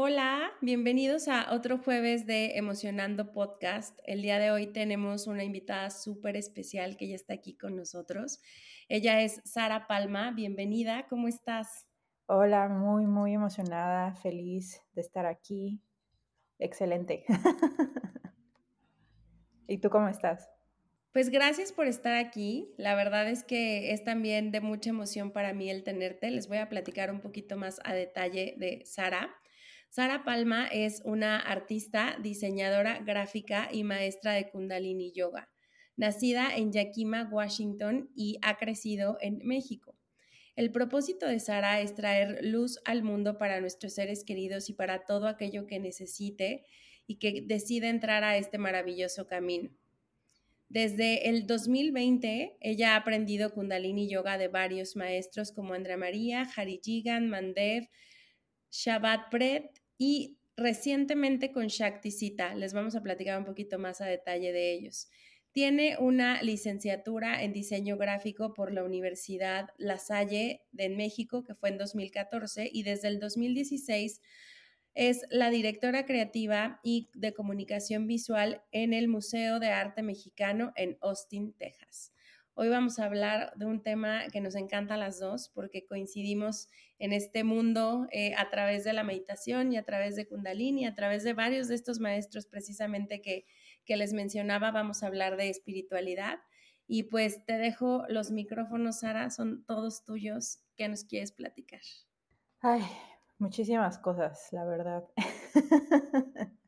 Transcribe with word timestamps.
Hola, 0.00 0.52
bienvenidos 0.60 1.26
a 1.26 1.52
otro 1.52 1.78
jueves 1.78 2.24
de 2.24 2.56
Emocionando 2.56 3.32
Podcast. 3.32 3.98
El 4.04 4.22
día 4.22 4.38
de 4.38 4.52
hoy 4.52 4.68
tenemos 4.68 5.26
una 5.26 5.42
invitada 5.42 5.90
súper 5.90 6.36
especial 6.36 6.96
que 6.96 7.08
ya 7.08 7.16
está 7.16 7.34
aquí 7.34 7.56
con 7.56 7.74
nosotros. 7.74 8.40
Ella 8.88 9.22
es 9.22 9.40
Sara 9.44 9.88
Palma. 9.88 10.30
Bienvenida, 10.30 11.08
¿cómo 11.08 11.26
estás? 11.26 11.88
Hola, 12.26 12.68
muy, 12.68 13.06
muy 13.06 13.34
emocionada, 13.34 14.14
feliz 14.14 14.80
de 14.92 15.00
estar 15.00 15.26
aquí. 15.26 15.82
Excelente. 16.60 17.24
¿Y 19.66 19.78
tú 19.78 19.90
cómo 19.90 20.06
estás? 20.06 20.48
Pues 21.10 21.28
gracias 21.28 21.72
por 21.72 21.88
estar 21.88 22.14
aquí. 22.14 22.72
La 22.76 22.94
verdad 22.94 23.28
es 23.28 23.42
que 23.42 23.92
es 23.92 24.04
también 24.04 24.52
de 24.52 24.60
mucha 24.60 24.90
emoción 24.90 25.32
para 25.32 25.52
mí 25.54 25.68
el 25.68 25.82
tenerte. 25.82 26.30
Les 26.30 26.46
voy 26.46 26.58
a 26.58 26.68
platicar 26.68 27.10
un 27.10 27.20
poquito 27.20 27.56
más 27.56 27.80
a 27.82 27.94
detalle 27.94 28.54
de 28.58 28.84
Sara. 28.86 29.34
Sara 29.88 30.22
Palma 30.22 30.66
es 30.66 31.00
una 31.04 31.38
artista, 31.38 32.18
diseñadora 32.22 32.98
gráfica 32.98 33.68
y 33.72 33.84
maestra 33.84 34.32
de 34.32 34.48
Kundalini 34.50 35.12
Yoga. 35.12 35.50
Nacida 35.96 36.54
en 36.54 36.72
Yakima, 36.72 37.28
Washington 37.30 38.10
y 38.14 38.38
ha 38.42 38.56
crecido 38.58 39.16
en 39.20 39.40
México. 39.44 39.96
El 40.56 40.70
propósito 40.70 41.26
de 41.26 41.40
Sara 41.40 41.80
es 41.80 41.94
traer 41.94 42.44
luz 42.44 42.80
al 42.84 43.02
mundo 43.02 43.38
para 43.38 43.60
nuestros 43.60 43.94
seres 43.94 44.24
queridos 44.24 44.68
y 44.68 44.74
para 44.74 45.04
todo 45.04 45.26
aquello 45.26 45.66
que 45.66 45.80
necesite 45.80 46.64
y 47.06 47.16
que 47.16 47.42
decida 47.46 47.88
entrar 47.88 48.24
a 48.24 48.36
este 48.36 48.58
maravilloso 48.58 49.26
camino. 49.26 49.70
Desde 50.68 51.30
el 51.30 51.46
2020, 51.46 52.58
ella 52.60 52.92
ha 52.92 52.96
aprendido 52.96 53.54
Kundalini 53.54 54.08
Yoga 54.08 54.36
de 54.36 54.48
varios 54.48 54.96
maestros 54.96 55.50
como 55.50 55.72
Andrea 55.72 55.96
María, 55.96 56.46
Hari 56.54 56.80
Jigan, 56.84 57.28
Mandev, 57.28 57.88
Shabbat 58.70 59.30
Pret 59.30 59.77
y 59.98 60.38
recientemente 60.56 61.52
con 61.52 61.66
Shakti 61.66 62.10
Sita. 62.10 62.54
Les 62.54 62.72
vamos 62.72 62.94
a 62.94 63.02
platicar 63.02 63.38
un 63.38 63.44
poquito 63.44 63.78
más 63.78 64.00
a 64.00 64.06
detalle 64.06 64.52
de 64.52 64.72
ellos. 64.72 65.08
Tiene 65.52 65.96
una 65.98 66.42
licenciatura 66.42 67.42
en 67.42 67.52
diseño 67.52 67.96
gráfico 67.96 68.54
por 68.54 68.72
la 68.72 68.84
Universidad 68.84 69.70
La 69.76 69.98
Salle 69.98 70.62
de 70.72 70.88
México, 70.88 71.42
que 71.42 71.54
fue 71.54 71.70
en 71.70 71.78
2014, 71.78 72.70
y 72.72 72.82
desde 72.82 73.08
el 73.08 73.18
2016 73.18 74.20
es 74.94 75.22
la 75.30 75.50
directora 75.50 76.06
creativa 76.06 76.80
y 76.82 77.10
de 77.14 77.32
comunicación 77.32 78.06
visual 78.06 78.62
en 78.72 78.92
el 78.92 79.08
Museo 79.08 79.60
de 79.60 79.68
Arte 79.68 80.02
Mexicano 80.02 80.72
en 80.76 80.98
Austin, 81.00 81.52
Texas. 81.52 82.12
Hoy 82.60 82.70
vamos 82.70 82.98
a 82.98 83.04
hablar 83.04 83.52
de 83.54 83.66
un 83.66 83.84
tema 83.84 84.26
que 84.32 84.40
nos 84.40 84.56
encanta 84.56 84.94
a 84.94 84.96
las 84.96 85.20
dos 85.20 85.48
porque 85.48 85.86
coincidimos 85.86 86.68
en 86.98 87.12
este 87.12 87.44
mundo 87.44 88.08
eh, 88.10 88.34
a 88.36 88.50
través 88.50 88.82
de 88.82 88.92
la 88.92 89.04
meditación 89.04 89.72
y 89.72 89.76
a 89.76 89.84
través 89.84 90.16
de 90.16 90.26
Kundalini, 90.26 90.84
a 90.84 90.92
través 90.92 91.22
de 91.22 91.34
varios 91.34 91.68
de 91.68 91.76
estos 91.76 92.00
maestros 92.00 92.46
precisamente 92.46 93.22
que, 93.22 93.46
que 93.84 93.96
les 93.96 94.12
mencionaba, 94.12 94.72
vamos 94.72 95.04
a 95.04 95.06
hablar 95.06 95.36
de 95.36 95.50
espiritualidad. 95.50 96.40
Y 96.88 97.04
pues 97.04 97.44
te 97.44 97.58
dejo 97.58 98.02
los 98.08 98.32
micrófonos, 98.32 98.98
Sara, 98.98 99.30
son 99.30 99.64
todos 99.64 100.04
tuyos. 100.04 100.58
¿Qué 100.74 100.88
nos 100.88 101.04
quieres 101.04 101.30
platicar? 101.30 101.82
Ay, 102.60 102.82
muchísimas 103.38 103.98
cosas, 104.00 104.48
la 104.50 104.64
verdad. 104.64 105.04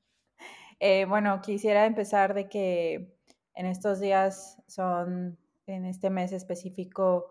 Eh, 0.82 1.04
bueno, 1.04 1.42
quisiera 1.42 1.84
empezar 1.84 2.32
de 2.32 2.48
que 2.48 3.14
en 3.54 3.66
estos 3.66 4.00
días 4.00 4.56
son 4.66 5.38
en 5.70 5.84
este 5.86 6.10
mes 6.10 6.32
específico 6.32 7.30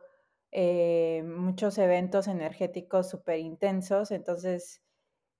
eh, 0.52 1.24
muchos 1.24 1.78
eventos 1.78 2.28
energéticos 2.28 3.10
súper 3.10 3.40
intensos, 3.40 4.12
entonces 4.12 4.82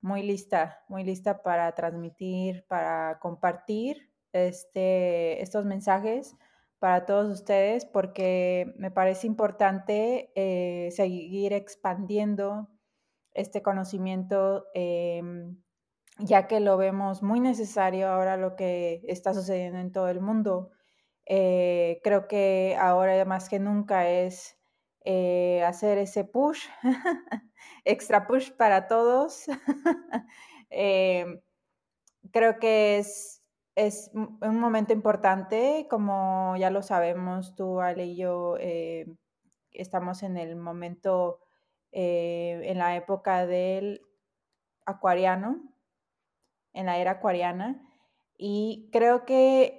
muy 0.02 0.24
lista, 0.24 0.84
muy 0.88 1.04
lista 1.04 1.42
para 1.42 1.74
transmitir, 1.74 2.66
para 2.68 3.20
compartir 3.20 4.12
este, 4.34 5.42
estos 5.42 5.66
mensajes 5.66 6.36
para 6.80 7.06
todos 7.06 7.30
ustedes 7.30 7.86
porque 7.86 8.74
me 8.78 8.90
parece 8.90 9.28
importante 9.28 10.32
eh, 10.36 10.92
seguir 10.92 11.54
expandiendo 11.54 12.70
este 13.34 13.62
conocimiento, 13.62 14.66
em, 14.74 15.62
ya 16.18 16.48
que 16.48 16.60
lo 16.60 16.78
vemos 16.78 17.22
muy 17.22 17.40
necesario 17.40 18.08
ahora 18.08 18.38
lo 18.38 18.56
que 18.56 19.02
está 19.08 19.34
sucediendo 19.34 19.80
en 19.80 19.92
todo 19.92 20.10
el 20.10 20.22
mundo. 20.22 20.72
Eh, 21.32 22.02
creo 22.04 22.28
que 22.28 22.76
ahora 22.80 23.24
más 23.24 23.50
que 23.50 23.60
nunca 23.60 24.10
es 24.10 24.58
eh, 25.06 25.64
hacer 25.64 26.00
ese 26.00 26.24
push, 26.24 26.66
extra 27.86 28.26
push 28.28 28.52
para 28.52 28.88
todos. 28.88 29.46
Eh, 30.72 31.42
creo 32.32 32.60
que 32.60 33.00
es, 33.00 33.44
es 33.74 34.12
un 34.14 34.60
momento 34.60 34.94
importante, 34.94 35.88
como 35.90 36.56
ya 36.58 36.70
lo 36.70 36.84
sabemos, 36.84 37.56
tú, 37.56 37.82
Ale 37.82 38.06
y 38.06 38.18
yo 38.18 38.56
estamos 39.72 40.22
en 40.22 40.38
el 40.38 40.56
momento, 40.56 41.40
en 41.92 42.78
la 42.78 42.96
época 42.96 43.48
del 43.48 44.04
acuariano, 44.86 45.74
en 46.74 46.86
la 46.86 47.00
era 47.00 47.14
acuariana, 47.14 47.82
y 48.38 48.90
creo 48.92 49.26
que 49.26 49.79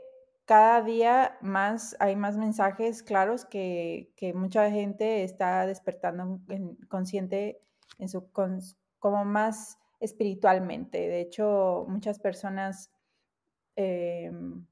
cada 0.50 0.82
día 0.82 1.38
más 1.42 1.94
hay 2.00 2.16
más 2.16 2.36
mensajes 2.36 3.04
claros 3.04 3.44
que, 3.44 4.12
mucha 4.34 4.68
gente 4.68 5.22
está 5.22 5.64
despertando 5.64 6.40
consciente 6.88 7.62
en 8.00 8.08
su 8.08 8.32
como 8.98 9.24
más 9.24 9.78
espiritualmente. 10.00 11.06
De 11.08 11.20
hecho, 11.20 11.86
muchas 11.88 12.18
personas, 12.18 12.90
em, 13.76 14.66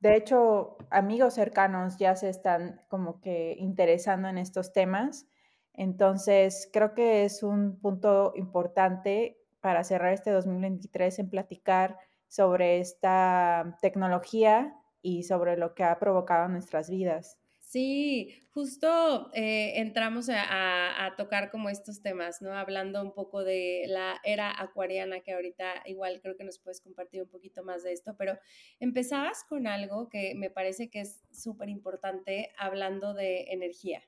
de 0.00 0.14
hecho, 0.14 0.76
amigos 0.90 1.32
cercanos 1.32 1.96
ya 1.96 2.16
se 2.16 2.28
están 2.28 2.82
como 2.88 3.22
que 3.22 3.56
interesando 3.58 4.28
en 4.28 4.36
estos 4.36 4.74
temas. 4.74 5.26
Entonces, 5.72 6.68
creo 6.70 6.92
que 6.92 7.24
es 7.24 7.42
un 7.42 7.80
punto 7.80 8.34
importante 8.36 9.38
para 9.60 9.84
cerrar 9.84 10.12
este 10.12 10.32
2023 10.32 11.18
en 11.20 11.30
platicar 11.30 11.96
sobre 12.28 12.80
esta 12.80 13.78
tecnología 13.80 14.78
y 15.04 15.22
sobre 15.22 15.58
lo 15.58 15.74
que 15.74 15.84
ha 15.84 15.98
provocado 15.98 16.48
nuestras 16.48 16.88
vidas. 16.88 17.38
Sí, 17.60 18.34
justo 18.52 19.30
eh, 19.34 19.80
entramos 19.80 20.30
a, 20.30 21.14
tocar 21.18 21.50
como 21.50 21.68
estos 21.68 22.00
temas, 22.00 22.40
¿no? 22.40 22.54
Hablando 22.54 23.02
un 23.02 23.12
poco 23.12 23.44
de 23.44 23.84
la 23.86 24.18
era 24.24 24.50
acuariana, 24.60 25.20
que 25.20 25.32
ahorita 25.32 25.82
igual 25.86 26.20
creo 26.22 26.36
que 26.36 26.44
nos 26.44 26.58
puedes 26.58 26.80
compartir 26.80 27.22
un 27.22 27.28
poquito 27.28 27.62
más 27.62 27.82
de 27.82 27.92
esto, 27.92 28.16
pero 28.16 28.38
empezabas 28.80 29.44
con 29.44 29.66
algo 29.66 30.08
que 30.08 30.34
me 30.34 30.50
parece 30.50 30.88
que 30.88 31.00
es 31.00 31.22
súper 31.32 31.68
importante 31.68 32.50
hablando 32.56 33.12
de 33.12 33.52
energía. 33.52 34.02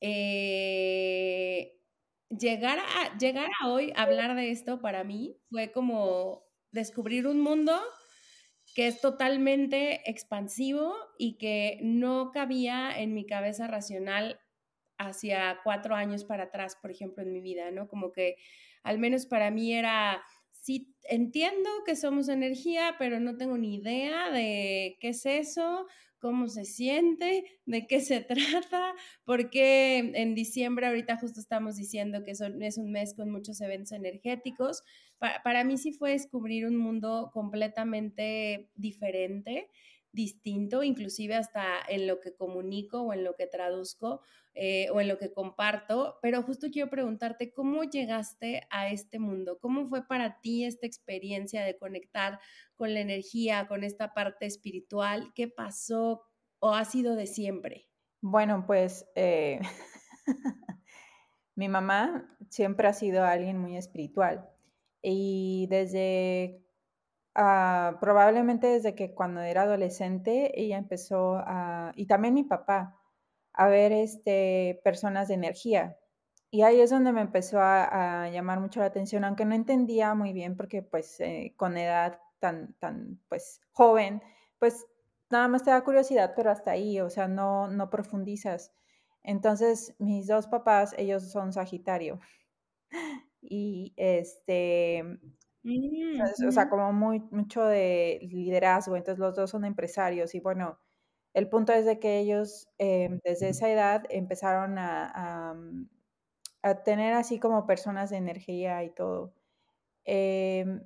Eh, 0.00 1.80
llegar, 2.28 2.78
a, 2.78 3.18
llegar 3.18 3.50
a 3.60 3.70
hoy 3.70 3.92
a 3.96 4.02
hablar 4.02 4.36
de 4.36 4.50
esto 4.50 4.80
para 4.80 5.02
mí 5.02 5.36
fue 5.50 5.72
como 5.72 6.46
descubrir 6.70 7.26
un 7.26 7.40
mundo 7.40 7.80
que 8.76 8.88
es 8.88 9.00
totalmente 9.00 10.02
expansivo 10.04 10.94
y 11.16 11.38
que 11.38 11.78
no 11.82 12.30
cabía 12.30 12.92
en 13.00 13.14
mi 13.14 13.24
cabeza 13.24 13.66
racional 13.66 14.38
hacia 14.98 15.60
cuatro 15.64 15.94
años 15.94 16.24
para 16.24 16.44
atrás, 16.44 16.76
por 16.82 16.90
ejemplo, 16.90 17.22
en 17.22 17.32
mi 17.32 17.40
vida, 17.40 17.70
¿no? 17.70 17.88
Como 17.88 18.12
que 18.12 18.36
al 18.82 18.98
menos 18.98 19.24
para 19.24 19.50
mí 19.50 19.72
era, 19.72 20.22
sí, 20.50 20.94
entiendo 21.04 21.70
que 21.86 21.96
somos 21.96 22.28
energía, 22.28 22.96
pero 22.98 23.18
no 23.18 23.38
tengo 23.38 23.56
ni 23.56 23.76
idea 23.76 24.30
de 24.30 24.98
qué 25.00 25.08
es 25.08 25.24
eso, 25.24 25.86
cómo 26.18 26.48
se 26.48 26.64
siente, 26.64 27.44
de 27.66 27.86
qué 27.86 28.00
se 28.00 28.20
trata, 28.64 28.94
porque 29.24 29.98
en 29.98 30.34
diciembre 30.34 30.86
ahorita 30.86 31.16
justo 31.16 31.40
estamos 31.40 31.76
diciendo 31.76 32.24
que 32.24 32.32
es 32.32 32.40
un 32.78 32.90
mes 32.90 33.14
con 33.14 33.30
muchos 33.30 33.60
eventos 33.60 33.92
energéticos. 33.92 34.82
Para, 35.18 35.64
mí 35.64 35.78
sí 35.78 35.92
fue 35.92 36.12
descubrir 36.12 36.66
un 36.66 36.76
mundo 36.76 37.30
completamente 37.32 38.68
diferente 38.74 39.70
distinto, 40.16 40.82
inclusive 40.82 41.36
hasta 41.36 41.78
en 41.88 42.08
lo 42.08 42.18
que 42.18 42.34
comunico 42.34 43.02
o 43.02 43.12
en 43.12 43.22
lo 43.22 43.36
que 43.36 43.46
traduzco 43.46 44.22
eh, 44.54 44.88
o 44.90 45.00
en 45.00 45.08
lo 45.08 45.18
que 45.18 45.32
comparto, 45.32 46.18
pero 46.22 46.42
justo 46.42 46.68
quiero 46.72 46.88
preguntarte, 46.90 47.52
¿cómo 47.52 47.84
llegaste 47.84 48.66
a 48.70 48.88
este 48.88 49.18
mundo? 49.18 49.58
¿Cómo 49.60 49.86
fue 49.86 50.06
para 50.08 50.40
ti 50.40 50.64
esta 50.64 50.86
experiencia 50.86 51.62
de 51.62 51.76
conectar 51.76 52.40
con 52.74 52.94
la 52.94 53.00
energía, 53.00 53.68
con 53.68 53.84
esta 53.84 54.14
parte 54.14 54.46
espiritual? 54.46 55.32
¿Qué 55.34 55.46
pasó 55.46 56.22
o 56.58 56.74
ha 56.74 56.86
sido 56.86 57.14
de 57.14 57.26
siempre? 57.26 57.90
Bueno, 58.22 58.64
pues 58.66 59.06
eh, 59.14 59.60
mi 61.54 61.68
mamá 61.68 62.34
siempre 62.48 62.88
ha 62.88 62.94
sido 62.94 63.24
alguien 63.24 63.58
muy 63.58 63.76
espiritual 63.76 64.48
y 65.02 65.66
desde 65.68 66.65
Ah, 67.38 67.98
probablemente 68.00 68.66
desde 68.66 68.94
que 68.94 69.12
cuando 69.12 69.42
era 69.42 69.62
adolescente 69.64 70.58
ella 70.58 70.78
empezó 70.78 71.34
a, 71.36 71.92
y 71.94 72.06
también 72.06 72.32
mi 72.32 72.44
papá, 72.44 72.98
a 73.52 73.68
ver 73.68 73.92
este, 73.92 74.80
personas 74.82 75.28
de 75.28 75.34
energía. 75.34 75.98
Y 76.50 76.62
ahí 76.62 76.80
es 76.80 76.88
donde 76.90 77.12
me 77.12 77.20
empezó 77.20 77.60
a, 77.60 78.30
llamar 78.30 78.60
mucho 78.60 78.80
la 78.80 78.86
atención, 78.86 79.22
aunque 79.24 79.44
no 79.44 79.54
entendía 79.54 80.14
muy 80.14 80.32
bien 80.32 80.56
porque 80.56 80.82
pues 80.82 81.20
eh, 81.20 81.52
con 81.56 81.76
edad 81.76 82.18
tan, 82.38 82.72
tan 82.78 83.20
pues 83.28 83.60
joven, 83.72 84.22
pues 84.58 84.86
nada 85.30 85.48
más 85.48 85.62
te 85.62 85.70
da 85.70 85.84
curiosidad, 85.84 86.32
pero 86.36 86.50
hasta 86.50 86.70
ahí, 86.70 87.00
o 87.00 87.10
sea, 87.10 87.28
no, 87.28 87.68
no 87.68 87.90
profundizas. 87.90 88.72
Entonces, 89.22 89.94
mis 89.98 90.26
dos 90.26 90.46
papás, 90.46 90.94
ellos 90.98 91.30
son 91.30 91.52
Sagitario. 91.52 92.20
Y 93.48 93.94
este, 93.96 95.04
o 96.46 96.52
sea, 96.52 96.68
como 96.68 96.92
muy, 96.92 97.20
mucho 97.30 97.64
de 97.64 98.20
liderazgo, 98.22 98.96
entonces 98.96 99.18
los 99.18 99.34
dos 99.34 99.50
son 99.50 99.64
empresarios 99.64 100.34
y 100.34 100.40
bueno, 100.40 100.78
el 101.34 101.48
punto 101.48 101.72
es 101.72 101.84
de 101.84 101.98
que 101.98 102.18
ellos 102.18 102.68
em, 102.78 103.20
desde 103.24 103.50
esa 103.50 103.70
edad 103.70 104.04
empezaron 104.10 104.78
a, 104.78 105.54
mm, 105.54 105.88
a, 106.62 106.82
tener 106.82 107.14
así 107.14 107.38
como 107.40 107.66
personas 107.66 108.10
de 108.10 108.16
energía 108.18 108.84
y 108.84 108.90
todo. 108.90 109.34
Em, 110.04 110.82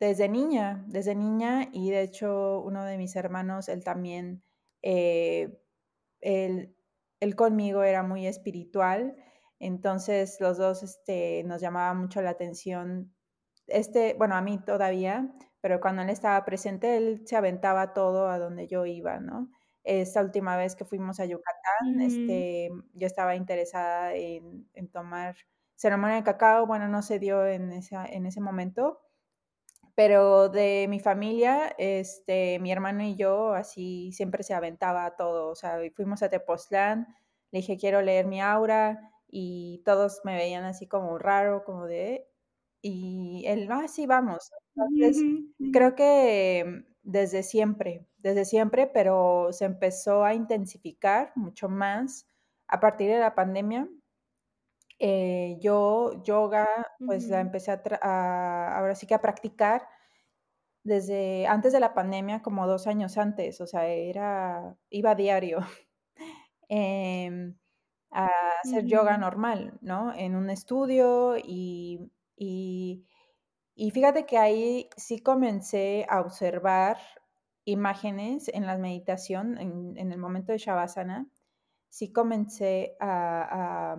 desde 0.00 0.28
niña, 0.28 0.84
desde 0.88 1.14
niña 1.14 1.68
y 1.72 1.90
de 1.90 2.02
hecho 2.02 2.60
uno 2.60 2.84
de 2.84 2.98
mis 2.98 3.16
hermanos, 3.16 3.68
él 3.68 3.84
también, 3.84 4.42
eh, 4.82 5.58
él, 6.20 6.76
él, 7.20 7.36
conmigo 7.36 7.82
era 7.84 8.02
muy 8.02 8.26
espiritual, 8.26 9.16
entonces 9.58 10.38
los 10.40 10.58
dos 10.58 10.82
este, 10.82 11.44
nos 11.44 11.60
llamaba 11.60 11.94
mucho 11.94 12.22
la 12.22 12.30
atención 12.30 13.12
este, 13.72 14.14
bueno, 14.14 14.34
a 14.36 14.40
mí 14.40 14.58
todavía, 14.58 15.28
pero 15.60 15.80
cuando 15.80 16.02
él 16.02 16.10
estaba 16.10 16.44
presente, 16.44 16.96
él 16.96 17.22
se 17.26 17.36
aventaba 17.36 17.92
todo 17.92 18.28
a 18.28 18.38
donde 18.38 18.66
yo 18.66 18.86
iba, 18.86 19.20
¿no? 19.20 19.50
Esta 19.84 20.22
última 20.22 20.56
vez 20.56 20.76
que 20.76 20.84
fuimos 20.84 21.18
a 21.20 21.24
Yucatán, 21.24 22.00
este, 22.00 22.70
yo 22.94 23.06
estaba 23.06 23.34
interesada 23.34 24.14
en, 24.14 24.66
tomar 24.92 25.36
ceremonia 25.74 26.16
de 26.16 26.22
cacao, 26.22 26.66
bueno, 26.66 26.88
no 26.88 27.02
se 27.02 27.18
dio 27.18 27.46
en, 27.46 27.72
esa, 27.72 28.06
en 28.06 28.26
ese 28.26 28.40
momento, 28.40 29.00
pero 29.96 30.48
de 30.48 30.86
mi 30.88 31.00
familia, 31.00 31.74
este, 31.78 32.58
mi 32.60 32.70
hermano 32.70 33.02
y 33.02 33.16
yo, 33.16 33.54
así 33.54 34.12
siempre 34.12 34.44
se 34.44 34.54
aventaba 34.54 35.16
todo, 35.16 35.48
o 35.48 35.54
sea, 35.56 35.78
fuimos 35.94 36.22
a 36.22 36.28
Tepoztlán, 36.28 37.08
le 37.50 37.58
dije, 37.58 37.76
quiero 37.76 38.02
leer 38.02 38.26
mi 38.26 38.40
aura, 38.40 39.12
y 39.34 39.82
todos 39.86 40.20
me 40.24 40.36
veían 40.36 40.64
así 40.64 40.86
como 40.86 41.18
raro, 41.18 41.64
como 41.64 41.86
de, 41.86 42.28
y 42.82 43.44
él, 43.46 43.68
ah, 43.70 43.86
sí, 43.86 44.06
vamos. 44.06 44.50
Entonces, 44.74 45.22
creo 45.72 45.94
que 45.94 46.84
desde 47.02 47.44
siempre, 47.44 48.06
desde 48.18 48.44
siempre, 48.44 48.88
pero 48.88 49.48
se 49.52 49.64
empezó 49.64 50.24
a 50.24 50.34
intensificar 50.34 51.32
mucho 51.36 51.68
más 51.68 52.28
a 52.66 52.80
partir 52.80 53.08
de 53.10 53.20
la 53.20 53.34
pandemia. 53.34 53.88
Eh, 54.98 55.58
yo 55.60 56.22
yoga, 56.24 56.68
pues 57.06 57.28
la 57.28 57.40
empecé 57.40 57.72
a, 57.72 58.76
ahora 58.76 58.94
sí 58.94 59.06
que 59.06 59.14
a 59.14 59.20
practicar 59.20 59.86
desde 60.84 61.46
antes 61.46 61.72
de 61.72 61.80
la 61.80 61.94
pandemia, 61.94 62.42
como 62.42 62.66
dos 62.66 62.86
años 62.86 63.16
antes, 63.16 63.60
o 63.60 63.66
sea, 63.66 63.86
era, 63.86 64.76
iba 64.90 65.12
a 65.12 65.14
diario 65.14 65.60
em, 66.68 67.56
a 68.10 68.28
hacer 68.64 68.84
yoga 68.86 69.16
normal, 69.16 69.78
¿no? 69.80 70.12
En 70.14 70.34
un 70.36 70.50
estudio 70.50 71.36
y 71.36 72.10
y, 72.36 73.06
fíjate 73.92 74.26
que 74.26 74.38
ahí 74.38 74.88
sí 74.96 75.20
comencé 75.20 76.06
a 76.08 76.20
observar 76.20 76.98
imágenes 77.64 78.48
en 78.48 78.66
la 78.66 78.76
meditación, 78.76 79.58
en, 79.58 80.12
el 80.12 80.18
momento 80.18 80.52
de 80.52 80.58
Shavasana, 80.58 81.28
sí 81.88 82.12
comencé 82.12 82.96
a, 83.00 83.96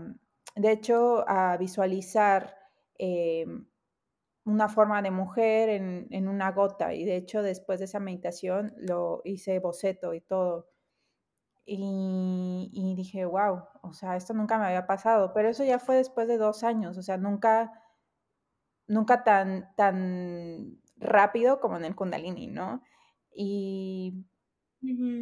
de 0.55 0.71
hecho, 0.71 1.23
a 1.27 1.57
visualizar 1.57 2.55
eh, 2.97 3.45
una 4.45 4.67
forma 4.67 5.01
de 5.01 5.11
mujer 5.11 5.69
en, 5.69 6.27
una 6.27 6.51
gota. 6.51 6.93
Y 6.93 7.05
de 7.05 7.15
hecho, 7.15 7.41
después 7.41 7.79
de 7.79 7.85
esa 7.85 7.99
meditación 7.99 8.73
lo 8.77 9.21
hice 9.23 9.59
boceto 9.59 10.13
y 10.13 10.21
todo. 10.21 10.69
Y, 11.65 12.69
y, 12.73 12.95
dije, 12.95 13.25
wow, 13.25 13.63
o 13.81 13.93
sea, 13.93 14.17
esto 14.17 14.33
nunca 14.33 14.57
me 14.57 14.65
había 14.65 14.85
pasado. 14.85 15.33
Pero 15.33 15.49
eso 15.49 15.63
ya 15.63 15.79
fue 15.79 15.95
después 15.95 16.27
de 16.27 16.37
dos 16.37 16.63
años. 16.63 16.97
O 16.97 17.03
sea, 17.03 17.17
nunca 17.17 17.82
nunca 18.87 19.23
tan, 19.23 19.73
tan 19.75 20.79
rápido 20.97 21.59
como 21.59 21.77
en 21.77 21.85
el 21.85 21.95
Kundalini, 21.95 22.47
¿no? 22.47 22.81
Y, 23.33 24.25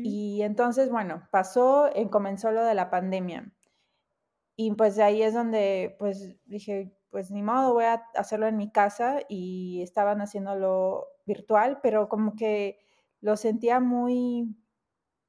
y 0.03 0.41
entonces, 0.43 0.89
bueno, 0.91 1.27
pasó, 1.31 1.89
y 1.95 2.09
comenzó 2.09 2.51
lo 2.51 2.63
de 2.63 2.75
la 2.75 2.89
pandemia. 2.89 3.51
Y 4.55 4.71
pues 4.75 4.95
de 4.95 5.03
ahí 5.03 5.23
es 5.23 5.33
donde, 5.33 5.95
pues 5.99 6.37
dije, 6.45 6.95
pues 7.09 7.31
ni 7.31 7.41
modo, 7.43 7.73
voy 7.73 7.85
a 7.85 8.05
hacerlo 8.15 8.47
en 8.47 8.57
mi 8.57 8.71
casa 8.71 9.19
y 9.27 9.81
estaban 9.81 10.21
haciéndolo 10.21 11.07
virtual, 11.25 11.79
pero 11.81 12.09
como 12.09 12.35
que 12.35 12.79
lo 13.21 13.37
sentía 13.37 13.79
muy, 13.79 14.55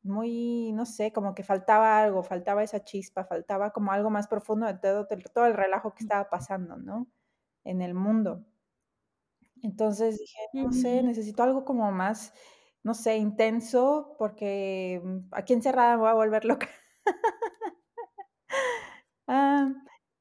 muy, 0.03 0.73
no 0.75 0.87
sé, 0.87 1.13
como 1.13 1.35
que 1.35 1.45
faltaba 1.45 2.01
algo, 2.03 2.23
faltaba 2.23 2.63
esa 2.63 2.85
chispa, 2.85 3.25
faltaba 3.25 3.73
como 3.73 3.93
algo 3.93 4.11
más 4.11 4.29
profundo 4.29 4.67
de 4.67 4.75
todo, 4.79 5.07
todo 5.35 5.47
el 5.47 5.55
relajo 5.55 5.95
que 5.95 6.05
estaba 6.05 6.31
pasando, 6.31 6.77
¿no? 6.77 7.09
En 7.65 7.83
el 7.83 7.95
mundo. 7.95 8.45
Entonces 9.63 10.19
dije, 10.19 10.39
no 10.55 10.73
sé, 10.73 11.03
necesito 11.03 11.43
algo 11.43 11.65
como 11.65 11.91
más, 11.93 12.33
no 12.83 12.95
sé, 12.95 13.17
intenso, 13.17 14.17
porque 14.19 15.01
mm, 15.03 15.19
aquí 15.33 15.53
encerrada 15.53 15.97
me 15.97 16.03
voy 16.03 16.11
a 16.11 16.15
volver 16.15 16.45
loca. 16.45 16.69
Ah, 19.29 19.73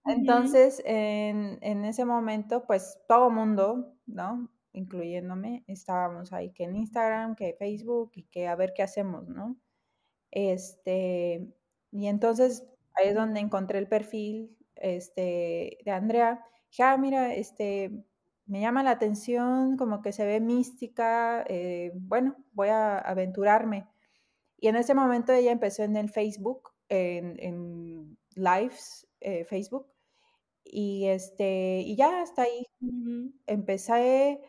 entonces, 0.06 0.82
en, 0.86 1.58
en, 1.62 1.84
ese 1.86 2.06
momento, 2.06 2.66
pues 2.66 3.00
todo 3.08 3.30
mundo, 3.30 3.94
¿no? 4.06 4.50
Incluyéndome, 4.74 5.66
estábamos 5.68 6.32
ahí 6.32 6.52
que 6.54 6.64
en 6.64 6.76
Instagram, 6.76 7.36
que 7.36 7.56
Facebook 7.60 8.12
y 8.16 8.24
que 8.26 8.48
a 8.48 8.56
ver 8.56 8.74
qué 8.74 8.84
hacemos, 8.84 9.28
¿no? 9.28 9.58
Este, 10.32 11.48
y 11.92 12.08
entonces 12.08 12.66
ahí 12.96 13.10
es 13.10 13.16
donde 13.16 13.42
encontré 13.42 13.80
el 13.80 13.88
perfil 13.88 14.58
este, 14.76 15.80
de 15.84 15.92
Andrea 15.92 16.46
dije, 16.72 16.84
ah, 16.84 16.98
mira, 16.98 17.34
este, 17.36 17.92
me 18.46 18.62
llama 18.62 18.84
la 18.84 18.92
atención, 18.92 19.78
como 19.78 20.02
que 20.02 20.14
se 20.14 20.26
ve 20.26 20.40
mística, 20.40 21.44
eh, 21.48 21.92
bueno, 21.96 22.36
voy 22.54 22.70
a 22.70 22.98
aventurarme. 22.98 23.88
Y 24.58 24.68
en 24.70 24.78
ese 24.78 24.94
momento 24.94 25.34
ella 25.34 25.52
empezó 25.52 25.84
en 25.84 25.98
el 25.98 26.10
Facebook, 26.10 26.72
en, 26.90 28.18
lives, 28.36 29.08
eh, 29.20 29.46
Facebook, 29.46 29.88
y, 30.64 31.08
este, 31.08 31.82
y 31.82 31.96
ya 31.96 32.22
hasta 32.22 32.44
ahí 32.44 32.66
empecé, 33.48 34.42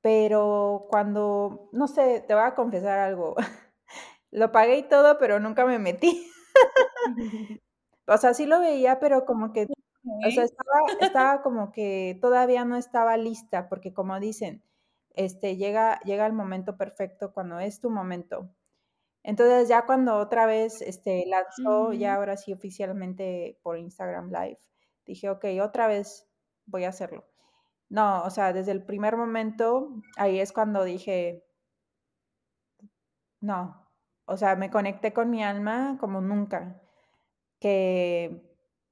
pero 0.00 0.86
cuando, 0.90 1.68
no 1.72 1.88
sé, 1.88 2.24
te 2.26 2.34
voy 2.34 2.44
a 2.44 2.54
confesar 2.54 2.98
algo, 2.98 3.36
lo 4.30 4.52
pagué 4.52 4.78
y 4.78 4.88
todo, 4.88 5.18
pero 5.18 5.40
nunca 5.40 5.64
me 5.66 5.78
metí. 5.78 6.30
o 8.06 8.16
sea, 8.18 8.34
sí 8.34 8.46
lo 8.46 8.60
veía, 8.60 9.00
pero 9.00 9.24
como 9.24 9.52
que 9.52 9.66
o 10.04 10.30
sea, 10.30 10.44
estaba, 11.00 11.42
como 11.42 11.72
que 11.72 12.18
todavía 12.20 12.64
no 12.64 12.76
estaba 12.76 13.16
lista, 13.16 13.68
porque 13.68 13.92
como 13.92 14.18
dicen, 14.20 14.62
este, 15.14 15.56
llega, 15.56 16.00
llega 16.00 16.26
el 16.26 16.32
momento 16.32 16.76
perfecto 16.76 17.32
cuando 17.32 17.58
es 17.58 17.80
tu 17.80 17.90
momento. 17.90 18.50
Entonces 19.22 19.68
ya 19.68 19.84
cuando 19.84 20.16
otra 20.16 20.46
vez 20.46 20.80
este, 20.80 21.26
lanzó, 21.26 21.92
ya 21.92 22.14
ahora 22.14 22.36
sí 22.36 22.52
oficialmente 22.52 23.58
por 23.62 23.78
Instagram 23.78 24.30
Live, 24.30 24.60
dije, 25.04 25.28
ok, 25.28 25.44
otra 25.62 25.86
vez 25.86 26.26
voy 26.66 26.84
a 26.84 26.88
hacerlo. 26.90 27.26
No, 27.90 28.22
o 28.22 28.30
sea, 28.30 28.52
desde 28.52 28.72
el 28.72 28.84
primer 28.84 29.16
momento, 29.16 29.90
ahí 30.16 30.38
es 30.40 30.52
cuando 30.52 30.84
dije, 30.84 31.44
no, 33.40 33.86
o 34.26 34.36
sea, 34.36 34.56
me 34.56 34.70
conecté 34.70 35.12
con 35.12 35.30
mi 35.30 35.42
alma 35.42 35.96
como 36.00 36.20
nunca, 36.20 36.80
que 37.58 38.49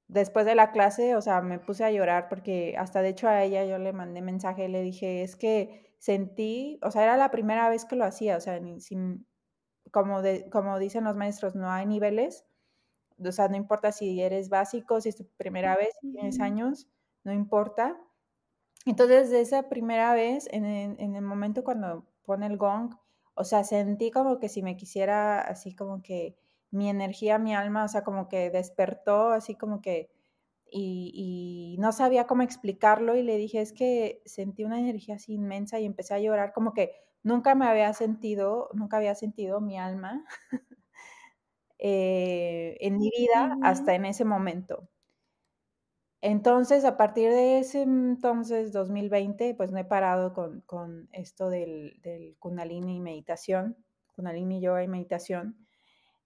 después 0.08 0.46
de 0.46 0.54
la 0.54 0.72
clase, 0.72 1.16
o 1.16 1.22
sea, 1.22 1.40
me 1.42 1.58
puse 1.58 1.84
a 1.84 1.90
llorar 1.90 2.28
porque 2.28 2.76
hasta 2.78 3.02
de 3.02 3.10
hecho 3.10 3.28
a 3.28 3.42
ella 3.44 3.64
yo 3.64 3.78
le 3.78 3.92
mandé 3.92 4.22
mensaje 4.22 4.64
y 4.64 4.68
le 4.68 4.82
dije, 4.82 5.22
es 5.22 5.36
que 5.36 5.94
sentí, 5.98 6.78
o 6.82 6.90
sea, 6.90 7.04
era 7.04 7.16
la 7.16 7.30
primera 7.30 7.68
vez 7.68 7.84
que 7.84 7.96
lo 7.96 8.04
hacía, 8.04 8.36
o 8.36 8.40
sea, 8.40 8.60
sin, 8.80 9.26
como, 9.92 10.22
de, 10.22 10.48
como 10.50 10.78
dicen 10.78 11.04
los 11.04 11.16
maestros, 11.16 11.54
no 11.54 11.70
hay 11.70 11.86
niveles. 11.86 12.46
O 13.24 13.32
sea, 13.32 13.48
no 13.48 13.56
importa 13.56 13.92
si 13.92 14.20
eres 14.22 14.48
básico, 14.48 15.00
si 15.00 15.08
es 15.10 15.16
tu 15.16 15.26
primera 15.36 15.76
vez, 15.76 15.90
si 16.00 16.12
tienes 16.12 16.40
años, 16.40 16.88
no 17.24 17.32
importa. 17.32 17.98
Entonces, 18.86 19.30
de 19.30 19.40
esa 19.40 19.68
primera 19.68 20.14
vez, 20.14 20.48
en 20.52 20.64
en 20.64 21.16
el 21.16 21.22
momento 21.22 21.64
cuando 21.64 22.06
pone 22.24 22.46
el 22.46 22.56
gong, 22.56 22.94
o 23.34 23.44
sea, 23.44 23.64
sentí 23.64 24.10
como 24.10 24.38
que 24.38 24.48
si 24.48 24.62
me 24.62 24.76
quisiera, 24.76 25.40
así 25.40 25.74
como 25.74 26.02
que 26.02 26.36
mi 26.70 26.88
energía, 26.88 27.38
mi 27.38 27.54
alma, 27.54 27.84
o 27.84 27.88
sea, 27.88 28.04
como 28.04 28.28
que 28.28 28.50
despertó, 28.50 29.30
así 29.30 29.54
como 29.56 29.80
que, 29.80 30.10
y, 30.70 31.76
no 31.78 31.92
sabía 31.92 32.26
cómo 32.26 32.42
explicarlo 32.42 33.16
y 33.16 33.22
le 33.22 33.36
dije, 33.38 33.60
es 33.60 33.72
que 33.72 34.22
sentí 34.26 34.64
una 34.64 34.78
energía 34.80 35.16
así 35.16 35.34
inmensa 35.34 35.80
y 35.80 35.86
empecé 35.86 36.14
a 36.14 36.20
llorar, 36.20 36.52
como 36.52 36.74
que 36.74 36.92
nunca 37.22 37.54
me 37.54 37.66
había 37.66 37.92
sentido, 37.94 38.68
nunca 38.74 38.98
había 38.98 39.14
sentido 39.14 39.60
mi 39.60 39.78
alma 39.78 40.24
eh, 41.78 42.76
en 42.80 42.98
mi 42.98 43.10
vida 43.16 43.58
hasta 43.62 43.94
en 43.94 44.04
ese 44.06 44.24
momento. 44.24 44.88
Entonces, 46.20 46.84
a 46.84 46.96
partir 46.96 47.30
de 47.30 47.60
ese 47.60 47.82
entonces, 47.82 48.72
2020, 48.72 49.54
pues 49.54 49.70
no 49.70 49.78
he 49.78 49.84
parado 49.84 50.32
con, 50.34 51.08
esto 51.12 51.48
del, 51.48 52.00
del, 52.02 52.36
Kundalini 52.38 52.96
y 52.96 53.00
meditación, 53.00 53.76
Kundalini 54.16 54.60
Yoga 54.60 54.82
y 54.82 54.88
meditación. 54.88 55.67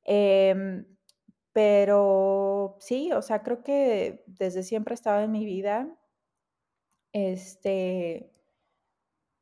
Em, 0.05 0.87
pero 1.53 2.77
sí, 2.81 3.13
o 3.13 3.23
sea, 3.23 3.43
creo 3.43 3.63
que 3.63 4.25
desde 4.27 4.63
siempre 4.63 4.95
ha 4.95 4.97
estado 4.97 5.23
en 5.25 5.33
mi 5.33 5.45
vida. 5.45 5.89
Este, 7.13 8.33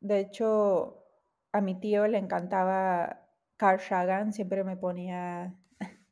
de 0.01 0.21
hecho, 0.21 1.05
a 1.53 1.61
mi 1.61 1.79
tío 1.79 2.07
le 2.07 2.19
encantaba 2.19 3.29
Carl 3.57 3.81
Sagan, 3.81 4.33
siempre 4.33 4.65
me 4.65 4.77
ponía 4.77 5.55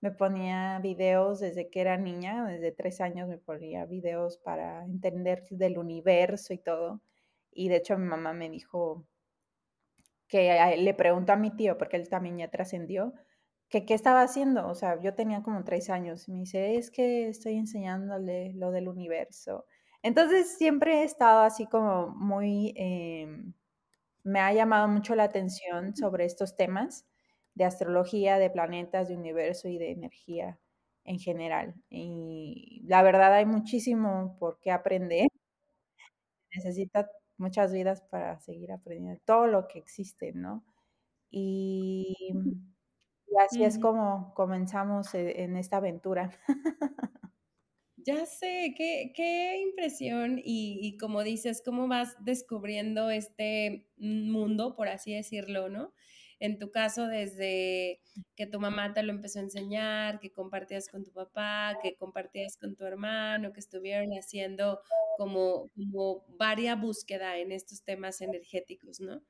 me 0.00 0.10
ponía 0.12 0.78
videos 0.80 1.40
desde 1.40 1.70
que 1.70 1.80
era 1.80 1.96
niña, 1.96 2.46
desde 2.46 2.72
tres 2.72 3.00
años 3.00 3.28
me 3.28 3.38
ponía 3.38 3.86
videos 3.86 4.38
para 4.38 4.84
entender 4.84 5.46
del 5.50 5.78
universo 5.78 6.52
y 6.54 6.58
todo. 6.58 7.02
Y 7.52 7.68
de 7.68 7.76
hecho 7.76 7.98
mi 7.98 8.06
mamá 8.06 8.32
me 8.32 8.50
dijo 8.50 9.06
que 10.28 10.76
le 10.78 10.94
preguntó 10.94 11.32
a 11.32 11.36
mi 11.36 11.50
tío, 11.56 11.76
porque 11.76 11.96
él 11.96 12.08
también 12.08 12.38
ya 12.38 12.50
trascendió, 12.50 13.12
que 13.70 13.86
qué 13.86 13.94
estaba 13.94 14.22
haciendo. 14.22 14.66
O 14.68 14.74
sea, 14.74 15.00
yo 15.00 15.14
tenía 15.14 15.42
como 15.42 15.64
tres 15.64 15.90
años. 15.90 16.28
Me 16.28 16.40
dice, 16.40 16.76
es 16.76 16.90
que 16.90 17.28
estoy 17.28 17.56
enseñándole 17.56 18.52
lo 18.54 18.70
del 18.72 18.88
universo. 18.88 19.66
Entonces 20.02 20.56
siempre 20.58 21.00
he 21.02 21.04
estado 21.04 21.42
así 21.42 21.66
como 21.66 22.08
muy, 22.08 22.72
em, 22.76 23.54
me 24.24 24.40
ha 24.40 24.52
llamado 24.52 24.88
mucho 24.88 25.14
la 25.14 25.24
atención 25.24 25.96
sobre 25.96 26.24
estos 26.26 26.56
temas 26.56 27.06
de 27.54 27.64
astrología, 27.64 28.38
de 28.38 28.50
planetas, 28.50 29.08
de 29.08 29.16
universo 29.16 29.68
y 29.68 29.78
de 29.78 29.92
energía 29.92 30.58
en 31.04 31.18
general. 31.18 31.74
Y 31.90 32.82
la 32.86 33.02
verdad 33.02 33.34
hay 33.34 33.46
muchísimo 33.46 34.36
por 34.38 34.58
qué 34.60 34.70
aprender. 34.72 35.28
Necesita 36.54 37.10
muchas 37.38 37.72
vidas 37.72 38.02
para 38.02 38.38
seguir 38.40 38.72
aprendiendo 38.72 39.20
todo 39.24 39.46
lo 39.46 39.66
que 39.68 39.78
existe, 39.78 40.32
¿no? 40.32 40.64
Y, 41.30 42.34
así 43.38 43.64
es 43.64 43.78
como 43.78 44.32
comenzamos 44.34 45.14
e, 45.14 45.42
en 45.42 45.56
esta 45.56 45.78
aventura. 45.78 46.30
Ya 48.02 48.24
sé, 48.24 48.72
qué, 48.78 49.12
qué 49.14 49.60
impresión 49.60 50.38
y, 50.38 50.78
y, 50.80 50.96
como 50.96 51.22
dices, 51.22 51.60
cómo 51.62 51.86
vas 51.86 52.16
descubriendo 52.24 53.10
este 53.10 53.86
mundo, 53.98 54.74
por 54.74 54.88
así 54.88 55.12
decirlo, 55.12 55.68
¿no? 55.68 55.92
en 56.40 56.58
tu 56.58 56.70
caso 56.70 57.06
desde 57.06 58.00
que 58.34 58.46
tu 58.46 58.58
mamá 58.58 58.94
te 58.94 59.02
lo 59.02 59.12
empezó 59.12 59.38
a 59.38 59.42
enseñar, 59.42 60.20
que 60.20 60.32
compartías 60.32 60.88
con 60.88 61.04
tu 61.04 61.12
papá, 61.12 61.78
que 61.82 61.96
compartías 61.96 62.56
con 62.56 62.74
tu 62.76 62.84
hermano, 62.84 63.52
que 63.52 63.60
estuvieron 63.60 64.10
haciendo 64.12 64.80
como, 65.18 65.70
como 65.76 66.24
varia 66.38 66.76
búsqueda 66.76 67.36
en 67.38 67.52
estos 67.52 67.84
temas 67.84 68.22
energéticos, 68.22 69.00
¿no? 69.00 69.22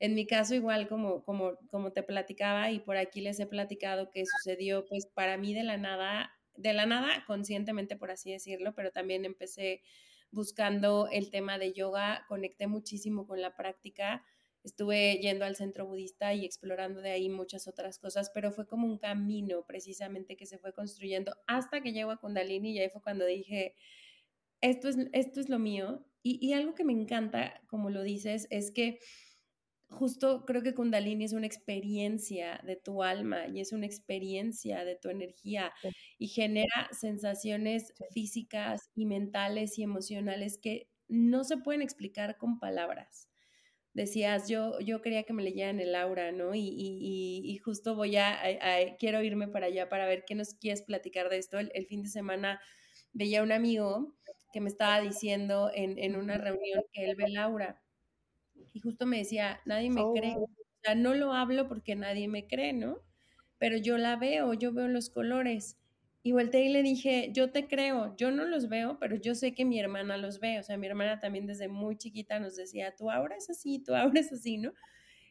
En 0.00 0.14
mi 0.14 0.26
caso, 0.26 0.54
igual 0.54 0.88
como, 0.88 1.24
como, 1.24 1.56
como 1.70 1.92
te 1.92 2.02
platicaba 2.02 2.70
y 2.70 2.80
por 2.80 2.96
aquí 2.96 3.20
les 3.20 3.40
he 3.40 3.46
platicado 3.46 4.10
que 4.10 4.24
sucedió, 4.26 4.86
pues 4.86 5.06
para 5.06 5.36
mí 5.36 5.54
de 5.54 5.64
la 5.64 5.76
nada, 5.76 6.30
de 6.54 6.72
la 6.72 6.86
nada, 6.86 7.24
conscientemente 7.26 7.96
por 7.96 8.10
así 8.10 8.30
decirlo, 8.30 8.74
pero 8.74 8.92
también 8.92 9.24
empecé 9.24 9.82
buscando 10.30 11.08
el 11.10 11.30
tema 11.30 11.58
de 11.58 11.72
yoga, 11.72 12.24
conecté 12.28 12.66
muchísimo 12.66 13.26
con 13.26 13.40
la 13.40 13.56
práctica, 13.56 14.24
estuve 14.62 15.18
yendo 15.18 15.44
al 15.44 15.56
centro 15.56 15.86
budista 15.86 16.34
y 16.34 16.44
explorando 16.44 17.00
de 17.00 17.10
ahí 17.10 17.28
muchas 17.28 17.66
otras 17.66 17.98
cosas, 17.98 18.30
pero 18.34 18.52
fue 18.52 18.66
como 18.66 18.86
un 18.86 18.98
camino 18.98 19.64
precisamente 19.66 20.36
que 20.36 20.46
se 20.46 20.58
fue 20.58 20.72
construyendo 20.72 21.34
hasta 21.46 21.80
que 21.80 21.92
llego 21.92 22.10
a 22.10 22.18
Kundalini 22.18 22.72
y 22.72 22.80
ahí 22.80 22.90
fue 22.90 23.02
cuando 23.02 23.24
dije, 23.24 23.74
esto 24.60 24.88
es, 24.88 24.96
esto 25.12 25.40
es 25.40 25.48
lo 25.48 25.58
mío. 25.58 26.04
Y, 26.22 26.44
y 26.46 26.52
algo 26.52 26.74
que 26.74 26.84
me 26.84 26.92
encanta, 26.92 27.62
como 27.68 27.90
lo 27.90 28.02
dices, 28.02 28.48
es 28.50 28.70
que 28.70 28.98
justo 29.88 30.44
creo 30.46 30.62
que 30.62 30.74
Kundalini 30.74 31.24
es 31.24 31.32
una 31.32 31.46
experiencia 31.46 32.60
de 32.64 32.76
tu 32.76 33.02
alma 33.02 33.46
y 33.48 33.60
es 33.60 33.72
una 33.72 33.86
experiencia 33.86 34.84
de 34.84 34.96
tu 34.96 35.08
energía 35.08 35.72
y 36.18 36.28
genera 36.28 36.88
sensaciones 36.92 37.94
físicas 38.12 38.90
y 38.94 39.06
mentales 39.06 39.78
y 39.78 39.82
emocionales 39.82 40.58
que 40.58 40.88
no 41.08 41.44
se 41.44 41.56
pueden 41.56 41.82
explicar 41.82 42.36
con 42.36 42.58
palabras 42.58 43.28
decías, 43.98 44.48
yo, 44.48 44.78
yo 44.80 45.02
quería 45.02 45.24
que 45.24 45.32
me 45.32 45.42
leyeran 45.42 45.80
el 45.80 45.94
aura, 45.94 46.32
¿no? 46.32 46.54
Y, 46.54 46.60
y, 46.60 47.42
y 47.44 47.58
justo 47.58 47.94
voy 47.94 48.16
a, 48.16 48.38
quiero 48.98 49.22
irme 49.22 49.48
para 49.48 49.66
allá 49.66 49.88
para 49.88 50.06
ver 50.06 50.24
qué 50.26 50.34
nos 50.34 50.54
quieres 50.54 50.82
platicar 50.82 51.28
de 51.28 51.38
esto. 51.38 51.58
El, 51.58 51.86
fin 51.86 52.02
de 52.02 52.08
semana 52.08 52.60
veía 53.12 53.42
un 53.42 53.52
amigo 53.52 54.14
que 54.52 54.60
me 54.60 54.68
estaba 54.68 55.00
diciendo 55.00 55.70
en, 55.74 55.98
en, 55.98 56.16
una 56.16 56.38
reunión 56.38 56.82
que 56.92 57.04
él 57.04 57.16
ve 57.16 57.24
el 57.24 57.36
aura. 57.36 57.82
Y 58.72 58.80
justo 58.80 59.06
me 59.06 59.18
decía, 59.18 59.60
nadie 59.64 59.90
me 59.90 60.02
cree. 60.14 60.34
Oh. 60.36 60.44
O 60.44 60.80
sea, 60.82 60.94
no 60.94 61.14
lo 61.14 61.32
hablo 61.32 61.68
porque 61.68 61.96
nadie 61.96 62.28
me 62.28 62.46
cree, 62.46 62.72
¿no? 62.72 62.98
Pero 63.58 63.76
yo 63.76 63.98
la 63.98 64.16
veo, 64.16 64.54
yo 64.54 64.72
veo 64.72 64.88
los 64.88 65.10
colores. 65.10 65.76
Y 66.22 66.32
volteé 66.32 66.66
y 66.66 66.68
le 66.68 66.82
dije, 66.82 67.30
yo 67.32 67.50
te 67.50 67.68
creo, 67.68 68.14
yo 68.16 68.30
no 68.30 68.44
los 68.44 68.68
veo, 68.68 68.98
pero 68.98 69.16
yo 69.16 69.34
sé 69.34 69.54
que 69.54 69.64
mi 69.64 69.80
hermana 69.80 70.16
los 70.16 70.40
ve. 70.40 70.58
O 70.58 70.62
sea, 70.62 70.76
mi 70.76 70.86
hermana 70.86 71.20
también 71.20 71.46
desde 71.46 71.68
muy 71.68 71.96
chiquita 71.96 72.38
nos 72.38 72.56
decía, 72.56 72.94
tú 72.96 73.10
ahora 73.10 73.36
es 73.36 73.48
así, 73.50 73.78
tú 73.78 73.94
ahora 73.94 74.20
es 74.20 74.32
así, 74.32 74.58
¿no? 74.58 74.72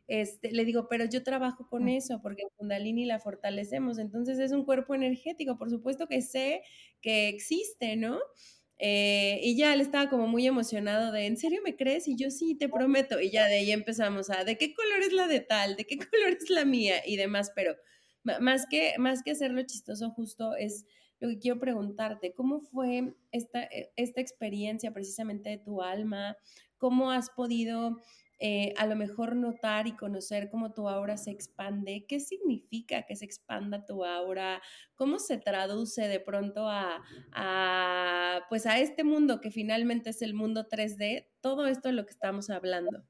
Este, 0.07 0.51
le 0.51 0.63
digo, 0.63 0.87
pero 0.87 1.03
yo 1.05 1.21
trabajo 1.21 1.67
con 1.67 1.89
eso 1.89 2.21
porque 2.21 2.43
Kundalini 2.55 3.05
la 3.05 3.19
fortalecemos. 3.19 3.99
Entonces 3.99 4.39
es 4.39 4.51
un 4.51 4.63
cuerpo 4.63 4.95
energético, 4.95 5.57
por 5.57 5.69
supuesto 5.69 6.07
que 6.07 6.21
sé 6.21 6.61
que 7.01 7.27
existe, 7.27 7.97
¿no? 7.97 8.19
Eh, 8.79 9.39
y 9.41 9.57
ya 9.57 9.73
él 9.73 9.81
estaba 9.81 10.09
como 10.09 10.27
muy 10.27 10.45
emocionado 10.45 11.11
de, 11.11 11.25
¿en 11.25 11.37
serio 11.37 11.61
me 11.63 11.75
crees? 11.75 12.07
Y 12.07 12.15
yo 12.15 12.29
sí, 12.29 12.55
te 12.55 12.69
prometo. 12.69 13.19
Y 13.19 13.31
ya 13.31 13.45
de 13.47 13.55
ahí 13.55 13.71
empezamos 13.71 14.29
a, 14.29 14.43
¿de 14.43 14.57
qué 14.57 14.73
color 14.73 14.99
es 15.01 15.13
la 15.13 15.27
de 15.27 15.39
tal? 15.39 15.75
¿De 15.75 15.85
qué 15.85 15.97
color 16.11 16.37
es 16.39 16.49
la 16.49 16.65
mía? 16.65 16.95
Y 17.05 17.17
demás, 17.17 17.51
pero 17.55 17.75
más 18.23 18.65
que, 18.69 18.93
más 18.97 19.23
que 19.23 19.31
hacerlo 19.31 19.61
chistoso 19.63 20.11
justo 20.11 20.55
es 20.55 20.85
lo 21.19 21.29
que 21.29 21.39
quiero 21.39 21.59
preguntarte, 21.59 22.33
¿cómo 22.33 22.61
fue 22.61 23.15
esta, 23.31 23.63
eh, 23.63 23.91
esta 23.95 24.21
experiencia 24.21 24.93
precisamente 24.93 25.49
de 25.49 25.57
tu 25.57 25.81
alma? 25.81 26.37
¿Cómo 26.77 27.11
has 27.11 27.31
podido 27.31 27.97
eh, 28.39 28.73
a 28.77 28.85
lo 28.85 28.95
mejor 28.95 29.35
notar 29.35 29.87
y 29.87 29.95
conocer 29.95 30.49
cómo 30.49 30.73
tu 30.73 30.87
aura 30.89 31.17
se 31.17 31.31
expande? 31.31 32.05
¿Qué 32.07 32.19
significa 32.19 33.03
que 33.03 33.15
se 33.15 33.25
expanda 33.25 33.85
tu 33.85 34.05
aura? 34.05 34.61
¿Cómo 34.95 35.19
se 35.19 35.37
traduce 35.37 36.07
de 36.07 36.19
pronto 36.19 36.67
a, 36.67 37.03
a, 37.33 38.41
pues 38.49 38.65
a 38.65 38.79
este 38.79 39.03
mundo 39.03 39.41
que 39.41 39.51
finalmente 39.51 40.11
es 40.11 40.21
el 40.21 40.33
mundo 40.33 40.67
3D? 40.67 41.27
Todo 41.41 41.67
esto 41.67 41.89
es 41.89 41.95
lo 41.95 42.05
que 42.05 42.11
estamos 42.11 42.49
hablando. 42.49 43.03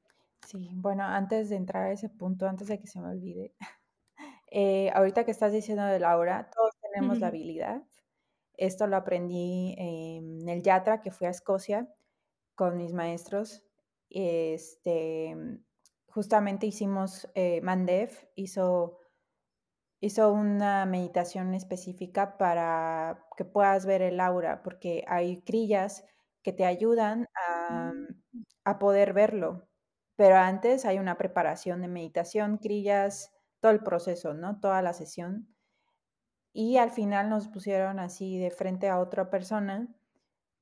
Sí, 0.46 0.70
bueno, 0.74 1.04
antes 1.04 1.50
de 1.50 1.56
entrar 1.56 1.84
a 1.84 1.92
ese 1.92 2.08
punto, 2.08 2.46
antes 2.46 2.68
de 2.68 2.80
que 2.80 2.86
se 2.86 3.00
me 3.00 3.08
olvide, 3.08 3.54
eh, 4.50 4.90
ahorita 4.94 5.24
que 5.24 5.30
estás 5.30 5.52
diciendo 5.52 5.84
de 5.84 6.00
Laura, 6.00 6.50
todos 6.54 6.74
tenemos 6.80 7.18
la 7.18 7.28
habilidad. 7.28 7.82
Esto 8.56 8.86
lo 8.86 8.96
aprendí 8.96 9.74
en 9.78 10.48
el 10.48 10.62
Yatra, 10.62 11.00
que 11.00 11.10
fui 11.10 11.26
a 11.26 11.30
Escocia 11.30 11.88
con 12.54 12.76
mis 12.76 12.92
maestros. 12.92 13.67
Este, 14.10 15.36
justamente 16.08 16.66
hicimos, 16.66 17.28
eh, 17.34 17.60
Mandev 17.62 18.10
hizo, 18.34 18.98
hizo 20.00 20.32
una 20.32 20.86
meditación 20.86 21.54
específica 21.54 22.38
para 22.38 23.26
que 23.36 23.44
puedas 23.44 23.86
ver 23.86 24.02
el 24.02 24.20
aura, 24.20 24.62
porque 24.62 25.04
hay 25.08 25.42
crillas 25.42 26.04
que 26.42 26.52
te 26.52 26.64
ayudan 26.64 27.26
a, 27.34 27.92
mm. 27.92 28.44
a 28.64 28.78
poder 28.78 29.12
verlo. 29.12 29.68
Pero 30.16 30.36
antes 30.36 30.84
hay 30.84 30.98
una 30.98 31.16
preparación 31.16 31.80
de 31.82 31.88
meditación, 31.88 32.58
crillas, 32.58 33.32
todo 33.60 33.72
el 33.72 33.82
proceso, 33.82 34.34
¿no? 34.34 34.60
Toda 34.60 34.82
la 34.82 34.92
sesión. 34.92 35.54
Y 36.52 36.78
al 36.78 36.90
final 36.90 37.30
nos 37.30 37.48
pusieron 37.48 37.98
así 38.00 38.38
de 38.38 38.50
frente 38.50 38.88
a 38.88 38.98
otra 38.98 39.30
persona 39.30 39.88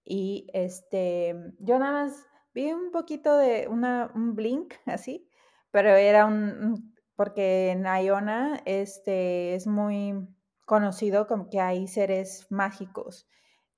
y 0.05 0.47
este, 0.53 1.35
yo 1.59 1.79
nada 1.79 2.05
más 2.05 2.27
vi 2.57 2.73
un 2.73 2.91
poquito 2.91 3.37
de 3.37 3.69
una, 3.69 4.11
un 4.15 4.35
blink 4.35 4.73
así, 4.87 5.29
pero 5.71 5.91
era 5.91 6.25
un, 6.25 6.95
porque 7.15 7.71
en 7.71 7.85
Iona 7.85 8.63
este, 8.65 9.55
es 9.55 9.67
muy 9.67 10.27
conocido 10.65 11.27
como 11.27 11.51
que 11.51 11.61
hay 11.61 11.87
seres 11.87 12.47
mágicos 12.51 13.29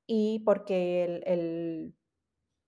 y 0.06 0.44
porque 0.44 1.23
el, 1.26 1.97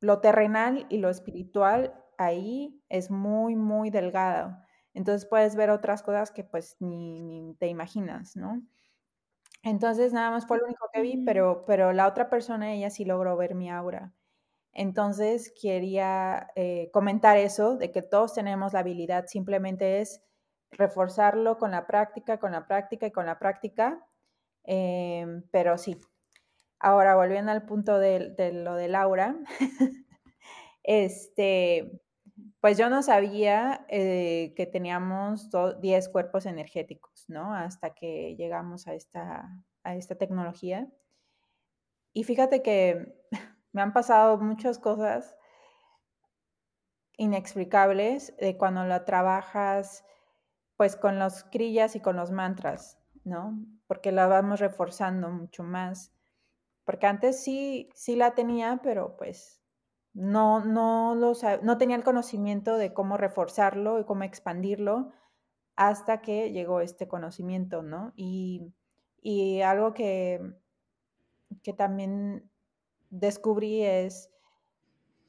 lo 0.00 0.20
terrenal 0.20 0.84
y 0.90 0.98
lo 0.98 1.10
espiritual 1.10 1.94
ahí 2.18 2.82
es 2.88 3.10
muy, 3.10 3.54
muy 3.54 3.90
delgado. 3.90 4.58
Entonces 4.94 5.28
puedes 5.28 5.54
ver 5.54 5.70
otras 5.70 6.02
cosas 6.02 6.32
que 6.32 6.42
pues 6.42 6.76
ni, 6.80 7.54
te 7.60 7.68
imaginas, 7.68 8.34
¿no? 8.34 8.60
Entonces 9.62 10.12
nada 10.12 10.32
más 10.32 10.44
fue 10.44 10.58
lo 10.58 10.64
único 10.64 10.88
que 10.92 11.02
vi, 11.02 11.24
pero, 11.24 11.64
pero 11.66 11.92
la 11.92 12.08
otra 12.08 12.28
persona, 12.28 12.72
ella 12.72 12.90
sí 12.90 13.04
logró 13.04 13.36
ver 13.36 13.54
mi 13.54 13.70
aura. 13.70 14.12
Entonces 14.72 15.52
quería 15.60 16.50
eh, 16.54 16.90
comentar 16.92 17.36
eso, 17.36 17.76
de 17.76 17.90
que 17.90 18.02
todos 18.02 18.34
tenemos 18.34 18.72
la 18.72 18.80
habilidad, 18.80 19.26
simplemente 19.26 20.00
es 20.00 20.22
reforzarlo 20.70 21.58
con 21.58 21.72
la 21.72 21.86
práctica, 21.86 22.38
con 22.38 22.52
la 22.52 22.66
práctica 22.66 23.06
y 23.06 23.10
con 23.10 23.26
la 23.26 23.38
práctica. 23.38 24.06
Em, 24.64 25.42
pero 25.50 25.78
sí. 25.78 25.98
Ahora, 26.78 27.14
volviendo 27.16 27.52
al 27.52 27.66
punto 27.66 27.98
de, 27.98 28.52
lo 28.52 28.74
de 28.74 28.88
Laura, 28.88 29.36
este, 30.82 32.00
pues 32.60 32.78
yo 32.78 32.88
no 32.88 33.02
sabía 33.02 33.84
eh, 33.88 34.54
que 34.56 34.66
teníamos 34.66 35.50
10 35.80 36.08
cuerpos 36.08 36.46
energéticos, 36.46 37.24
¿no? 37.28 37.54
Hasta 37.54 37.90
que 37.94 38.36
llegamos 38.36 38.86
a 38.86 38.94
esta, 38.94 39.50
a 39.82 39.96
esta 39.96 40.14
tecnología. 40.14 40.88
Y 42.12 42.24
fíjate 42.24 42.62
que 42.62 43.14
me 43.72 43.82
han 43.82 43.92
pasado 43.92 44.38
muchas 44.38 44.78
cosas 44.78 45.36
inexplicables 47.16 48.36
de 48.38 48.56
cuando 48.56 48.84
la 48.84 49.04
trabajas 49.04 50.04
pues 50.76 50.96
con 50.96 51.18
los 51.18 51.44
crillas 51.44 51.94
y 51.94 52.00
con 52.00 52.16
los 52.16 52.30
mantras, 52.30 52.98
¿no? 53.24 53.58
Porque 53.86 54.12
la 54.12 54.26
vamos 54.26 54.60
reforzando 54.60 55.28
mucho 55.28 55.62
más. 55.62 56.14
Porque 56.84 57.06
antes 57.06 57.42
sí, 57.42 57.90
sí 57.94 58.16
la 58.16 58.34
tenía, 58.34 58.80
pero 58.82 59.16
pues 59.18 59.60
no, 60.14 60.64
no, 60.64 61.14
lo, 61.14 61.34
no 61.62 61.76
tenía 61.76 61.96
el 61.96 62.04
conocimiento 62.04 62.78
de 62.78 62.94
cómo 62.94 63.18
reforzarlo 63.18 64.00
y 64.00 64.04
cómo 64.04 64.24
expandirlo 64.24 65.12
hasta 65.76 66.22
que 66.22 66.50
llegó 66.52 66.80
este 66.80 67.06
conocimiento, 67.08 67.82
¿no? 67.82 68.12
Y, 68.16 68.72
y 69.20 69.60
algo 69.60 69.92
que, 69.92 70.40
que 71.62 71.72
también 71.72 72.49
descubrí 73.10 73.82
es, 73.82 74.30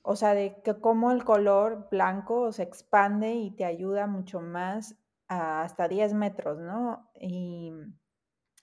o 0.03 0.15
sea, 0.15 0.33
de 0.33 0.61
que 0.63 0.79
cómo 0.79 1.11
el 1.11 1.23
color 1.23 1.89
blanco 1.89 2.51
se 2.51 2.63
expande 2.63 3.33
y 3.33 3.51
te 3.51 3.65
ayuda 3.65 4.07
mucho 4.07 4.39
más 4.39 4.95
hasta 5.27 5.87
10 5.87 6.13
metros, 6.13 6.59
¿no? 6.59 7.09
Y, 7.19 7.73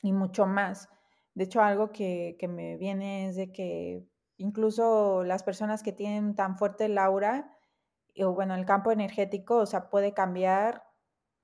mucho 0.03 0.47
más. 0.47 0.89
De 1.35 1.45
hecho, 1.45 1.61
algo 1.61 1.93
que, 1.93 2.37
me 2.49 2.77
viene 2.77 3.29
es 3.29 3.37
de 3.37 3.53
que 3.53 4.07
incluso 4.37 5.25
las 5.25 5.43
personas 5.43 5.83
que 5.83 5.93
tienen 5.93 6.35
tan 6.35 6.57
fuerte 6.57 6.87
el 6.87 6.99
aura, 6.99 7.57
o 8.19 8.33
bueno, 8.33 8.55
el 8.55 8.65
campo 8.65 8.91
energético, 8.93 9.57
o 9.59 9.67
sea, 9.67 9.91
puede 9.91 10.15
cambiar 10.15 10.85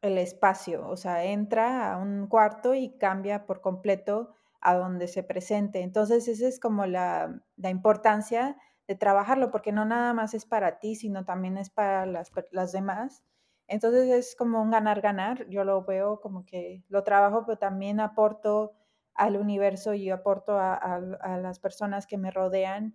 el 0.03 0.19
espacio, 0.19 0.87
o 0.89 0.97
sea, 0.97 1.25
entra 1.25 1.93
a 1.93 1.99
un 1.99 2.27
cuarto 2.27 2.75
y 2.75 2.97
cambia 2.99 3.47
por 3.47 3.61
completo 3.61 4.35
a 4.65 4.75
donde 4.75 5.07
se 5.07 5.23
presente. 5.23 5.83
Entonces, 5.83 6.27
esa 6.27 6.49
es 6.49 6.59
como 6.59 6.87
la, 6.87 7.43
la 7.57 7.71
importancia 7.71 8.57
de 8.89 8.97
trabajarlo, 8.97 9.51
porque 9.51 9.73
no 9.73 9.85
nada 9.85 10.13
más 10.15 10.35
es 10.35 10.47
para 10.47 10.79
ti, 10.79 10.97
sino 10.97 11.25
también 11.25 11.59
es 11.59 11.71
para 11.71 12.07
las, 12.07 12.33
las 12.51 12.73
demás. 12.73 13.23
Entonces 13.67 14.11
es 14.11 14.37
como 14.37 14.61
un 14.63 14.71
ganar-ganar, 14.71 15.49
yo 15.49 15.65
lo 15.65 15.85
veo 15.85 16.21
como 16.21 16.45
que 16.45 16.83
lo 16.89 17.03
trabajo, 17.03 17.45
pero 17.47 17.59
también 17.59 18.01
aporto 18.01 18.73
al 19.15 19.37
universo 19.37 19.95
y 19.95 20.11
aporto 20.11 20.59
a, 20.59 21.01
las 21.41 21.59
personas 21.61 22.07
que 22.07 22.19
me 22.19 22.31
rodean. 22.31 22.95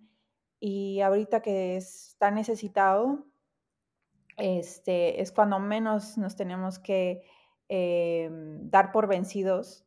Y 0.60 1.00
ahorita 1.00 1.40
que 1.40 1.76
está 1.76 2.30
necesitado, 2.30 3.26
este, 4.36 5.22
es 5.22 5.32
cuando 5.32 5.58
menos 5.58 6.18
nos 6.18 6.36
tenemos 6.36 6.78
que 6.78 7.22
em, 7.68 8.70
dar 8.70 8.92
por 8.92 9.08
vencidos 9.08 9.86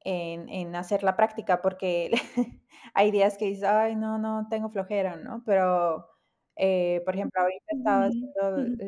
en, 0.00 0.48
en, 0.48 0.74
hacer 0.76 1.02
la 1.02 1.16
práctica, 1.16 1.62
porque 1.62 2.10
hay 2.94 3.10
días 3.10 3.36
que 3.38 3.46
dices, 3.46 3.64
ay, 3.64 3.96
no, 3.96 4.18
no, 4.18 4.46
tengo 4.48 4.70
flojera, 4.70 5.16
¿no? 5.16 5.42
Pero 5.44 6.10
eh, 6.62 7.00
por 7.06 7.14
ejemplo, 7.14 7.40
ahorita 7.40 7.64
estaba 7.74 8.04
haciendo 8.04 8.86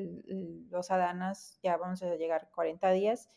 los 0.70 0.90
adanas, 0.90 1.58
ya 1.62 1.78
vamos 1.78 2.02
a 2.02 2.16
llegar 2.16 2.50
40 2.54 2.90
días, 2.90 3.30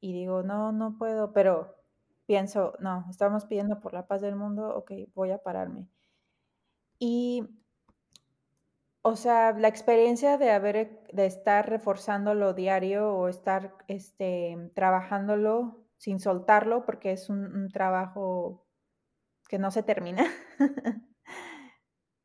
y 0.00 0.12
digo, 0.12 0.42
no, 0.42 0.70
no 0.72 0.98
puedo, 0.98 1.32
pero 1.32 1.74
pienso, 2.26 2.74
no, 2.80 3.06
estamos 3.08 3.46
pidiendo 3.46 3.80
por 3.80 3.94
la 3.94 4.06
paz 4.06 4.20
del 4.20 4.36
mundo, 4.36 4.76
ok, 4.76 4.92
voy 5.14 5.30
a 5.30 5.38
pararme. 5.38 5.88
Y, 6.98 7.48
o 9.00 9.16
sea, 9.16 9.52
la 9.52 9.68
experiencia 9.68 10.36
de 10.36 10.50
haber, 10.50 11.02
de 11.12 11.26
estar 11.26 11.68
reforzándolo 11.68 12.52
diario 12.52 13.14
o 13.14 13.28
estar, 13.28 13.74
este, 13.88 14.70
trabajándolo 14.74 15.83
sin 16.04 16.20
soltarlo, 16.20 16.84
porque 16.84 17.12
es 17.12 17.30
un 17.30 17.70
trabajo 17.70 18.66
que 19.48 19.58
no 19.58 19.70
se 19.70 19.82
termina. 19.82 20.26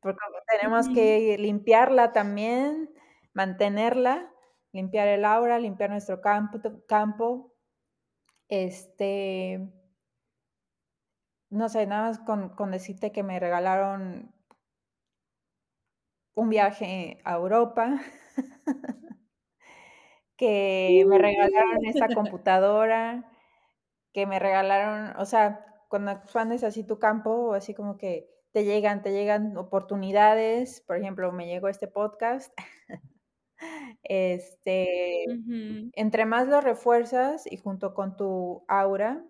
porque 0.00 0.18
tenemos 0.60 0.88
que 0.88 1.38
limpiarla 1.38 2.12
también, 2.12 2.90
mantenerla, 3.32 4.30
limpiar 4.72 5.08
el 5.08 5.24
aura, 5.24 5.58
limpiar 5.58 5.88
nuestro 5.88 6.20
campo, 6.20 6.58
campo. 6.86 7.54
Este, 8.48 9.72
no 11.48 11.68
sé, 11.70 11.86
nada 11.86 12.08
más 12.08 12.18
con, 12.18 12.50
con 12.50 12.70
decirte 12.70 13.12
que 13.12 13.22
me 13.22 13.40
regalaron 13.40 14.34
un 16.34 16.50
viaje 16.50 17.20
a 17.24 17.34
Europa, 17.34 18.00
que 20.36 21.04
me 21.06 21.16
regalaron 21.16 21.84
esta 21.86 22.08
computadora, 22.08 23.30
que 24.12 24.26
me 24.26 24.38
regalaron, 24.38 25.16
o 25.18 25.24
sea, 25.24 25.66
cuando 25.88 26.10
expandes 26.12 26.64
así 26.64 26.84
tu 26.84 26.98
campo, 26.98 27.54
así 27.54 27.74
como 27.74 27.96
que 27.96 28.28
te 28.52 28.64
llegan, 28.64 29.02
te 29.02 29.12
llegan 29.12 29.56
oportunidades, 29.56 30.82
por 30.82 30.96
ejemplo, 30.96 31.32
me 31.32 31.46
llegó 31.46 31.68
este 31.68 31.88
podcast. 31.88 32.52
este, 34.02 35.24
entre 35.94 36.26
más 36.26 36.48
lo 36.48 36.60
refuerzas 36.60 37.50
y 37.50 37.56
junto 37.56 37.94
con 37.94 38.16
tu 38.16 38.64
aura, 38.68 39.24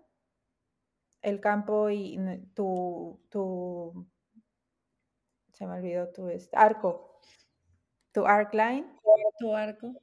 el 1.21 1.39
campo 1.39 1.89
y 1.89 2.17
tu, 2.55 3.19
tu 3.29 4.07
se 5.53 5.67
me 5.67 5.75
olvidó 5.75 6.09
tu 6.09 6.27
este, 6.29 6.57
arco, 6.57 7.19
tu 8.11 8.25
arc 8.25 8.53
line. 8.53 8.87
Tu 9.37 9.55
arco. 9.55 9.93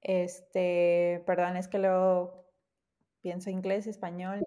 Este, 0.00 1.22
perdón, 1.26 1.56
es 1.56 1.68
que 1.68 1.78
luego 1.78 2.41
pienso 3.22 3.50
inglés, 3.50 3.86
español. 3.86 4.44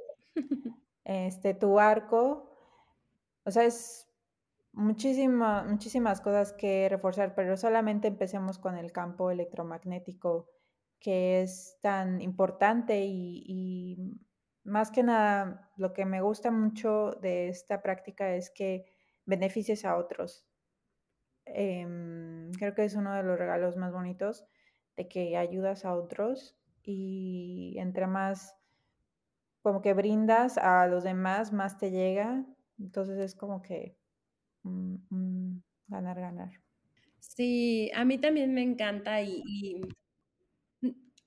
Este, 1.07 1.53
tu 1.53 1.79
arco 1.79 2.55
o 3.45 3.51
sea, 3.51 3.63
es 3.63 4.09
muchísimas 4.73 6.21
cosas 6.21 6.51
que 6.53 6.89
reforzar, 6.89 7.35
pero 7.35 7.55
solamente 7.55 8.07
empecemos 8.07 8.57
con 8.57 8.75
el 8.75 8.91
campo 8.91 9.31
electromagnético, 9.31 10.49
que 10.99 11.43
es 11.43 11.77
tan 11.81 12.21
importante 12.21 13.05
y, 13.05 14.17
más 14.63 14.89
que 14.89 15.03
nada 15.03 15.71
lo 15.77 15.93
que 15.93 16.05
me 16.05 16.21
gusta 16.21 16.49
mucho 16.49 17.11
de 17.21 17.49
esta 17.49 17.83
práctica 17.83 18.33
es 18.33 18.49
que 18.49 18.85
beneficies 19.25 19.85
a 19.85 19.95
otros. 19.95 20.47
Em, 21.45 22.51
creo 22.53 22.73
que 22.73 22.83
es 22.85 22.95
uno 22.95 23.13
de 23.13 23.21
los 23.21 23.37
regalos 23.37 23.77
más 23.77 23.93
bonitos 23.93 24.43
de 24.97 25.07
que 25.07 25.37
ayudas 25.37 25.85
a 25.85 25.93
otros 25.93 26.57
y 26.81 27.75
entre 27.77 28.07
más 28.07 28.57
como 29.65 29.81
que 29.81 29.93
brindas 29.93 30.57
a 30.57 30.85
los 30.87 31.03
demás, 31.03 31.51
más 31.51 31.77
te 31.77 31.89
llega 31.89 32.45
entonces 32.79 33.17
es 33.19 33.35
como 33.35 33.61
que 33.61 33.97
ganar, 35.87 36.19
ganar. 36.19 36.51
Sí, 37.19 37.91
a 37.93 38.05
mí 38.05 38.17
también 38.17 38.53
me 38.53 38.61
encanta 38.61 39.21
y, 39.21 39.81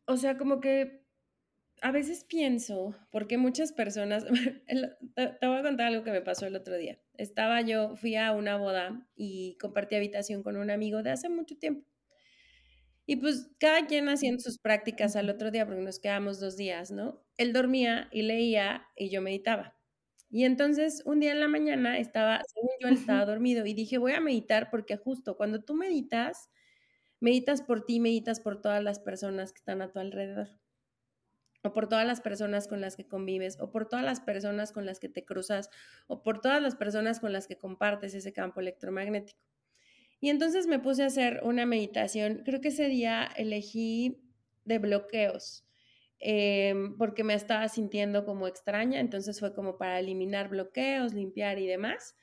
o 0.06 0.16
sea, 0.16 0.36
como 0.36 0.60
que 0.60 1.04
a 1.80 1.92
veces 1.92 2.24
pienso, 2.24 2.96
porque 3.10 3.38
muchas 3.38 3.72
personas, 3.72 4.24
te, 5.14 5.46
voy 5.46 5.58
a 5.58 5.62
contar 5.62 5.88
algo 5.88 6.02
que 6.02 6.10
me 6.10 6.22
pasó 6.22 6.46
el 6.46 6.56
otro 6.56 6.76
día. 6.76 6.98
Estaba 7.14 7.60
yo, 7.60 7.96
fui 7.96 8.16
a 8.16 8.32
una 8.32 8.56
boda 8.56 9.06
y 9.14 9.56
compartí 9.60 9.94
habitación 9.94 10.42
con 10.42 10.56
un 10.56 10.70
amigo 10.70 11.02
de 11.02 11.10
hace 11.10 11.28
mucho 11.28 11.56
tiempo. 11.56 11.88
Y 13.08 13.16
pues 13.16 13.50
cada 13.60 13.86
quien 13.88 14.08
haciendo 14.10 14.40
sus 14.42 14.58
prácticas 14.60 15.16
al 15.16 15.30
otro 15.30 15.50
día, 15.50 15.66
porque 15.66 15.82
nos 15.82 15.98
quedamos 16.00 16.40
dos 16.40 16.56
días, 16.58 16.92
¿no? 16.92 17.24
Él 17.38 17.52
dormía 17.54 18.08
y 18.12 18.22
leía 18.22 18.86
y 18.96 19.10
yo 19.10 19.22
meditaba. 19.22 19.76
Y 20.30 20.44
entonces 20.44 21.02
un 21.06 21.20
día 21.20 21.32
en 21.32 21.40
la 21.40 21.48
mañana 21.48 21.98
estaba, 21.98 22.42
según 22.54 22.70
yo, 22.80 22.88
él 22.88 22.94
estaba 22.96 23.24
dormido 23.26 23.66
y 23.66 23.74
dije, 23.74 23.98
voy 23.98 24.12
a 24.12 24.20
meditar 24.20 24.70
porque 24.70 24.96
justo 24.98 25.36
cuando 25.38 25.62
tú 25.64 25.74
meditas, 25.74 26.50
meditas 27.20 27.62
por 27.62 27.86
ti, 27.86 28.00
meditas 28.00 28.40
por 28.40 28.60
todas 28.62 28.82
las 28.84 29.00
personas 29.00 29.52
que 29.52 29.58
están 29.60 29.82
a 29.82 29.92
tu 29.92 30.00
alrededor. 30.00 30.50
o 31.62 31.72
por 31.72 31.88
todas 31.88 32.04
las 32.06 32.20
personas 32.20 32.66
con 32.68 32.80
las 32.80 32.96
que 32.96 33.06
convives, 33.06 33.60
o 33.60 33.70
por 33.70 33.88
todas 33.88 34.04
las 34.04 34.20
personas 34.20 34.72
con 34.72 34.86
las 34.86 34.98
que 35.00 35.08
te 35.08 35.24
cruzas, 35.24 35.70
o 36.08 36.22
por 36.24 36.40
todas 36.40 36.60
las 36.62 36.74
personas 36.76 37.20
con 37.20 37.32
las 37.32 37.46
que 37.46 37.58
compartes 37.58 38.14
ese 38.14 38.32
campo 38.32 38.58
electromagnético. 38.60 39.38
Y 40.20 40.30
entonces 40.30 40.66
me 40.66 40.78
puse 40.78 41.04
a 41.04 41.06
hacer 41.06 41.40
una 41.44 41.66
meditación. 41.66 42.42
Creo 42.44 42.60
que 42.60 42.68
ese 42.68 42.88
día 42.88 43.28
elegí 43.36 44.20
de 44.64 44.78
bloqueos, 44.78 45.64
em, 46.18 46.96
porque 46.98 47.24
me 47.24 47.34
estaba 47.34 47.68
sintiendo 47.68 48.24
como 48.24 48.48
extraña, 48.48 49.00
entonces 49.00 49.38
fue 49.40 49.54
como 49.54 49.78
para 49.78 50.00
eliminar 50.00 50.48
bloqueos, 50.48 51.14
limpiar 51.14 51.58
y 51.58 51.66
demás. 51.66 52.16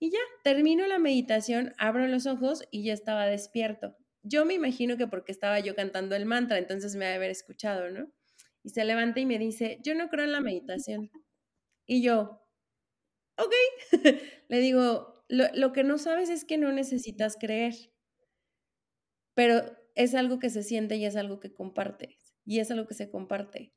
Y 0.00 0.10
ya, 0.10 0.18
termino 0.44 0.86
la 0.86 0.98
meditación, 0.98 1.74
abro 1.78 2.06
los 2.08 2.26
ojos 2.26 2.64
y 2.70 2.84
ya 2.84 2.94
estaba 2.94 3.26
despierto. 3.26 3.96
Yo 4.22 4.44
me 4.44 4.54
imagino 4.54 4.96
que 4.96 5.06
porque 5.06 5.32
estaba 5.32 5.60
yo 5.60 5.74
cantando 5.74 6.16
el 6.16 6.26
mantra, 6.26 6.58
entonces 6.58 6.96
me 6.96 7.06
ha 7.06 7.10
de 7.10 7.16
haber 7.16 7.30
escuchado, 7.30 7.90
¿no? 7.90 8.10
Y 8.62 8.70
se 8.70 8.84
levanta 8.84 9.20
y 9.20 9.26
me 9.26 9.38
dice, 9.38 9.78
yo 9.82 9.94
no 9.94 10.08
creo 10.08 10.24
en 10.24 10.32
la 10.32 10.40
meditación. 10.40 11.10
Y 11.86 12.02
yo, 12.02 12.42
ok, 13.36 13.52
le 14.48 14.58
digo, 14.58 15.19
lo, 15.30 15.72
que 15.72 15.84
no 15.84 15.98
sabes 15.98 16.28
es 16.28 16.44
que 16.44 16.58
no 16.58 16.72
necesitas 16.72 17.36
creer, 17.38 17.74
pero 19.34 19.62
es 19.94 20.14
algo 20.14 20.38
que 20.38 20.50
se 20.50 20.62
siente 20.62 20.96
y 20.96 21.04
es 21.04 21.16
algo 21.16 21.40
que 21.40 21.52
compartes, 21.52 22.34
y 22.44 22.58
es 22.58 22.70
algo 22.70 22.86
que 22.86 22.94
se 22.94 23.10
comparte. 23.10 23.72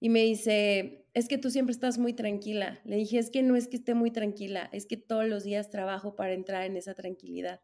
Y 0.00 0.10
me 0.10 0.22
dice, 0.22 1.06
es 1.14 1.28
que 1.28 1.38
tú 1.38 1.50
siempre 1.50 1.72
estás 1.72 1.98
muy 1.98 2.12
tranquila. 2.12 2.80
Le 2.84 2.96
dije, 2.96 3.18
es 3.18 3.30
que 3.30 3.42
no 3.42 3.56
es 3.56 3.66
que 3.66 3.76
esté 3.76 3.94
muy 3.94 4.12
tranquila, 4.12 4.68
es 4.72 4.86
que 4.86 4.96
todos 4.96 5.26
los 5.26 5.42
días 5.42 5.70
trabajo 5.70 6.14
para 6.14 6.34
entrar 6.34 6.64
en 6.64 6.76
esa 6.76 6.94
tranquilidad. 6.94 7.60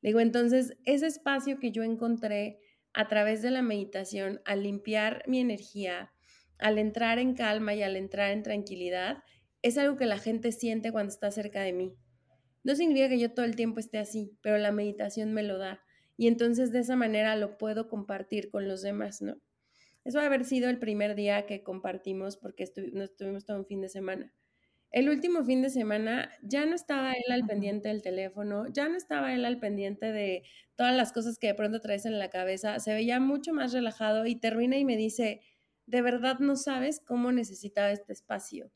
Le 0.00 0.10
digo, 0.10 0.20
entonces, 0.20 0.78
ese 0.84 1.06
espacio 1.06 1.58
que 1.58 1.72
yo 1.72 1.82
encontré 1.82 2.60
a 2.94 3.08
través 3.08 3.42
de 3.42 3.50
la 3.50 3.60
meditación, 3.60 4.40
al 4.46 4.62
limpiar 4.62 5.22
mi 5.26 5.40
energía, 5.40 6.12
al 6.58 6.78
entrar 6.78 7.18
en 7.18 7.34
calma 7.34 7.74
y 7.74 7.82
al 7.82 7.96
entrar 7.96 8.30
en 8.30 8.42
tranquilidad, 8.42 9.22
es 9.62 9.76
algo 9.76 9.96
que 9.96 10.06
la 10.06 10.18
gente 10.18 10.52
siente 10.52 10.92
cuando 10.92 11.12
está 11.12 11.30
cerca 11.30 11.60
de 11.60 11.74
mí. 11.74 11.94
No 12.64 12.74
significa 12.74 13.08
que 13.08 13.18
yo 13.18 13.32
todo 13.32 13.46
el 13.46 13.56
tiempo 13.56 13.80
esté 13.80 13.98
así, 13.98 14.36
pero 14.42 14.58
la 14.58 14.72
meditación 14.72 15.32
me 15.32 15.42
lo 15.42 15.58
da. 15.58 15.82
Y 16.16 16.28
entonces 16.28 16.72
de 16.72 16.80
esa 16.80 16.96
manera 16.96 17.36
lo 17.36 17.58
puedo 17.58 17.88
compartir 17.88 18.50
con 18.50 18.68
los 18.68 18.82
demás, 18.82 19.22
¿no? 19.22 19.40
Eso 20.04 20.18
va 20.18 20.24
a 20.24 20.26
haber 20.26 20.44
sido 20.44 20.70
el 20.70 20.78
primer 20.78 21.14
día 21.14 21.46
que 21.46 21.62
compartimos 21.62 22.36
porque 22.36 22.64
nos 22.92 23.10
estuvimos 23.10 23.44
todo 23.44 23.58
un 23.58 23.66
fin 23.66 23.80
de 23.80 23.88
semana. 23.88 24.32
El 24.92 25.08
último 25.08 25.44
fin 25.44 25.62
de 25.62 25.70
semana 25.70 26.32
ya 26.42 26.66
no 26.66 26.74
estaba 26.74 27.12
él 27.12 27.32
al 27.32 27.46
pendiente 27.46 27.88
del 27.88 28.02
teléfono, 28.02 28.66
ya 28.72 28.88
no 28.88 28.96
estaba 28.96 29.34
él 29.34 29.44
al 29.44 29.60
pendiente 29.60 30.12
de 30.12 30.42
todas 30.76 30.96
las 30.96 31.12
cosas 31.12 31.38
que 31.38 31.48
de 31.48 31.54
pronto 31.54 31.80
traes 31.80 32.06
en 32.06 32.18
la 32.18 32.30
cabeza, 32.30 32.78
se 32.80 32.94
veía 32.94 33.20
mucho 33.20 33.52
más 33.54 33.72
relajado 33.72 34.26
y 34.26 34.36
termina 34.36 34.78
y 34.78 34.84
me 34.84 34.96
dice, 34.96 35.42
de 35.86 36.02
verdad 36.02 36.38
no 36.40 36.56
sabes 36.56 37.00
cómo 37.00 37.32
necesitaba 37.32 37.92
este 37.92 38.12
espacio. 38.12 38.72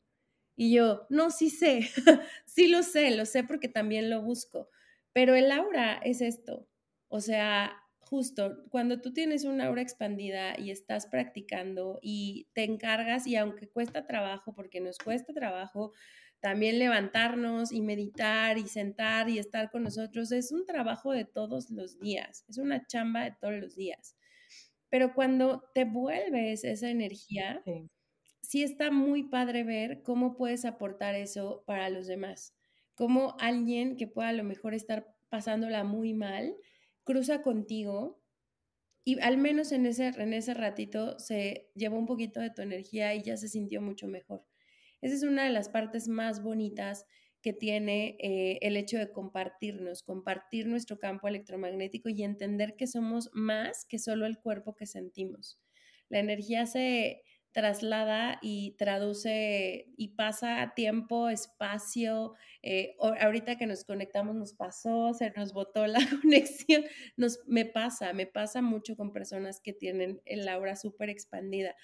Y 0.55 0.73
yo, 0.73 1.05
no, 1.09 1.31
sí 1.31 1.49
sé, 1.49 1.89
sí 2.45 2.67
lo 2.67 2.83
sé, 2.83 3.11
lo 3.11 3.25
sé 3.25 3.43
porque 3.43 3.67
también 3.67 4.09
lo 4.09 4.21
busco, 4.21 4.69
pero 5.13 5.35
el 5.35 5.51
aura 5.51 5.97
es 6.03 6.21
esto, 6.21 6.67
o 7.09 7.19
sea, 7.21 7.81
justo 7.99 8.63
cuando 8.69 9.01
tú 9.01 9.13
tienes 9.13 9.43
una 9.45 9.65
aura 9.65 9.81
expandida 9.81 10.57
y 10.59 10.71
estás 10.71 11.07
practicando 11.07 11.99
y 12.01 12.47
te 12.53 12.63
encargas, 12.63 13.27
y 13.27 13.35
aunque 13.35 13.67
cuesta 13.67 14.05
trabajo, 14.05 14.53
porque 14.53 14.79
nos 14.79 14.97
cuesta 14.97 15.33
trabajo, 15.33 15.91
también 16.39 16.77
levantarnos 16.77 17.71
y 17.71 17.81
meditar 17.81 18.57
y 18.57 18.67
sentar 18.67 19.29
y 19.29 19.39
estar 19.39 19.71
con 19.71 19.83
nosotros, 19.83 20.31
es 20.31 20.51
un 20.51 20.65
trabajo 20.65 21.11
de 21.11 21.25
todos 21.25 21.71
los 21.71 21.99
días, 21.99 22.45
es 22.47 22.59
una 22.59 22.85
chamba 22.85 23.23
de 23.23 23.35
todos 23.41 23.55
los 23.55 23.75
días. 23.75 24.15
Pero 24.89 25.13
cuando 25.13 25.63
te 25.73 25.85
vuelves 25.85 26.63
esa 26.63 26.89
energía, 26.89 27.63
sí 28.47 28.63
está 28.63 28.91
muy 28.91 29.23
padre 29.23 29.63
ver 29.63 30.01
cómo 30.03 30.35
puedes 30.35 30.65
aportar 30.65 31.15
eso 31.15 31.63
para 31.65 31.89
los 31.89 32.07
demás, 32.07 32.55
cómo 32.93 33.35
alguien 33.39 33.97
que 33.97 34.07
pueda 34.07 34.29
a 34.29 34.33
lo 34.33 34.43
mejor 34.43 34.73
estar 34.73 35.13
pasándola 35.29 35.83
muy 35.83 36.13
mal, 36.13 36.55
cruza 37.03 37.41
contigo 37.41 38.21
y 39.03 39.19
al 39.19 39.37
menos 39.37 39.71
en 39.71 39.85
ese, 39.85 40.07
en 40.07 40.33
ese 40.33 40.53
ratito 40.53 41.19
se 41.19 41.69
llevó 41.75 41.97
un 41.97 42.05
poquito 42.05 42.39
de 42.39 42.49
tu 42.49 42.61
energía 42.61 43.13
y 43.13 43.21
ya 43.21 43.37
se 43.37 43.49
sintió 43.49 43.81
mucho 43.81 44.07
mejor. 44.07 44.45
Esa 45.01 45.15
es 45.15 45.23
una 45.23 45.43
de 45.43 45.51
las 45.51 45.69
partes 45.69 46.07
más 46.07 46.41
bonitas 46.41 47.05
que 47.41 47.53
tiene 47.53 48.17
eh, 48.19 48.57
el 48.61 48.75
hecho 48.75 48.97
de 48.97 49.11
compartirnos, 49.11 50.01
compartir 50.01 50.65
nuestro 50.65 50.97
campo 50.97 51.27
electromagnético 51.27 52.09
y 52.09 52.23
entender 52.23 52.75
que 52.75 52.87
somos 52.87 53.29
más 53.33 53.85
que 53.85 53.99
solo 53.99 54.25
el 54.25 54.39
cuerpo 54.39 54.75
que 54.75 54.87
sentimos. 54.87 55.59
La 56.09 56.19
energía 56.19 56.65
se, 56.65 57.21
traslada 57.55 58.37
y 58.41 58.71
traduce 58.71 59.87
y 59.95 60.09
pasa 60.09 60.73
tiempo, 60.75 61.29
espacio. 61.29 62.33
Eh, 62.61 62.97
ahorita 62.99 63.57
que 63.57 63.65
nos 63.65 63.85
conectamos 63.85 64.35
nos 64.35 64.53
pasó, 64.53 65.13
se 65.13 65.31
nos 65.31 65.53
botó 65.53 65.87
la 65.87 65.99
conexión. 66.21 66.83
Nos, 67.15 67.39
me 67.47 67.63
pasa, 67.63 68.11
me 68.11 68.27
pasa 68.27 68.61
mucho 68.61 68.97
con 68.97 69.13
personas 69.13 69.61
que 69.61 69.71
tienen 69.71 70.21
el 70.25 70.45
aura 70.49 70.75
súper 70.75 71.09
expandida. 71.09 71.75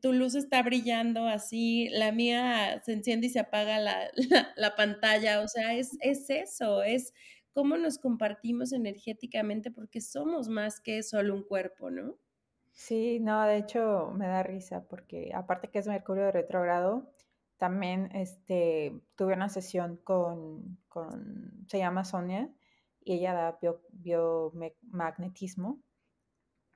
Tu 0.00 0.14
luz 0.14 0.34
está 0.34 0.62
brillando 0.62 1.26
así, 1.28 1.90
la 1.90 2.10
mía 2.10 2.80
se 2.82 2.94
enciende 2.94 3.26
y 3.26 3.30
se 3.30 3.40
apaga 3.40 3.78
la, 3.80 4.10
la, 4.56 4.76
pantalla. 4.76 5.42
O 5.42 5.48
sea, 5.48 5.74
es, 5.74 5.90
es 6.00 6.30
eso, 6.30 6.82
es 6.82 7.12
cómo 7.52 7.76
nos 7.76 7.98
compartimos 7.98 8.72
energéticamente 8.72 9.70
porque 9.70 10.00
somos 10.00 10.48
más 10.48 10.80
que 10.80 11.02
solo 11.02 11.34
un 11.34 11.42
cuerpo, 11.42 11.90
¿no? 11.90 12.16
Sí, 12.72 13.20
no, 13.20 13.42
de 13.44 13.56
hecho 13.58 14.10
me 14.14 14.26
da 14.26 14.42
risa 14.42 14.84
porque 14.88 15.30
aparte 15.34 15.70
que 15.70 15.78
es 15.78 15.86
Mercurio 15.86 16.24
de 16.24 16.32
retrogrado, 16.32 17.10
también 17.58 18.10
este, 18.14 19.00
tuve 19.16 19.34
una 19.34 19.48
sesión 19.48 19.96
con, 19.98 20.78
con 20.88 21.64
se 21.68 21.78
llama 21.78 22.04
Sonia, 22.04 22.50
y 23.04 23.14
ella 23.14 23.34
da 23.34 23.58
biomagnetismo. 23.92 25.80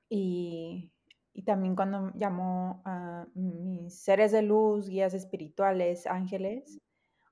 y, 0.09 0.93
y 1.33 1.43
también 1.43 1.75
cuando 1.77 2.13
llamó 2.15 2.83
a 2.85 3.27
mis 3.35 3.99
seres 4.03 4.33
de 4.33 4.43
luz, 4.43 4.89
guías 4.89 5.15
espirituales, 5.15 6.07
ángeles, 6.07 6.79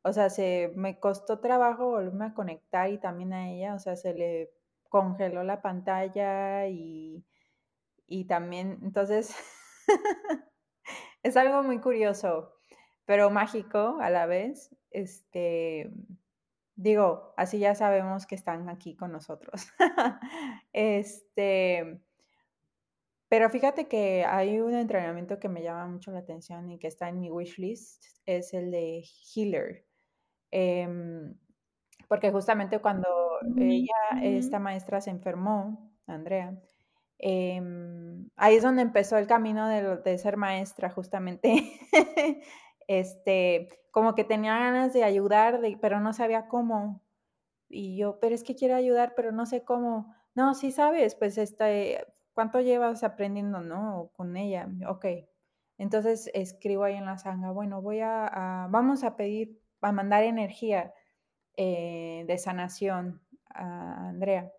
o 0.03 0.13
sea, 0.13 0.31
se 0.31 0.73
me 0.77 0.99
costó 1.01 1.41
trabajo 1.41 1.91
volverme 1.91 2.27
a 2.27 2.35
conectar 2.35 2.91
y 2.91 2.99
también 2.99 3.33
a 3.33 3.51
ella, 3.53 3.75
o 3.75 3.79
sea, 3.79 3.97
se 3.97 4.15
le 4.15 4.51
congeló 4.91 5.45
la 5.45 5.63
pantalla 5.63 6.69
y 6.69 7.25
y 8.07 8.27
también, 8.27 8.79
entonces, 8.83 9.35
es 11.23 11.37
algo 11.37 11.63
muy 11.63 11.81
curioso, 11.81 12.53
pero 13.05 13.31
mágico 13.31 13.99
a 14.01 14.11
la 14.11 14.27
vez. 14.27 14.75
Este, 14.91 15.91
digo, 16.77 17.35
así 17.37 17.59
ya 17.59 17.75
sabemos 17.75 18.27
que 18.27 18.35
están 18.35 18.69
aquí 18.69 18.97
con 18.97 19.13
nosotros. 19.13 19.69
este, 20.73 22.01
pero 23.29 23.51
fíjate 23.51 23.89
que 23.89 24.25
hay 24.25 24.61
un 24.61 24.75
entrenamiento 24.75 25.39
que 25.39 25.49
me 25.49 25.63
llama 25.63 25.87
mucho 25.87 26.13
la 26.13 26.21
atención 26.21 26.71
y 26.71 26.79
que 26.79 26.87
está 26.87 27.09
en 27.09 27.21
mi 27.21 27.31
wishlist, 27.31 28.05
es 28.27 28.55
el 28.55 28.71
de 28.71 29.03
Healer. 29.35 29.87
Em, 30.51 31.35
porque 32.09 32.31
justamente 32.31 32.79
cuando 32.79 33.09
ella, 33.57 34.23
esta 34.23 34.61
maestra, 34.61 35.01
se 35.01 35.11
enfermó, 35.11 35.93
Andrea, 36.07 36.57
Em, 37.19 38.29
ahí 38.37 38.57
es 38.57 38.63
donde 38.63 38.83
empezó 38.83 39.17
el 39.17 39.27
camino 39.27 39.69
de, 39.69 40.19
ser 40.19 40.37
maestra, 40.37 40.91
justamente. 40.91 41.73
este, 42.89 43.69
como 43.91 44.15
que 44.15 44.25
tenía 44.25 44.59
ganas 44.59 44.93
de 44.93 45.05
ayudar, 45.05 45.61
pero 45.81 46.01
no 46.01 46.13
sabía 46.13 46.49
cómo. 46.49 47.03
Y 47.69 47.97
yo, 47.97 48.19
pero 48.21 48.35
es 48.35 48.45
que 48.45 48.55
quiero 48.55 48.77
ayudar, 48.77 49.15
pero 49.17 49.33
no 49.33 49.47
sé 49.47 49.65
cómo. 49.65 50.15
No, 50.35 50.55
sí 50.55 50.73
sabes, 50.73 51.15
pues, 51.15 51.39
este, 51.39 52.07
¿cuánto 52.35 52.61
llevas 52.61 53.05
aprendiendo, 53.05 53.61
no? 53.61 54.11
Con 54.17 54.37
ella. 54.37 54.69
Ok. 54.89 55.07
Entonces 55.79 56.31
escribo 56.35 56.85
ahí 56.85 56.95
en 56.95 57.07
la 57.07 57.19
sanga, 57.19 57.51
bueno, 57.51 57.83
voy 57.83 58.01
a, 58.01 58.69
vamos 58.71 59.03
a 59.05 59.17
pedir, 59.17 59.61
a 59.81 59.93
mandar 59.93 60.23
energía 60.25 60.95
eh, 61.57 62.25
de 62.27 62.39
sanación 62.39 63.21
a 63.51 64.09
Andrea. 64.09 64.53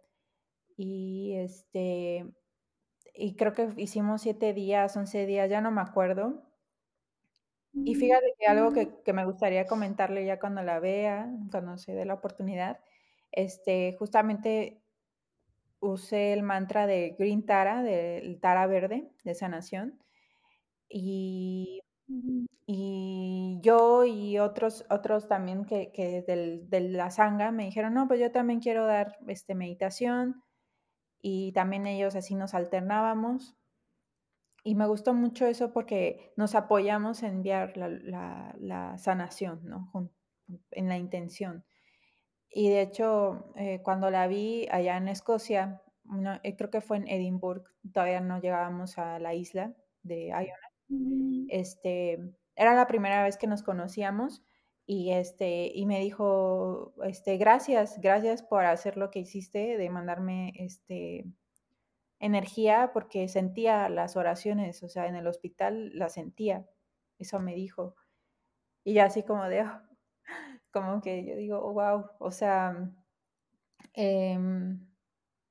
Y 0.78 1.36
este, 1.38 2.26
y 3.18 3.36
creo 3.36 3.54
que 3.54 3.70
hicimos 3.78 4.22
siete 4.22 4.54
días, 4.54 4.96
once 4.98 5.26
días, 5.26 5.50
ya 5.50 5.62
no 5.62 5.72
me 5.72 5.82
acuerdo. 5.82 6.44
Y 7.74 7.96
fíjate 7.96 8.34
que 8.40 8.48
algo 8.48 8.72
que, 8.72 9.02
que, 9.04 9.12
me 9.12 9.26
gustaría 9.26 9.68
comentarle 9.68 10.26
ya 10.26 10.40
cuando 10.40 10.64
la 10.64 10.80
vea, 10.80 11.30
cuando 11.52 11.78
se 11.78 11.94
dé 11.94 12.06
la 12.06 12.14
oportunidad, 12.14 12.80
este, 13.32 13.96
justamente 14.00 14.82
usé 15.82 16.34
el 16.34 16.44
mantra 16.44 16.88
de 16.88 17.16
Green 17.20 17.46
Tara, 17.46 17.84
del 17.84 18.40
Tara 18.40 18.66
verde, 18.68 19.10
de 19.24 19.36
sanación. 19.36 20.00
Y, 20.88 21.82
y 22.66 23.60
yo 23.62 24.06
y 24.06 24.40
otros, 24.40 24.86
otros 24.90 25.28
también 25.28 25.66
que, 25.66 25.92
que 25.92 26.22
del, 26.22 26.70
de 26.70 26.82
la 26.82 27.12
sanga 27.12 27.52
me 27.52 27.66
dijeron, 27.66 27.94
no, 27.94 28.08
pues 28.08 28.20
yo 28.20 28.32
también 28.32 28.60
quiero 28.60 28.86
dar 28.86 29.18
este, 29.28 29.56
meditación 29.56 30.44
y 31.28 31.54
también 31.54 31.88
ellos 31.88 32.16
así 32.16 32.36
nos 32.36 32.54
alternábamos. 32.54 33.58
y 34.64 34.76
me 34.76 34.86
gustó 34.86 35.16
mucho 35.16 35.48
eso 35.48 35.74
porque 35.74 36.34
nos 36.38 36.54
apoyamos 36.54 37.24
en 37.24 37.38
enviar 37.38 37.78
la, 37.78 38.96
sanación, 39.00 39.62
¿no? 39.64 39.92
En 40.70 40.88
la 40.88 40.98
intención. 40.98 41.66
Y 42.48 42.70
de 42.70 42.82
hecho, 42.82 43.52
eh, 43.56 43.82
cuando 43.82 44.12
la 44.12 44.28
vi 44.28 44.68
allá 44.70 44.98
en 44.98 45.08
Escocia, 45.08 45.82
eh, 46.44 46.56
creo 46.56 46.70
que 46.70 46.82
fue 46.82 46.98
en 46.98 47.08
Edimburgo, 47.08 47.66
todavía 47.92 48.22
no 48.22 48.40
llegábamos 48.40 49.00
a 49.00 49.18
la 49.18 49.34
isla 49.34 49.74
de 50.04 50.28
Iona. 50.28 50.70
Mm. 50.90 51.48
Este, 51.50 52.20
era 52.56 52.76
la 52.76 52.86
primera 52.86 53.24
vez 53.24 53.38
que 53.38 53.48
nos 53.48 53.64
conocíamos 53.64 54.44
y 54.88 55.12
este 55.12 55.72
y 55.74 55.86
me 55.86 56.00
dijo, 56.00 56.94
este, 57.04 57.38
gracias, 57.38 58.00
gracias 58.02 58.44
por 58.44 58.66
hacer 58.66 58.98
lo 58.98 59.12
que 59.12 59.20
hiciste 59.20 59.78
de 59.78 59.90
mandarme 59.90 60.54
este 60.56 61.26
energía 62.20 62.92
porque 62.94 63.28
sentía 63.28 63.90
las 63.90 64.16
oraciones, 64.16 64.84
o 64.84 64.90
sea, 64.90 65.08
en 65.08 65.16
el 65.16 65.28
hospital 65.28 65.92
las 65.98 66.14
sentía. 66.14 66.66
Eso 67.20 67.40
me 67.40 67.56
dijo. 67.56 67.96
Y 68.84 69.00
así 69.00 69.24
como 69.24 69.46
de, 69.46 69.64
oh, 69.64 69.82
como 70.72 71.02
que 71.02 71.26
yo 71.26 71.36
digo, 71.36 71.74
wow, 71.74 72.06
o 72.20 72.32
sea, 72.32 72.92
em, 73.94 74.88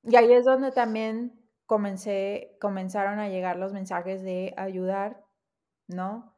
y 0.03 0.15
ahí 0.15 0.31
es 0.33 0.45
donde 0.45 0.71
también 0.71 1.41
comencé, 1.65 2.57
comenzaron 2.61 3.19
a 3.19 3.29
llegar 3.29 3.57
los 3.57 3.73
mensajes 3.73 4.23
de 4.23 4.53
ayudar, 4.57 5.25
¿no? 5.87 6.35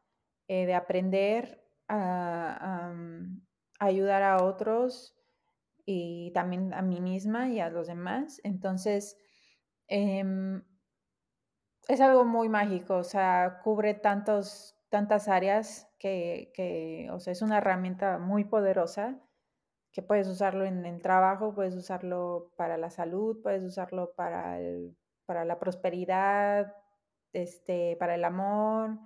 Eh, 0.48 0.66
de 0.66 0.76
aprender 0.76 1.67
a, 1.88 2.93
ayudar 3.80 4.23
a 4.23 4.43
otros 4.43 5.15
y 5.86 6.32
también 6.34 6.73
a 6.73 6.82
mí 6.82 7.00
misma 7.00 7.50
y 7.50 7.60
a 7.60 7.69
los 7.69 7.88
demás. 7.88 8.41
Entonces, 8.43 9.17
em, 9.88 10.63
es 11.88 12.02
algo 12.02 12.26
muy 12.26 12.50
mágico, 12.50 12.97
o 12.97 13.04
sea, 13.04 13.62
cubre 13.63 13.93
tantos, 13.93 14.76
tantas 14.89 15.28
áreas 15.28 15.88
que, 16.00 16.52
que, 16.54 17.10
o 17.12 17.19
sea, 17.19 17.34
es 17.34 17.41
una 17.41 17.60
herramienta 17.60 18.17
muy 18.17 18.43
poderosa 18.45 19.21
que 19.97 20.04
puedes 20.04 20.28
usarlo 20.28 20.63
en 20.65 20.86
el 20.86 21.02
trabajo, 21.02 21.56
puedes 21.56 21.76
usarlo 21.76 22.52
para 22.56 22.78
la 22.78 22.91
salud, 22.91 23.41
puedes 23.41 23.63
usarlo 23.63 24.13
para, 24.15 24.60
el, 24.60 24.95
para 25.26 25.43
la 25.43 25.58
prosperidad, 25.58 26.71
este, 27.34 27.95
para 27.97 28.13
el 28.13 28.23
amor, 28.23 29.00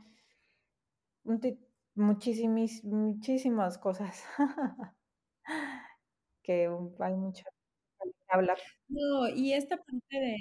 muchísimas, 1.95 2.83
muchísimas 2.83 3.77
cosas 3.77 4.23
que 6.43 6.69
hay 6.99 7.13
mucho 7.15 7.43
que 8.01 8.11
hablar. 8.29 8.57
No, 8.87 9.27
y 9.29 9.53
esta 9.53 9.77
parte 9.77 10.01
de, 10.11 10.35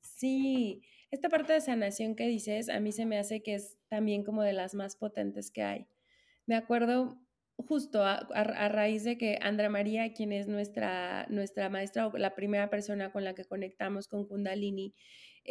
sí, 0.00 0.82
esta 1.10 1.28
parte 1.28 1.52
de 1.52 1.60
sanación 1.60 2.14
que 2.14 2.26
dices, 2.26 2.68
a 2.68 2.80
mí 2.80 2.92
se 2.92 3.06
me 3.06 3.18
hace 3.18 3.42
que 3.42 3.54
es 3.54 3.78
también 3.88 4.24
como 4.24 4.42
de 4.42 4.52
las 4.52 4.74
más 4.74 4.96
potentes 4.96 5.50
que 5.50 5.62
hay. 5.62 5.86
Me 6.46 6.56
acuerdo 6.56 7.20
justo 7.56 8.04
a, 8.04 8.20
raíz 8.68 9.04
de 9.04 9.18
que 9.18 9.38
Andra 9.42 9.68
María, 9.68 10.12
quien 10.12 10.32
es 10.32 10.46
nuestra, 10.46 11.26
nuestra 11.28 11.68
maestra 11.68 12.06
o 12.06 12.16
la 12.16 12.34
primera 12.34 12.70
persona 12.70 13.10
con 13.12 13.24
la 13.24 13.34
que 13.34 13.44
conectamos 13.44 14.06
con 14.08 14.26
Kundalini, 14.26 14.94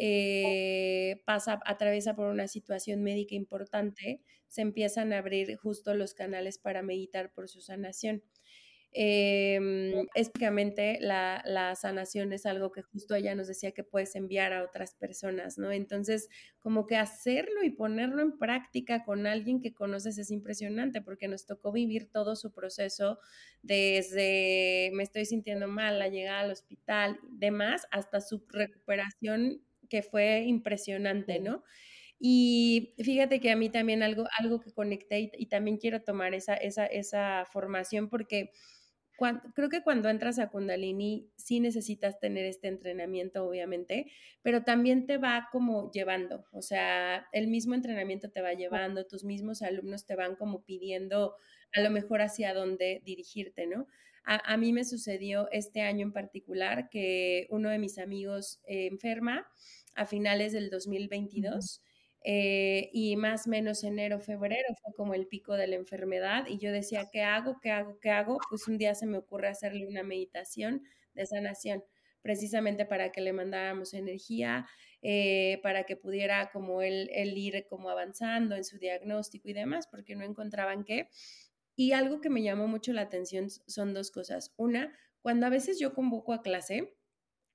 eh, 0.00 1.20
pasa, 1.24 1.58
atraviesa 1.66 2.14
por 2.14 2.28
una 2.28 2.46
situación 2.46 3.02
médica 3.02 3.34
importante, 3.34 4.22
se 4.46 4.62
empiezan 4.62 5.12
a 5.12 5.18
abrir 5.18 5.56
justo 5.56 5.92
los 5.94 6.14
canales 6.14 6.58
para 6.58 6.82
meditar 6.82 7.32
por 7.32 7.48
su 7.48 7.60
sanación. 7.60 8.22
Eh, 8.92 9.60
la, 11.00 11.42
la, 11.44 11.74
sanación 11.74 12.32
es 12.32 12.46
algo 12.46 12.72
que 12.72 12.82
justo 12.82 13.14
ella 13.16 13.34
nos 13.34 13.48
decía 13.48 13.72
que 13.72 13.84
puedes 13.84 14.14
enviar 14.14 14.52
a 14.52 14.62
otras 14.62 14.94
personas, 14.94 15.58
¿no? 15.58 15.72
Entonces, 15.72 16.28
como 16.60 16.86
que 16.86 16.96
hacerlo 16.96 17.64
y 17.64 17.70
ponerlo 17.70 18.22
en 18.22 18.38
práctica 18.38 19.04
con 19.04 19.26
alguien 19.26 19.60
que 19.60 19.74
conoces 19.74 20.16
es 20.16 20.30
impresionante 20.30 21.02
porque 21.02 21.26
nos 21.26 21.44
tocó 21.44 21.72
vivir 21.72 22.10
todo 22.10 22.36
su 22.36 22.52
proceso 22.52 23.18
desde 23.62 24.90
me 24.94 25.02
estoy 25.02 25.26
sintiendo 25.26 25.66
mal, 25.66 25.98
la 25.98 26.08
llegada 26.08 26.40
al 26.40 26.52
hospital, 26.52 27.18
demás, 27.28 27.86
hasta 27.90 28.20
su 28.20 28.46
recuperación 28.48 29.60
que 29.88 30.02
fue 30.02 30.42
impresionante, 30.46 31.40
¿no? 31.40 31.64
Y 32.20 32.94
fíjate 32.98 33.40
que 33.40 33.50
a 33.50 33.56
mí 33.56 33.70
también 33.70 34.02
algo, 34.02 34.24
algo 34.38 34.60
que 34.60 34.72
conecté 34.72 35.20
y, 35.20 35.30
y 35.38 35.46
también 35.46 35.78
quiero 35.78 36.02
tomar 36.02 36.34
esa, 36.34 36.54
esa, 36.54 36.86
esa 36.86 37.44
formación 37.52 38.08
porque 38.08 38.50
creo 39.54 39.68
que 39.68 39.82
cuando 39.82 40.08
entras 40.08 40.38
a 40.38 40.48
Kundalini 40.48 41.32
sí 41.36 41.58
necesitas 41.60 42.20
tener 42.20 42.44
este 42.46 42.68
entrenamiento, 42.68 43.44
obviamente, 43.44 44.10
pero 44.42 44.62
también 44.62 45.06
te 45.06 45.18
va 45.18 45.48
como 45.50 45.90
llevando, 45.90 46.44
o 46.52 46.62
sea, 46.62 47.26
el 47.32 47.48
mismo 47.48 47.74
entrenamiento 47.74 48.30
te 48.30 48.42
va 48.42 48.52
llevando, 48.52 49.06
tus 49.06 49.24
mismos 49.24 49.62
alumnos 49.62 50.06
te 50.06 50.14
van 50.14 50.36
como 50.36 50.64
pidiendo 50.64 51.34
a 51.74 51.80
lo 51.80 51.90
mejor 51.90 52.22
hacia 52.22 52.54
dónde 52.54 53.02
dirigirte, 53.04 53.66
¿no? 53.66 53.88
A, 54.30 54.58
mí 54.58 54.74
me 54.74 54.84
sucedió 54.84 55.48
este 55.52 55.80
año 55.80 56.02
en 56.04 56.12
particular 56.12 56.90
que 56.90 57.46
uno 57.48 57.70
de 57.70 57.78
mis 57.78 57.96
amigos 57.96 58.60
eh, 58.66 58.86
enferma 58.86 59.50
a 59.94 60.04
finales 60.04 60.52
del 60.52 60.68
2022. 60.68 61.82
Eh, 62.24 62.90
y 62.92 63.16
más 63.16 63.46
o 63.46 63.50
menos 63.50 63.84
enero, 63.84 64.20
febrero 64.20 64.68
fue 64.82 64.92
como 64.94 65.14
el 65.14 65.28
pico 65.28 65.54
de 65.54 65.66
la 65.66 65.76
enfermedad 65.76 66.44
y 66.46 66.58
yo 66.58 66.70
decía, 66.72 67.08
¿qué 67.10 67.22
hago? 67.22 67.58
¿Qué 67.62 67.70
hago? 67.70 67.98
¿Qué 68.00 68.10
hago? 68.10 68.38
Pues 68.50 68.68
un 68.68 68.76
día 68.76 68.94
se 68.94 69.06
me 69.06 69.16
ocurre 69.16 69.48
hacerle 69.48 69.86
una 69.86 70.02
meditación 70.02 70.82
de 71.14 71.24
sanación, 71.24 71.82
precisamente 72.20 72.84
para 72.84 73.12
que 73.12 73.22
le 73.22 73.32
mandáramos 73.32 73.94
energía, 73.94 74.66
eh, 75.00 75.58
para 75.62 75.84
que 75.84 75.96
pudiera 75.96 76.50
como 76.50 76.82
él, 76.82 77.08
él 77.14 77.38
ir 77.38 77.64
como 77.66 77.88
avanzando 77.88 78.56
en 78.56 78.64
su 78.64 78.76
diagnóstico 78.78 79.48
y 79.48 79.54
demás, 79.54 79.86
porque 79.86 80.16
no 80.16 80.24
encontraban 80.24 80.84
qué. 80.84 81.08
Y 81.78 81.92
algo 81.92 82.20
que 82.20 82.28
me 82.28 82.42
llamó 82.42 82.66
mucho 82.66 82.92
la 82.92 83.02
atención 83.02 83.50
son 83.50 83.94
dos 83.94 84.10
cosas. 84.10 84.52
Una, 84.56 84.92
cuando 85.22 85.46
a 85.46 85.48
veces 85.48 85.78
yo 85.78 85.94
convoco 85.94 86.32
a 86.32 86.42
clase, 86.42 86.92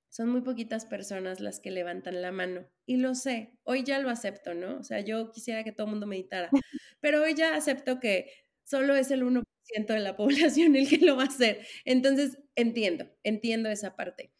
son 0.08 0.30
muy 0.30 0.40
poquitas 0.40 0.86
personas 0.86 1.40
las 1.40 1.60
que 1.60 1.70
levantan 1.70 2.22
la 2.22 2.32
mano. 2.32 2.66
Y 2.86 2.96
lo 2.96 3.14
sé, 3.14 3.58
hoy 3.64 3.82
ya 3.84 3.98
lo 3.98 4.08
acepto, 4.08 4.54
¿no? 4.54 4.78
O 4.78 4.82
sea, 4.82 5.00
yo 5.00 5.30
quisiera 5.30 5.62
que 5.62 5.72
todo 5.72 5.88
el 5.88 5.90
mundo 5.90 6.06
meditara, 6.06 6.48
pero 7.02 7.22
hoy 7.22 7.34
ya 7.34 7.54
acepto 7.54 8.00
que 8.00 8.30
solo 8.64 8.96
es 8.96 9.10
el 9.10 9.24
1% 9.24 9.42
de 9.92 10.00
la 10.00 10.16
población 10.16 10.74
el 10.74 10.88
que 10.88 11.04
lo 11.04 11.16
va 11.16 11.24
a 11.24 11.26
hacer. 11.26 11.66
Entonces, 11.84 12.38
entiendo, 12.54 13.14
entiendo 13.24 13.68
esa 13.68 13.94
parte. 13.94 14.32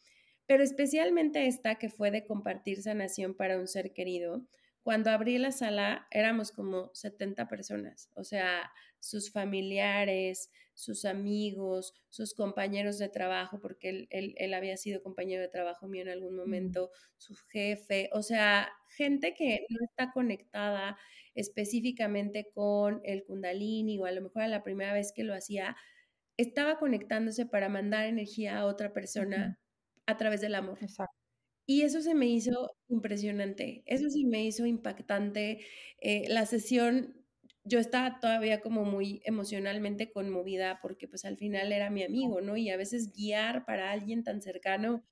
Pero 0.46 0.64
especialmente 0.64 1.46
esta 1.46 1.74
que 1.74 1.90
fue 1.90 2.10
de 2.10 2.24
compartir 2.24 2.80
sanación 2.80 3.34
para 3.34 3.58
un 3.58 3.68
ser 3.68 3.92
querido, 3.92 4.48
cuando 4.82 5.10
abrí 5.10 5.36
la 5.36 5.52
sala 5.52 6.06
éramos 6.10 6.52
como 6.52 6.90
70 6.94 7.48
personas, 7.48 8.10
o 8.14 8.22
sea, 8.22 8.70
sus 9.04 9.30
familiares, 9.30 10.50
sus 10.72 11.04
amigos, 11.04 11.94
sus 12.08 12.34
compañeros 12.34 12.98
de 12.98 13.08
trabajo, 13.08 13.60
porque 13.60 14.06
él, 14.10 14.54
había 14.54 14.76
sido 14.76 15.02
compañero 15.02 15.42
de 15.42 15.48
trabajo 15.48 15.86
mío 15.86 16.02
en 16.02 16.08
algún 16.08 16.34
momento, 16.34 16.90
su 17.18 17.34
jefe, 17.50 18.08
o 18.12 18.22
sea, 18.22 18.72
gente 18.96 19.34
que 19.34 19.66
no 19.68 19.78
está 19.84 20.10
conectada 20.12 20.96
específicamente 21.34 22.50
con 22.54 23.00
el 23.04 23.24
kundalini 23.24 23.98
o 23.98 24.06
a 24.06 24.12
lo 24.12 24.22
mejor 24.22 24.42
a 24.42 24.48
la 24.48 24.62
primera 24.62 24.92
vez 24.94 25.12
que 25.14 25.24
lo 25.24 25.34
hacía, 25.34 25.76
estaba 26.36 26.78
conectándose 26.78 27.46
para 27.46 27.68
mandar 27.68 28.06
energía 28.06 28.58
a 28.58 28.66
otra 28.66 28.92
persona 28.92 29.60
a 30.06 30.16
través 30.16 30.40
del 30.40 30.54
amor. 30.54 30.78
Exacto. 30.80 31.14
Y 31.66 31.82
eso 31.82 32.00
se 32.02 32.14
me 32.14 32.26
hizo 32.26 32.76
impresionante, 32.88 33.82
eso 33.86 34.10
se 34.10 34.24
me 34.26 34.44
hizo 34.44 34.66
impactante. 34.66 35.64
Eh, 36.00 36.24
la 36.28 36.46
sesión 36.46 37.23
yo 37.64 37.79
estaba 37.79 38.20
todavía 38.20 38.61
como 38.61 38.85
muy 38.85 39.22
emocionalmente 39.24 40.11
conmovida 40.12 40.81
porque 40.83 41.09
pues 41.09 41.24
al 41.24 41.37
final 41.37 41.72
era 41.72 41.90
mi 41.90 42.03
amigo, 42.03 42.40
¿no? 42.40 42.57
Y 42.57 42.70
a 42.70 42.77
veces 42.77 43.12
guiar 43.12 43.64
para 43.64 43.90
alguien 43.90 44.22
tan 44.22 44.42
cercano, 44.42 45.05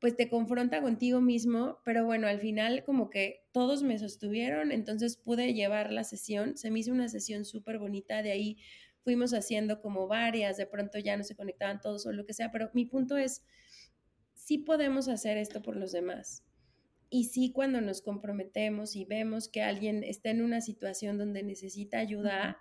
pues 0.00 0.16
te 0.16 0.30
confronta 0.30 0.80
contigo 0.80 1.20
mismo, 1.20 1.80
pero 1.84 2.06
bueno, 2.06 2.26
al 2.26 2.40
final 2.40 2.84
como 2.84 3.10
que 3.10 3.46
todos 3.52 3.82
me 3.82 3.98
sostuvieron, 3.98 4.72
entonces 4.72 5.18
pude 5.18 5.52
llevar 5.52 5.92
la 5.92 6.04
sesión, 6.04 6.56
se 6.56 6.70
me 6.70 6.80
hizo 6.80 6.92
una 6.92 7.08
sesión 7.08 7.44
súper 7.44 7.78
bonita, 7.78 8.22
de 8.22 8.32
ahí 8.32 8.58
fuimos 9.04 9.34
haciendo 9.34 9.82
como 9.82 10.08
varias, 10.08 10.56
de 10.56 10.66
pronto 10.66 10.98
ya 10.98 11.16
no 11.18 11.24
se 11.24 11.36
conectaban 11.36 11.80
todos 11.80 12.06
o 12.06 12.12
lo 12.12 12.24
que 12.24 12.32
sea, 12.32 12.50
pero 12.50 12.70
mi 12.72 12.86
punto 12.86 13.18
es, 13.18 13.44
sí 14.34 14.58
podemos 14.58 15.08
hacer 15.08 15.36
esto 15.36 15.62
por 15.62 15.76
los 15.76 15.92
demás, 15.92 16.44
y 17.10 17.24
sí, 17.24 17.52
cuando 17.52 17.80
nos 17.80 18.02
comprometemos 18.02 18.94
y 18.94 19.04
vemos 19.04 19.48
que 19.48 19.62
alguien 19.62 20.04
está 20.04 20.30
en 20.30 20.42
una 20.42 20.60
situación 20.60 21.18
donde 21.18 21.42
necesita 21.42 21.98
ayuda, 21.98 22.58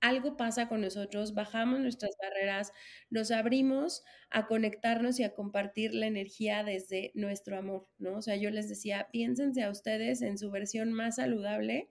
algo 0.00 0.38
pasa 0.38 0.68
con 0.68 0.80
nosotros, 0.80 1.34
bajamos 1.34 1.80
nuestras 1.80 2.16
barreras, 2.20 2.72
nos 3.10 3.30
abrimos 3.30 4.02
a 4.30 4.46
conectarnos 4.46 5.20
y 5.20 5.24
a 5.24 5.34
compartir 5.34 5.92
la 5.92 6.06
energía 6.06 6.64
desde 6.64 7.12
nuestro 7.14 7.58
amor, 7.58 7.86
¿no? 7.98 8.16
O 8.16 8.22
sea, 8.22 8.36
yo 8.36 8.50
les 8.50 8.70
decía, 8.70 9.08
piénsense 9.12 9.62
a 9.62 9.70
ustedes 9.70 10.22
en 10.22 10.38
su 10.38 10.50
versión 10.50 10.94
más 10.94 11.16
saludable, 11.16 11.90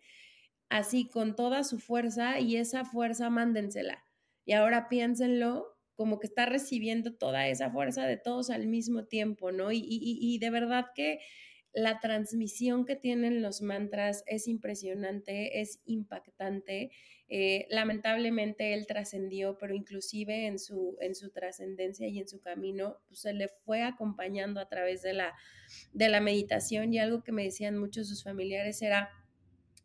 así 0.69 1.07
con 1.07 1.35
toda 1.35 1.63
su 1.63 1.79
fuerza 1.79 2.39
y 2.39 2.55
esa 2.57 2.85
fuerza 2.85 3.29
mándensela. 3.29 4.03
Y 4.45 4.53
ahora 4.53 4.89
piénsenlo 4.89 5.77
como 5.93 6.19
que 6.19 6.25
está 6.27 6.47
recibiendo 6.47 7.13
toda 7.13 7.47
esa 7.47 7.69
fuerza 7.69 8.07
de 8.07 8.17
todos 8.17 8.49
al 8.49 8.65
mismo 8.65 9.05
tiempo, 9.05 9.51
¿no? 9.51 9.71
Y, 9.71 9.85
y 9.87 10.39
de 10.39 10.49
verdad 10.49 10.87
que 10.95 11.19
la 11.73 11.99
transmisión 11.99 12.85
que 12.85 12.95
tienen 12.95 13.41
los 13.41 13.61
mantras 13.61 14.23
es 14.27 14.47
impresionante, 14.47 15.61
es 15.61 15.81
impactante. 15.85 16.91
Eh, 17.27 17.67
lamentablemente 17.69 18.73
él 18.73 18.87
trascendió, 18.87 19.57
pero 19.59 19.75
inclusive 19.75 20.47
en 20.47 20.57
su, 20.57 20.97
en 20.99 21.13
su 21.13 21.29
trascendencia 21.29 22.07
y 22.07 22.19
en 22.19 22.27
su 22.27 22.41
camino 22.41 22.97
pues, 23.07 23.21
se 23.21 23.33
le 23.33 23.47
fue 23.47 23.83
acompañando 23.83 24.59
a 24.59 24.67
través 24.67 25.03
de 25.03 25.13
la, 25.13 25.35
de 25.93 26.09
la 26.09 26.21
meditación 26.21 26.91
y 26.93 26.99
algo 26.99 27.23
que 27.23 27.31
me 27.31 27.43
decían 27.43 27.77
muchos 27.77 28.09
sus 28.09 28.23
familiares 28.23 28.81
era, 28.81 29.09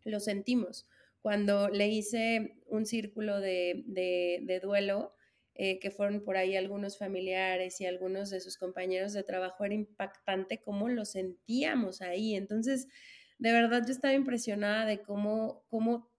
lo 0.04 0.20
sentimos. 0.20 0.88
Cuando 1.20 1.68
le 1.68 1.88
hice 1.88 2.58
un 2.66 2.86
círculo 2.86 3.40
de, 3.40 3.84
de 3.86 4.60
duelo, 4.60 5.14
eh, 5.54 5.78
que 5.78 5.90
fueron 5.90 6.24
por 6.24 6.36
ahí 6.36 6.56
algunos 6.56 6.98
familiares 6.98 7.80
y 7.80 7.86
algunos 7.86 8.30
de 8.30 8.40
sus 8.40 8.58
compañeros 8.58 9.12
de 9.12 9.22
trabajo, 9.22 9.64
era 9.64 9.74
impactante 9.74 10.60
cómo 10.60 10.88
lo 10.88 11.04
sentíamos 11.04 12.02
ahí. 12.02 12.34
Entonces, 12.34 12.88
de 13.38 13.52
verdad 13.52 13.84
yo 13.86 13.92
estaba 13.92 14.14
impresionada 14.14 14.84
de 14.86 15.02
cómo, 15.02 15.64
cómo 15.68 16.10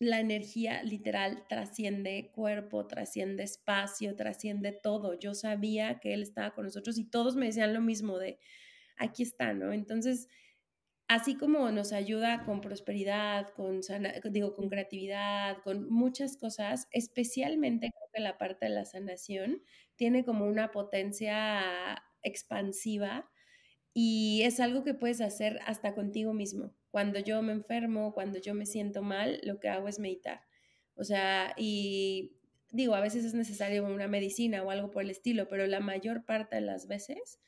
la 0.00 0.18
energía 0.18 0.82
literal 0.82 1.44
trasciende 1.48 2.32
cuerpo, 2.34 2.86
trasciende 2.86 3.44
espacio, 3.44 4.16
trasciende 4.16 4.72
todo. 4.72 5.18
Yo 5.18 5.34
sabía 5.34 6.00
que 6.00 6.14
él 6.14 6.22
estaba 6.22 6.54
con 6.54 6.64
nosotros 6.64 6.98
y 6.98 7.04
todos 7.04 7.36
me 7.36 7.46
decían 7.46 7.74
lo 7.74 7.80
mismo 7.80 8.18
de, 8.18 8.38
aquí 8.96 9.22
está, 9.22 9.52
¿no? 9.52 9.72
Entonces, 9.72 10.28
así 11.10 11.34
como 11.34 11.72
nos 11.72 11.92
ayuda 11.92 12.44
con 12.44 12.60
prosperidad, 12.60 13.48
con, 13.56 13.80
digo, 14.30 14.54
con 14.54 14.68
creatividad, 14.68 15.58
con 15.64 15.90
muchas 15.90 16.36
cosas, 16.36 16.86
especialmente 16.92 17.90
creo 17.90 18.10
que 18.14 18.20
la 18.20 18.38
parte 18.38 18.66
de 18.66 18.70
la 18.70 18.84
sanación 18.84 19.60
tiene 19.96 20.24
como 20.24 20.46
una 20.46 20.70
potencia 20.70 22.00
expansiva 22.22 23.28
y 23.92 24.42
es 24.44 24.60
algo 24.60 24.84
que 24.84 24.94
puedes 24.94 25.20
hacer 25.20 25.58
hasta 25.66 25.96
contigo 25.96 26.32
mismo. 26.32 26.76
Cuando 26.92 27.18
yo 27.18 27.42
me 27.42 27.54
enfermo, 27.54 28.14
cuando 28.14 28.38
yo 28.38 28.54
me 28.54 28.64
siento 28.64 29.02
mal, 29.02 29.40
lo 29.42 29.58
que 29.58 29.68
hago 29.68 29.88
es 29.88 29.98
meditar. 29.98 30.42
O 30.94 31.02
sea, 31.02 31.54
y 31.56 32.36
digo, 32.70 32.94
a 32.94 33.00
veces 33.00 33.24
es 33.24 33.34
necesario 33.34 33.84
una 33.84 34.06
medicina 34.06 34.62
o 34.62 34.70
algo 34.70 34.92
por 34.92 35.02
el 35.02 35.10
estilo, 35.10 35.48
pero 35.48 35.66
la 35.66 35.80
mayor 35.80 36.24
parte 36.24 36.54
de 36.54 36.62
las 36.62 36.86
veces 36.86 37.40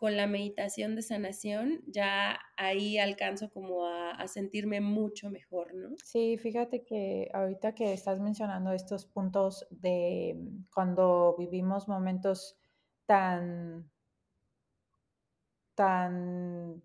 con 0.00 0.16
la 0.16 0.26
meditación 0.26 0.96
de 0.96 1.02
sanación, 1.02 1.82
ya 1.86 2.40
ahí 2.56 2.96
alcanzo 2.96 3.50
como 3.50 3.86
a, 3.86 4.26
sentirme 4.28 4.80
mucho 4.80 5.28
mejor, 5.28 5.74
¿no? 5.74 5.90
Sí, 6.02 6.38
fíjate 6.38 6.84
que 6.84 7.28
ahorita 7.34 7.74
que 7.74 7.92
estás 7.92 8.18
mencionando 8.18 8.72
estos 8.72 9.04
puntos 9.04 9.66
de 9.68 10.36
mm, 10.38 10.70
cuando 10.72 11.36
vivimos 11.38 11.86
momentos 11.86 12.56
tan, 13.04 13.90
tan, 15.74 16.82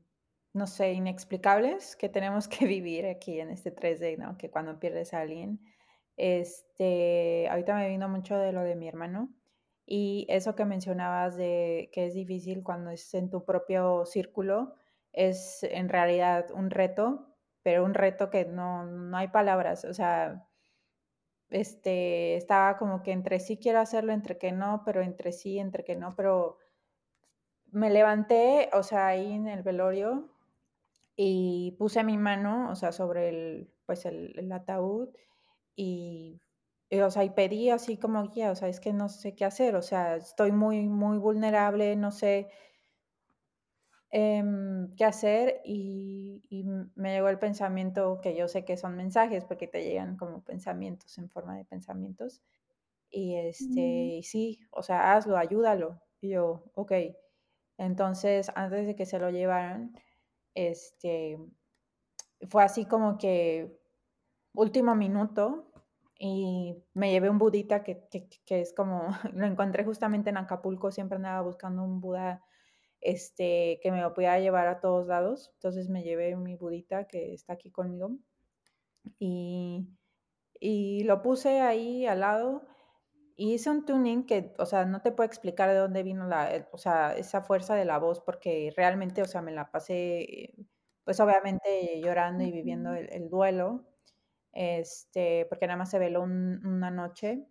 no 0.51 0.67
sé, 0.67 0.91
inexplicables 0.91 1.95
que 1.95 2.09
tenemos 2.09 2.49
que 2.49 2.65
vivir 2.67 3.05
aquí 3.05 3.39
en 3.39 3.49
este 3.49 3.73
3D, 3.73 4.17
¿no? 4.17 4.37
Que 4.37 4.51
cuando 4.51 4.77
pierdes 4.77 5.13
a 5.13 5.21
alguien, 5.21 5.61
este, 6.17 7.47
ahorita 7.49 7.75
me 7.75 7.87
vino 7.87 8.09
mucho 8.09 8.37
de 8.37 8.51
lo 8.51 8.61
de 8.63 8.75
mi 8.75 8.89
hermano 8.89 9.33
y 9.85 10.25
eso 10.29 10.55
que 10.55 10.65
mencionabas 10.65 11.35
de 11.35 11.89
que 11.93 12.07
es 12.07 12.13
difícil 12.13 12.63
cuando 12.63 12.89
es 12.89 13.13
en 13.13 13.29
tu 13.29 13.45
propio 13.45 14.05
círculo, 14.05 14.75
es 15.13 15.63
en 15.63 15.89
realidad 15.89 16.47
un 16.51 16.71
reto, 16.71 17.27
pero 17.63 17.85
un 17.85 17.93
reto 17.93 18.29
que 18.29 18.45
no, 18.45 18.85
no 18.85 19.17
hay 19.17 19.27
palabras. 19.29 19.85
O 19.85 19.93
sea, 19.93 20.47
este, 21.49 22.35
estaba 22.35 22.77
como 22.77 23.03
que 23.03 23.11
entre 23.11 23.39
sí 23.39 23.57
quiero 23.57 23.79
hacerlo, 23.79 24.13
entre 24.13 24.37
que 24.37 24.51
no, 24.51 24.83
pero 24.85 25.01
entre 25.01 25.31
sí, 25.31 25.59
entre 25.59 25.83
que 25.83 25.95
no, 25.95 26.15
pero 26.15 26.57
me 27.71 27.89
levanté, 27.89 28.69
o 28.73 28.83
sea, 28.83 29.07
ahí 29.07 29.33
en 29.33 29.47
el 29.47 29.63
velorio 29.63 30.29
y 31.15 31.75
puse 31.79 32.03
mi 32.03 32.17
mano, 32.17 32.71
o 32.71 32.75
sea, 32.75 32.91
sobre 32.91 33.29
el, 33.29 33.73
pues 33.85 34.05
el, 34.05 34.37
el 34.37 34.51
ataúd 34.51 35.09
y 35.75 36.41
eh, 36.89 37.03
o 37.03 37.11
sea, 37.11 37.23
y 37.23 37.31
pedí 37.31 37.69
así 37.69 37.97
como 37.97 38.27
guía, 38.29 38.51
o 38.51 38.55
sea, 38.55 38.67
es 38.67 38.79
que 38.79 38.93
no 38.93 39.09
sé 39.09 39.35
qué 39.35 39.45
hacer, 39.45 39.75
o 39.75 39.81
sea, 39.81 40.17
estoy 40.17 40.51
muy, 40.51 40.87
muy 40.87 41.17
vulnerable, 41.17 41.95
no 41.95 42.11
sé 42.11 42.47
em, 44.11 44.95
qué 44.95 45.05
hacer 45.05 45.61
y, 45.65 46.13
me 46.95 47.13
llegó 47.13 47.29
el 47.29 47.39
pensamiento 47.39 48.19
que 48.21 48.35
yo 48.35 48.47
sé 48.47 48.63
que 48.65 48.77
son 48.77 48.95
mensajes 48.95 49.43
porque 49.45 49.67
te 49.67 49.83
llegan 49.83 50.15
como 50.17 50.41
pensamientos 50.43 51.17
en 51.17 51.29
forma 51.29 51.57
de 51.57 51.65
pensamientos. 51.65 52.41
Y 53.11 53.35
este, 53.35 54.21
sí, 54.23 54.59
o 54.71 54.83
sea, 54.83 55.13
hazlo, 55.13 55.37
ayúdalo. 55.37 56.01
Y 56.21 56.29
yo, 56.29 56.63
ok. 56.75 56.93
Entonces, 57.77 58.51
antes 58.55 58.87
de 58.87 58.95
que 58.95 59.05
se 59.05 59.19
lo 59.19 59.29
llevaran, 59.31 59.93
este, 60.55 61.37
fue 62.49 62.63
así 62.63 62.85
como 62.85 63.17
que 63.17 63.77
último 64.53 64.95
minuto, 64.95 65.71
y 66.17 66.81
me 66.93 67.11
llevé 67.11 67.29
un 67.29 67.37
budita 67.37 67.83
que, 67.83 68.07
que, 68.45 68.61
es 68.61 68.73
como, 68.73 69.07
lo 69.33 69.45
encontré 69.45 69.83
justamente 69.83 70.29
en 70.29 70.37
Acapulco, 70.37 70.91
siempre 70.91 71.17
andaba 71.17 71.41
buscando 71.41 71.83
un 71.83 71.99
Buda 72.01 72.43
este, 73.01 73.79
que 73.83 73.91
me 73.91 74.01
lo 74.01 74.13
pudiera 74.13 74.39
llevar 74.39 74.67
a 74.67 74.79
todos 74.79 75.07
lados. 75.07 75.51
Entonces 75.55 75.89
me 75.89 76.03
llevé 76.03 76.35
mi 76.37 76.55
budita 76.55 77.05
que 77.07 77.33
está 77.33 77.53
aquí 77.53 77.71
conmigo 77.71 78.11
y, 79.19 79.87
y 80.59 81.03
lo 81.03 81.21
puse 81.21 81.61
ahí 81.61 82.05
al 82.07 82.21
lado. 82.21 82.63
Y 83.37 83.53
hice 83.55 83.69
un 83.69 83.85
tuning 83.85 84.25
que, 84.25 84.53
o 84.59 84.65
sea, 84.65 84.85
no 84.85 85.01
te 85.01 85.11
puedo 85.11 85.27
explicar 85.27 85.69
de 85.69 85.75
dónde 85.75 86.03
vino 86.03 86.25
la, 86.27 86.67
o 86.71 86.77
sea, 86.77 87.15
esa 87.17 87.41
fuerza 87.41 87.75
de 87.75 87.85
la 87.85 87.99
voz, 87.99 88.21
porque 88.21 88.73
realmente, 88.77 89.21
o 89.21 89.25
sea, 89.25 89.41
me 89.41 89.51
la 89.51 89.71
pasé, 89.71 90.53
pues 91.03 91.19
obviamente 91.19 91.99
llorando 92.01 92.45
y 92.45 92.51
viviendo 92.51 92.93
el 92.93 93.29
duelo 93.29 93.85
este, 94.55 95.45
porque 95.47 95.67
nada 95.67 95.77
más 95.77 95.91
se 95.91 95.99
veló 95.99 96.23
una 96.23 96.89
noche. 96.89 97.45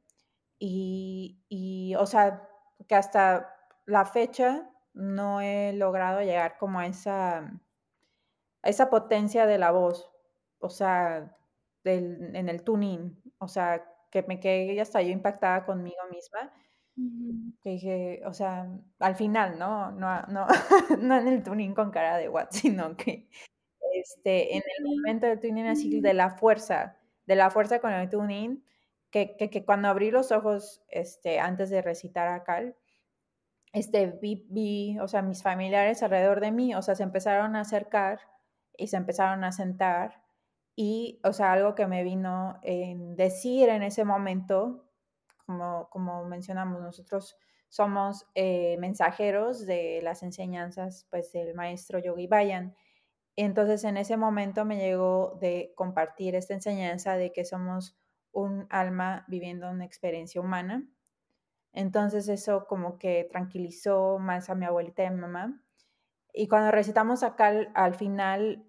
Y, 0.58 1.44
y, 1.48 1.94
o 1.96 2.06
sea, 2.06 2.48
que 2.88 2.94
hasta 2.94 3.54
la 3.86 4.04
fecha 4.06 4.70
no 4.94 5.40
he 5.40 5.72
logrado 5.74 6.20
llegar 6.22 6.56
como 6.58 6.80
a 6.80 6.86
esa, 6.86 7.38
a 7.38 8.68
esa 8.68 8.90
potencia 8.90 9.46
de 9.46 9.58
la 9.58 9.70
voz, 9.70 10.10
o 10.58 10.70
sea, 10.70 11.36
del, 11.84 12.34
en 12.34 12.48
el 12.48 12.62
tuning, 12.62 13.22
o 13.38 13.48
sea, 13.48 13.84
que 14.10 14.22
me 14.22 14.40
quedé 14.40 14.80
hasta 14.80 15.02
yo 15.02 15.10
impactada 15.10 15.66
conmigo 15.66 16.02
misma. 16.10 16.52
Que 17.60 17.70
dije, 17.70 18.22
o 18.24 18.32
sea, 18.32 18.68
al 19.00 19.16
final, 19.16 19.58
¿no? 19.58 19.90
No, 19.90 20.22
no, 20.28 20.46
no 21.00 21.16
en 21.18 21.28
el 21.28 21.42
tuning 21.42 21.74
con 21.74 21.90
cara 21.90 22.16
de 22.16 22.28
what, 22.28 22.48
sino 22.50 22.96
que 22.96 23.28
este, 24.04 24.56
en 24.56 24.62
el 24.78 24.84
momento 24.84 25.26
del 25.26 25.40
tuning 25.40 25.66
así 25.66 26.00
de 26.00 26.12
la 26.12 26.30
fuerza, 26.30 26.98
de 27.26 27.36
la 27.36 27.50
fuerza 27.50 27.80
con 27.80 27.90
el 27.92 28.10
tuning, 28.10 28.62
que, 29.10 29.36
que, 29.36 29.64
cuando 29.64 29.88
abrí 29.88 30.10
los 30.10 30.30
ojos 30.30 30.82
este, 30.88 31.40
antes 31.40 31.70
de 31.70 31.80
recitar 31.80 32.28
a 32.28 32.44
Cal, 32.44 32.76
este, 33.72 34.06
vi, 34.20 34.46
vi, 34.50 34.98
o 34.98 35.08
sea, 35.08 35.22
mis 35.22 35.42
familiares 35.42 36.02
alrededor 36.02 36.40
de 36.40 36.52
mí, 36.52 36.74
o 36.74 36.82
sea, 36.82 36.94
se 36.94 37.02
empezaron 37.02 37.56
a 37.56 37.60
acercar 37.60 38.20
y 38.76 38.88
se 38.88 38.96
empezaron 38.96 39.42
a 39.44 39.52
sentar 39.52 40.22
y, 40.76 41.20
o 41.24 41.32
sea, 41.32 41.52
algo 41.52 41.74
que 41.74 41.86
me 41.86 42.02
vino 42.02 42.58
en 42.62 43.16
decir 43.16 43.68
en 43.70 43.82
ese 43.82 44.04
momento, 44.04 44.84
como, 45.46 45.88
como 45.88 46.24
mencionamos, 46.24 46.82
nosotros 46.82 47.38
somos 47.68 48.26
eh, 48.34 48.76
mensajeros 48.80 49.64
de 49.64 50.00
las 50.02 50.22
enseñanzas, 50.22 51.06
pues, 51.10 51.32
del 51.32 51.54
maestro 51.54 51.98
Yogi 52.00 52.26
Bayan. 52.26 52.74
Entonces 53.36 53.84
en 53.84 53.96
ese 53.96 54.16
momento 54.16 54.64
me 54.64 54.78
llegó 54.78 55.36
de 55.40 55.72
compartir 55.76 56.34
esta 56.34 56.54
enseñanza 56.54 57.16
de 57.16 57.32
que 57.32 57.44
somos 57.44 57.96
un 58.32 58.66
alma 58.70 59.24
viviendo 59.28 59.70
una 59.70 59.84
experiencia 59.84 60.40
humana. 60.40 60.86
Entonces 61.72 62.28
eso 62.28 62.66
como 62.66 62.98
que 62.98 63.28
tranquilizó 63.30 64.18
más 64.18 64.50
a 64.50 64.54
mi 64.54 64.64
abuelita 64.64 65.02
y 65.02 65.06
a 65.06 65.10
mi 65.10 65.20
mamá. 65.20 65.60
Y 66.32 66.48
cuando 66.48 66.70
recitamos 66.70 67.22
acá 67.22 67.52
al, 67.74 67.94
final, 67.94 68.64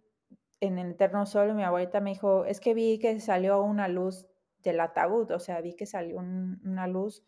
en 0.60 0.78
el 0.78 0.92
Eterno 0.92 1.26
Sol, 1.26 1.54
mi 1.54 1.64
abuelita 1.64 2.00
me 2.00 2.12
dijo, 2.12 2.46
es 2.46 2.60
que 2.60 2.74
vi 2.74 3.00
que 3.00 3.20
salió 3.20 3.62
una 3.64 3.88
luz 3.88 4.28
del 4.60 4.80
ataúd, 4.80 5.32
o 5.32 5.40
sea, 5.40 5.62
vi 5.62 5.76
que 5.76 5.86
salió 5.86 6.18
una 6.18 6.88
luz 6.88 7.24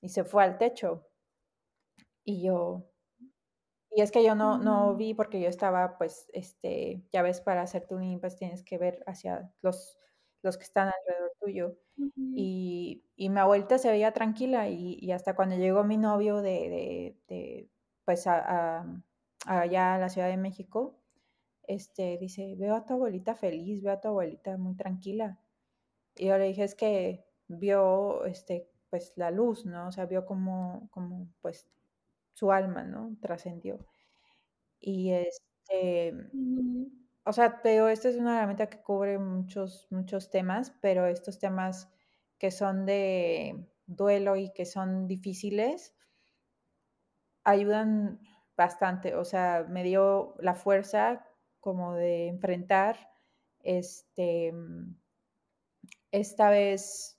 y 0.00 0.08
se 0.10 0.24
fue 0.24 0.44
al 0.44 0.58
techo. 0.58 1.08
Y 2.24 2.42
yo, 2.42 2.90
y 3.98 4.00
es 4.00 4.12
que 4.12 4.22
yo 4.22 4.36
no, 4.36 4.58
no 4.58 4.94
vi 4.94 5.12
porque 5.12 5.40
yo 5.40 5.48
estaba, 5.48 5.98
pues, 5.98 6.30
este, 6.32 7.02
ya 7.10 7.20
ves, 7.22 7.40
para 7.40 7.62
hacer 7.62 7.88
tuning, 7.88 8.20
pues 8.20 8.36
tienes 8.36 8.62
que 8.62 8.78
ver 8.78 9.02
hacia 9.08 9.52
los, 9.60 9.98
los 10.40 10.56
que 10.56 10.62
están 10.62 10.86
alrededor 10.86 11.32
tuyo. 11.40 11.76
y, 12.16 13.02
y, 13.16 13.28
mi 13.28 13.40
abuelita 13.40 13.76
se 13.76 13.90
veía 13.90 14.12
tranquila 14.12 14.68
y, 14.68 15.10
hasta 15.10 15.34
cuando 15.34 15.56
llegó 15.56 15.82
mi 15.82 15.96
novio 15.96 16.42
de, 16.42 17.16
de, 17.26 17.68
pues, 18.04 18.28
a, 18.28 18.86
allá 19.46 19.94
a 19.96 19.98
la 19.98 20.08
Ciudad 20.10 20.28
de 20.28 20.36
México, 20.36 21.00
este, 21.64 22.18
dice, 22.18 22.54
veo 22.56 22.76
a 22.76 22.86
tu 22.86 22.92
abuelita 22.94 23.34
feliz, 23.34 23.82
veo 23.82 23.94
a 23.94 24.00
tu 24.00 24.06
abuelita 24.06 24.56
muy 24.58 24.76
tranquila. 24.76 25.40
Y 26.14 26.26
yo 26.26 26.38
le 26.38 26.44
dije, 26.44 26.62
es 26.62 26.76
que 26.76 27.26
vio, 27.48 28.26
este, 28.26 28.70
pues, 28.90 29.12
la 29.16 29.32
luz, 29.32 29.66
¿no? 29.66 29.88
O 29.88 29.92
sea, 29.92 30.06
vio 30.06 30.24
como, 30.24 30.88
como 30.92 31.26
pues, 31.42 31.68
su 32.38 32.52
alma, 32.52 32.84
¿no? 32.84 33.16
Trascendió. 33.20 33.86
Y, 34.80 35.12
este, 35.12 36.14
o 37.24 37.32
sea, 37.32 37.60
pero 37.62 37.88
esta 37.88 38.08
es 38.08 38.16
una 38.16 38.38
herramienta 38.38 38.68
que 38.70 38.82
cubre 38.82 39.18
muchos, 39.18 39.86
muchos 39.90 40.30
temas, 40.30 40.72
pero 40.80 41.06
estos 41.06 41.38
temas 41.38 41.88
que 42.38 42.50
son 42.50 42.86
de 42.86 43.66
duelo 43.86 44.36
y 44.36 44.52
que 44.52 44.64
son 44.66 45.06
difíciles, 45.08 45.94
ayudan 47.44 48.20
bastante. 48.56 49.14
O 49.14 49.24
sea, 49.24 49.64
me 49.68 49.82
dio 49.84 50.34
la 50.40 50.54
fuerza 50.54 51.24
como 51.60 51.94
de 51.94 52.28
enfrentar 52.28 52.96
este 53.60 54.52
esta 56.12 56.50
vez 56.50 57.18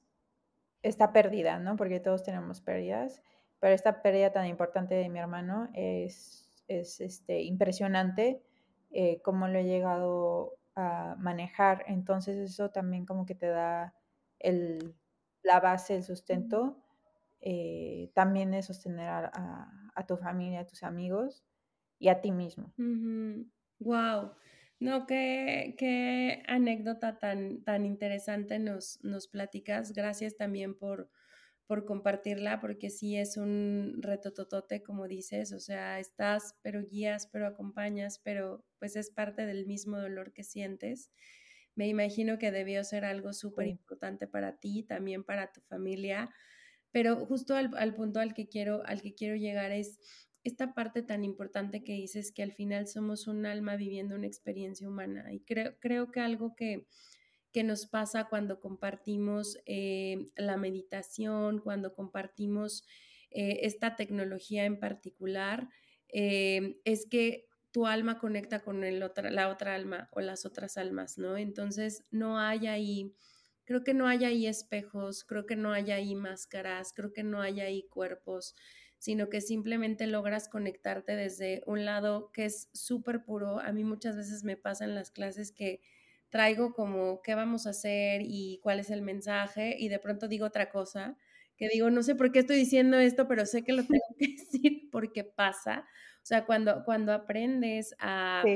esta 0.84 1.14
pérdida, 1.14 1.60
¿no? 1.60 1.76
Porque 1.76 2.00
todos 2.00 2.24
tenemos 2.24 2.62
pérdidas, 2.62 3.22
pero 3.60 3.74
esta 3.74 4.02
pérdida 4.02 4.32
tan 4.32 4.48
importante 4.48 4.96
de 4.96 5.10
mi 5.10 5.20
hermano 5.20 5.70
es, 5.74 6.64
es 6.68 7.02
este, 7.02 7.42
impresionante 7.42 8.42
eh, 8.92 9.22
cómo 9.22 9.48
lo 9.48 9.60
he 9.60 9.66
llegado 9.66 10.58
a 10.76 11.16
manejar. 11.20 11.84
Entonces 11.88 12.38
eso 12.38 12.70
también 12.72 13.06
como 13.06 13.26
que 13.26 13.36
te 13.36 13.48
da 13.48 13.94
el, 14.40 14.96
la 15.44 15.60
base, 15.60 15.96
el 15.96 16.04
sustento, 16.04 16.78
eh, 17.42 18.12
también 18.14 18.52
de 18.52 18.62
sostener 18.62 19.10
a, 19.10 20.06
tu 20.08 20.18
familia, 20.18 20.62
a 20.62 20.66
tus 20.66 20.84
amigos 20.84 21.44
y 22.00 22.08
a 22.08 22.22
ti 22.22 22.32
mismo. 22.32 22.74
Wow. 23.80 24.32
No, 24.80 25.06
qué, 25.06 25.76
qué 25.78 26.44
anécdota 26.48 27.20
tan, 27.20 27.64
tan 27.64 27.86
interesante 27.86 28.60
nos, 28.60 29.04
nos 29.04 29.28
platicas. 29.28 29.92
Gracias 29.92 30.38
también 30.38 30.78
por, 30.78 31.10
por 31.70 31.86
compartirla, 31.86 32.60
porque 32.62 32.90
sí 32.90 33.16
es 33.16 33.38
un 33.38 34.00
reto 34.02 34.34
totote, 34.34 34.82
como 34.82 35.08
dices, 35.08 35.54
o 35.54 35.60
sea, 35.60 36.00
estás, 36.00 36.56
pero 36.64 36.84
guías, 36.84 37.30
pero 37.32 37.46
acompañas, 37.46 38.20
pero 38.24 38.66
pues 38.80 38.96
es 38.96 39.12
parte 39.12 39.46
del 39.46 39.68
mismo 39.68 40.00
dolor 40.00 40.34
que 40.34 40.44
sientes. 40.44 41.12
Me 41.76 41.88
imagino 41.88 42.40
que 42.40 42.50
debió 42.50 42.84
ser 42.84 43.06
algo 43.06 43.34
súper 43.34 43.68
importante 43.68 44.26
para 44.26 44.58
ti, 44.58 44.82
también 44.82 45.24
para 45.24 45.52
tu 45.52 45.62
familia, 45.62 46.32
pero 46.90 47.24
justo 47.28 47.54
al, 47.56 47.70
al, 47.78 47.94
punto 47.94 48.20
al 48.20 48.34
que 48.34 48.50
quiero, 48.50 48.82
al 48.88 49.04
que 49.04 49.14
quiero 49.14 49.36
llegar 49.36 49.72
es 49.72 50.00
esta 50.44 50.74
parte 50.74 51.04
tan 51.04 51.24
importante 51.24 51.84
que 51.84 51.94
dices 51.94 52.32
que 52.32 52.42
al 52.42 52.52
final 52.52 52.88
somos 52.88 53.28
un 53.28 53.46
alma 53.46 53.76
viviendo 53.76 54.16
una 54.16 54.26
experiencia 54.26 54.90
humana. 54.90 55.32
Y 55.32 55.42
creo, 55.42 55.78
creo 55.80 56.10
que 56.10 56.20
algo 56.20 56.56
que, 56.56 56.88
que 57.52 57.64
nos 57.64 57.88
pasa 57.88 58.26
cuando 58.26 58.60
compartimos 58.60 59.58
eh, 59.66 60.30
la 60.36 60.58
meditación, 60.58 61.60
cuando 61.60 61.94
compartimos 61.94 62.86
eh, 63.32 63.60
esta 63.64 63.96
tecnología 63.96 64.66
en 64.66 64.80
particular, 64.80 65.70
eh, 66.10 66.80
es 66.86 67.06
que 67.10 67.48
tu 67.72 67.86
alma 67.86 68.18
conecta 68.18 68.62
con 68.62 68.84
el 68.84 69.04
otra, 69.04 69.30
la 69.30 69.50
otra 69.50 69.76
alma 69.76 70.10
o 70.12 70.22
las 70.22 70.46
otras 70.46 70.78
almas, 70.78 71.18
¿no? 71.18 71.38
Entonces 71.38 72.06
no 72.10 72.40
hay 72.40 72.68
ahí, 72.68 73.14
creo 73.66 73.84
que 73.84 73.94
no 73.94 74.08
hay 74.08 74.26
ahí 74.26 74.48
espejos, 74.48 75.24
creo 75.24 75.46
que 75.46 75.56
no 75.56 75.72
hay 75.72 75.92
ahí 75.92 76.16
máscaras, 76.16 76.94
creo 76.94 77.14
que 77.14 77.24
no 77.24 77.42
hay 77.42 77.62
ahí 77.62 77.88
cuerpos, 77.90 78.56
sino 78.98 79.30
que 79.30 79.42
simplemente 79.42 80.08
logras 80.08 80.50
conectarte 80.50 81.16
desde 81.16 81.62
un 81.68 81.86
lado 81.86 82.32
que 82.32 82.46
es 82.46 82.70
súper 82.74 83.24
puro. 83.24 83.60
A 83.60 83.72
mí 83.72 83.84
muchas 83.84 84.18
veces 84.18 84.44
me 84.44 84.58
pasa 84.58 84.86
en 84.86 84.96
las 84.96 85.12
clases 85.12 85.52
que 85.52 85.82
traigo 86.30 86.74
como 86.74 87.22
qué 87.22 87.36
vamos 87.36 87.68
a 87.68 87.72
hacer 87.72 88.22
y 88.24 88.60
cuál 88.64 88.80
es 88.80 88.90
el 88.90 89.02
mensaje 89.02 89.76
y 89.78 89.90
de 89.90 90.00
pronto 90.00 90.28
digo 90.28 90.46
otra 90.46 90.70
cosa, 90.70 91.18
que 91.58 91.68
digo, 91.70 91.90
no 91.90 92.04
sé 92.04 92.16
por 92.16 92.32
qué 92.32 92.40
estoy 92.40 92.58
diciendo 92.58 92.98
esto, 93.00 93.28
pero 93.28 93.46
sé 93.46 93.64
que 93.64 93.74
lo 93.74 93.84
tengo 93.84 94.04
que 94.20 94.28
decir 94.28 94.90
porque 94.92 95.24
pasa. 95.24 95.86
O 96.24 96.26
sea, 96.26 96.46
cuando, 96.46 96.84
cuando 96.86 97.12
aprendes 97.14 97.96
a, 98.00 98.56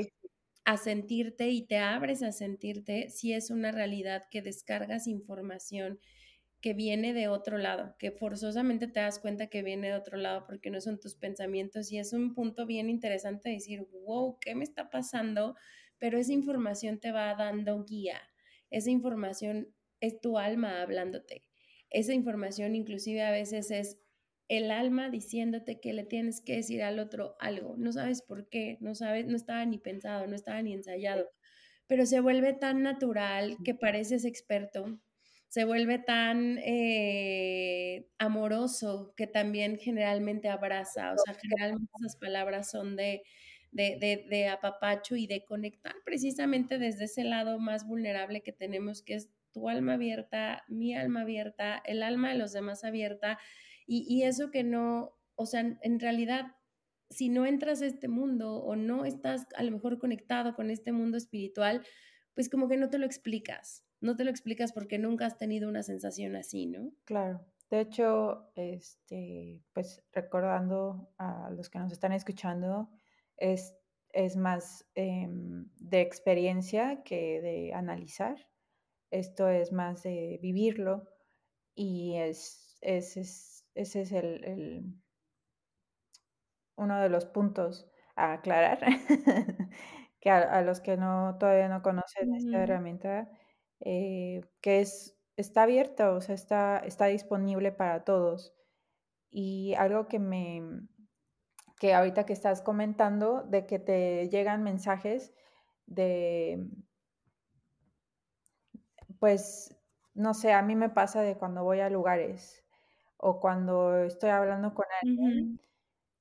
a 0.64 0.76
sentirte 0.78 1.50
y 1.50 1.66
te 1.66 1.78
abres 1.78 2.22
a 2.22 2.32
sentirte, 2.32 3.10
sí 3.10 3.32
es 3.32 3.50
una 3.50 3.72
realidad 3.72 4.24
que 4.30 4.42
descargas 4.42 5.06
información 5.06 6.00
que 6.60 6.72
viene 6.72 7.12
de 7.12 7.28
otro 7.28 7.58
lado, 7.58 7.94
que 7.98 8.10
forzosamente 8.10 8.86
te 8.88 9.00
das 9.00 9.18
cuenta 9.18 9.48
que 9.48 9.62
viene 9.62 9.88
de 9.88 9.94
otro 9.94 10.16
lado 10.16 10.46
porque 10.46 10.70
no 10.70 10.80
son 10.80 10.98
tus 10.98 11.14
pensamientos 11.14 11.92
y 11.92 11.98
es 11.98 12.14
un 12.14 12.32
punto 12.34 12.64
bien 12.64 12.88
interesante 12.88 13.50
decir, 13.50 13.86
wow, 13.92 14.38
¿qué 14.40 14.54
me 14.54 14.64
está 14.64 14.88
pasando? 14.88 15.56
Pero 16.04 16.18
esa 16.18 16.34
información 16.34 17.00
te 17.00 17.12
va 17.12 17.34
dando 17.34 17.82
guía, 17.82 18.20
esa 18.68 18.90
información 18.90 19.74
es 20.00 20.20
tu 20.20 20.36
alma 20.36 20.82
hablándote, 20.82 21.48
esa 21.88 22.12
información 22.12 22.74
inclusive 22.74 23.22
a 23.22 23.30
veces 23.30 23.70
es 23.70 23.96
el 24.48 24.70
alma 24.70 25.08
diciéndote 25.08 25.80
que 25.80 25.94
le 25.94 26.04
tienes 26.04 26.42
que 26.42 26.56
decir 26.56 26.82
al 26.82 26.98
otro 26.98 27.36
algo, 27.40 27.76
no 27.78 27.90
sabes 27.90 28.20
por 28.20 28.50
qué, 28.50 28.76
no 28.82 28.94
sabes, 28.94 29.24
no 29.24 29.34
estaba 29.34 29.64
ni 29.64 29.78
pensado, 29.78 30.26
no 30.26 30.34
estaba 30.34 30.60
ni 30.60 30.74
ensayado, 30.74 31.30
pero 31.86 32.04
se 32.04 32.20
vuelve 32.20 32.52
tan 32.52 32.82
natural 32.82 33.56
que 33.64 33.74
pareces 33.74 34.26
experto 34.26 35.00
se 35.48 35.64
vuelve 35.64 36.00
tan 36.00 36.58
eh, 36.64 38.10
amoroso 38.18 39.14
que 39.16 39.26
también 39.26 39.78
generalmente 39.78 40.50
abraza, 40.50 41.14
o 41.14 41.16
sea, 41.16 41.32
generalmente 41.32 41.90
esas 41.98 42.16
palabras 42.16 42.70
son 42.70 42.94
de, 42.94 43.22
de, 43.74 44.26
de, 44.28 44.48
apapacho 44.48 45.16
y 45.16 45.26
de 45.26 45.44
conectar 45.44 45.94
precisamente 46.04 46.78
desde 46.78 47.04
ese 47.04 47.24
lado 47.24 47.58
más 47.58 47.86
vulnerable 47.86 48.42
que 48.42 48.52
tenemos, 48.52 49.02
que 49.02 49.14
es 49.14 49.30
tu 49.52 49.68
alma 49.68 49.94
abierta, 49.94 50.64
mi 50.68 50.94
alma 50.94 51.20
abierta, 51.22 51.82
el 51.84 52.02
alma 52.02 52.30
de 52.30 52.38
los 52.38 52.52
demás 52.52 52.84
abierta, 52.84 53.38
y, 53.86 54.06
y 54.08 54.22
eso 54.22 54.50
que 54.50 54.64
no, 54.64 55.18
o 55.34 55.46
sea, 55.46 55.60
en 55.60 56.00
realidad 56.00 56.46
si 57.10 57.28
no 57.28 57.44
entras 57.46 57.82
a 57.82 57.86
este 57.86 58.08
mundo 58.08 58.56
o 58.56 58.76
no 58.76 59.04
estás 59.04 59.46
a 59.56 59.62
lo 59.62 59.70
mejor 59.70 59.98
conectado 59.98 60.54
con 60.54 60.70
este 60.70 60.90
mundo 60.90 61.18
espiritual, 61.18 61.84
pues 62.34 62.48
como 62.48 62.68
que 62.68 62.76
no 62.76 62.88
te 62.88 62.98
lo 62.98 63.06
explicas 63.06 63.84
no 64.04 64.16
te 64.16 64.24
lo 64.24 64.30
explicas 64.30 64.72
porque 64.72 64.98
nunca 64.98 65.26
has 65.26 65.38
tenido 65.38 65.68
una 65.68 65.82
sensación 65.82 66.36
así, 66.36 66.66
¿no? 66.66 66.92
Claro. 67.04 67.40
De 67.70 67.80
hecho, 67.80 68.50
este, 68.54 69.64
pues 69.72 70.04
recordando 70.12 71.08
a 71.18 71.50
los 71.50 71.70
que 71.70 71.78
nos 71.78 71.90
están 71.90 72.12
escuchando, 72.12 72.90
es, 73.36 73.76
es 74.12 74.36
más 74.36 74.86
em, 74.94 75.68
de 75.76 76.00
experiencia 76.00 77.02
que 77.04 77.40
de 77.40 77.72
analizar. 77.74 78.36
Esto 79.10 79.48
es 79.48 79.72
más 79.72 80.02
de 80.02 80.38
vivirlo 80.42 81.08
y 81.74 82.16
es, 82.16 82.78
es, 82.80 83.16
ese 83.74 84.02
es 84.02 84.12
el, 84.12 84.94
uno 86.76 87.00
de 87.00 87.08
los 87.08 87.26
puntos 87.26 87.88
a 88.16 88.34
aclarar, 88.34 88.80
que 90.20 90.30
a, 90.30 90.62
los 90.62 90.80
que 90.80 90.96
no 90.96 91.36
todavía 91.38 91.68
no 91.68 91.82
conocen 91.82 92.34
esta 92.34 92.62
herramienta, 92.62 93.30
eh, 93.80 94.42
que 94.60 94.80
es, 94.80 95.16
está 95.36 95.64
abierta, 95.64 96.12
o 96.12 96.20
sea, 96.20 96.34
está, 96.34 96.78
está 96.78 97.06
disponible 97.06 97.72
para 97.72 98.04
todos. 98.04 98.54
Y 99.30 99.74
algo 99.74 100.06
que 100.08 100.20
me, 100.20 100.62
que 101.78 101.94
ahorita 101.94 102.26
que 102.26 102.32
estás 102.32 102.62
comentando, 102.62 103.42
de 103.44 103.66
que 103.66 103.78
te 103.78 104.28
llegan 104.28 104.62
mensajes 104.62 105.34
de, 105.86 106.68
pues, 109.18 109.76
no 110.14 110.34
sé, 110.34 110.52
a 110.52 110.62
mí 110.62 110.76
me 110.76 110.90
pasa 110.90 111.22
de 111.22 111.36
cuando 111.36 111.64
voy 111.64 111.80
a 111.80 111.90
lugares 111.90 112.64
o 113.16 113.40
cuando 113.40 113.96
estoy 114.04 114.30
hablando 114.30 114.74
con 114.74 114.86
alguien, 115.02 115.60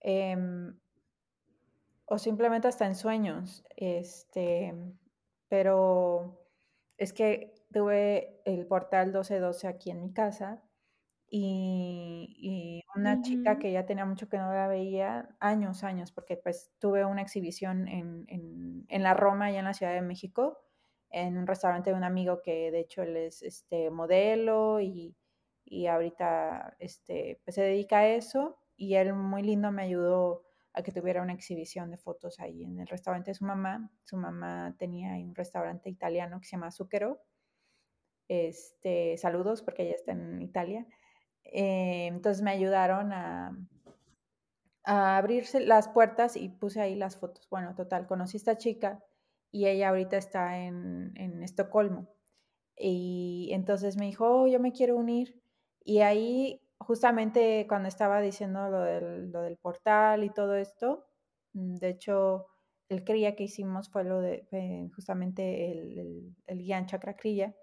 em, 0.02 0.80
o 2.06 2.18
simplemente 2.18 2.68
hasta 2.68 2.86
en 2.86 2.96
sueños, 2.96 3.64
este, 3.76 4.74
pero 5.48 6.40
es 6.98 7.14
que 7.14 7.54
tuve 7.72 8.42
el 8.46 8.68
portal 8.68 9.08
1212 9.08 9.68
aquí 9.68 9.92
en 9.92 10.02
mi 10.02 10.14
casa 10.14 10.64
y, 11.36 12.84
una 12.96 13.24
chica 13.24 13.58
que 13.58 13.72
ya 13.72 13.88
tenía 13.88 14.06
mucho 14.06 14.30
que 14.30 14.38
no 14.38 14.54
la 14.54 14.68
veía, 14.68 15.36
años, 15.40 15.84
años, 15.84 16.12
porque 16.12 16.38
pues 16.38 16.72
tuve 16.78 17.06
una 17.06 17.24
exhibición 17.24 17.88
en, 17.88 18.26
en, 18.88 19.04
la 19.04 19.16
Roma, 19.16 19.52
y 19.52 19.56
en 19.56 19.66
la 19.66 19.74
Ciudad 19.74 19.94
de 19.94 20.04
México, 20.04 20.62
en 21.10 21.38
un 21.40 21.48
restaurante 21.48 21.90
de 21.90 21.96
un 21.96 22.04
amigo 22.04 22.44
que 22.44 22.70
de 22.70 22.82
hecho 22.82 23.02
él 23.02 23.18
es 23.18 23.42
este, 23.42 23.90
modelo 23.90 24.80
y, 24.80 25.16
y 25.66 25.88
ahorita 25.88 26.76
este, 26.78 27.42
pues, 27.44 27.56
se 27.56 27.64
dedica 27.64 28.00
a 28.00 28.08
eso 28.08 28.60
y 28.76 28.94
él 28.94 29.14
muy 29.14 29.42
lindo 29.42 29.72
me 29.72 29.84
ayudó 29.84 30.44
a 30.74 30.84
que 30.84 30.92
tuviera 30.92 31.24
una 31.24 31.34
exhibición 31.34 31.90
de 31.90 31.98
fotos 31.98 32.40
ahí 32.40 32.64
en 32.64 32.80
el 32.80 32.88
restaurante 32.88 33.32
de 33.32 33.36
su 33.36 33.46
mamá. 33.46 33.92
Su 34.04 34.18
mamá 34.18 34.76
tenía 34.78 35.14
un 35.14 35.34
restaurante 35.34 35.90
italiano 35.90 36.40
que 36.40 36.46
se 36.46 36.52
llama 36.52 36.72
Zucchero. 36.72 37.22
Este, 38.28 39.18
saludos 39.18 39.64
porque 39.64 39.84
ella 39.84 39.96
está 39.96 40.12
en 40.12 40.42
Italia. 40.42 40.86
Eh, 41.46 42.08
entonces 42.08 42.42
me 42.42 42.52
ayudaron 42.52 43.14
a, 43.14 43.58
a 44.86 45.18
abrirse 45.18 45.60
las 45.62 45.88
puertas 45.88 46.36
y 46.36 46.50
puse 46.50 46.82
ahí 46.82 46.96
las 46.96 47.18
fotos. 47.18 47.48
Bueno, 47.50 47.76
total, 47.76 48.08
conocí 48.08 48.38
a 48.38 48.40
esta 48.40 48.58
chica 48.58 49.04
y 49.52 49.68
ella 49.68 49.90
ahorita 49.90 50.18
está 50.18 50.60
en, 50.60 51.14
en 51.16 51.44
Estocolmo. 51.44 52.10
Y 52.78 53.50
entonces 53.54 53.98
me 53.98 54.06
dijo, 54.06 54.28
oh, 54.28 54.48
yo 54.48 54.60
me 54.60 54.74
quiero 54.74 54.98
unir. 54.98 55.42
Y 55.84 56.00
ahí 56.00 56.62
justamente 56.80 57.66
cuando 57.68 57.88
estaba 57.88 58.22
diciendo 58.22 58.70
lo 58.70 58.82
del, 58.82 59.58
portal 59.58 60.24
y 60.24 60.30
todo 60.30 60.56
esto, 60.56 61.06
mm, 61.54 61.76
de 61.76 61.90
hecho, 61.90 62.48
el 62.90 63.04
kriya 63.04 63.36
que 63.36 63.44
hicimos 63.44 63.90
fue 63.90 64.04
lo 64.04 64.20
de 64.22 64.90
justamente 64.96 65.72
el, 65.72 66.36
el, 66.48 66.68
el 66.70 66.86
Chakra 66.86 67.16
Kriya. 67.16 67.56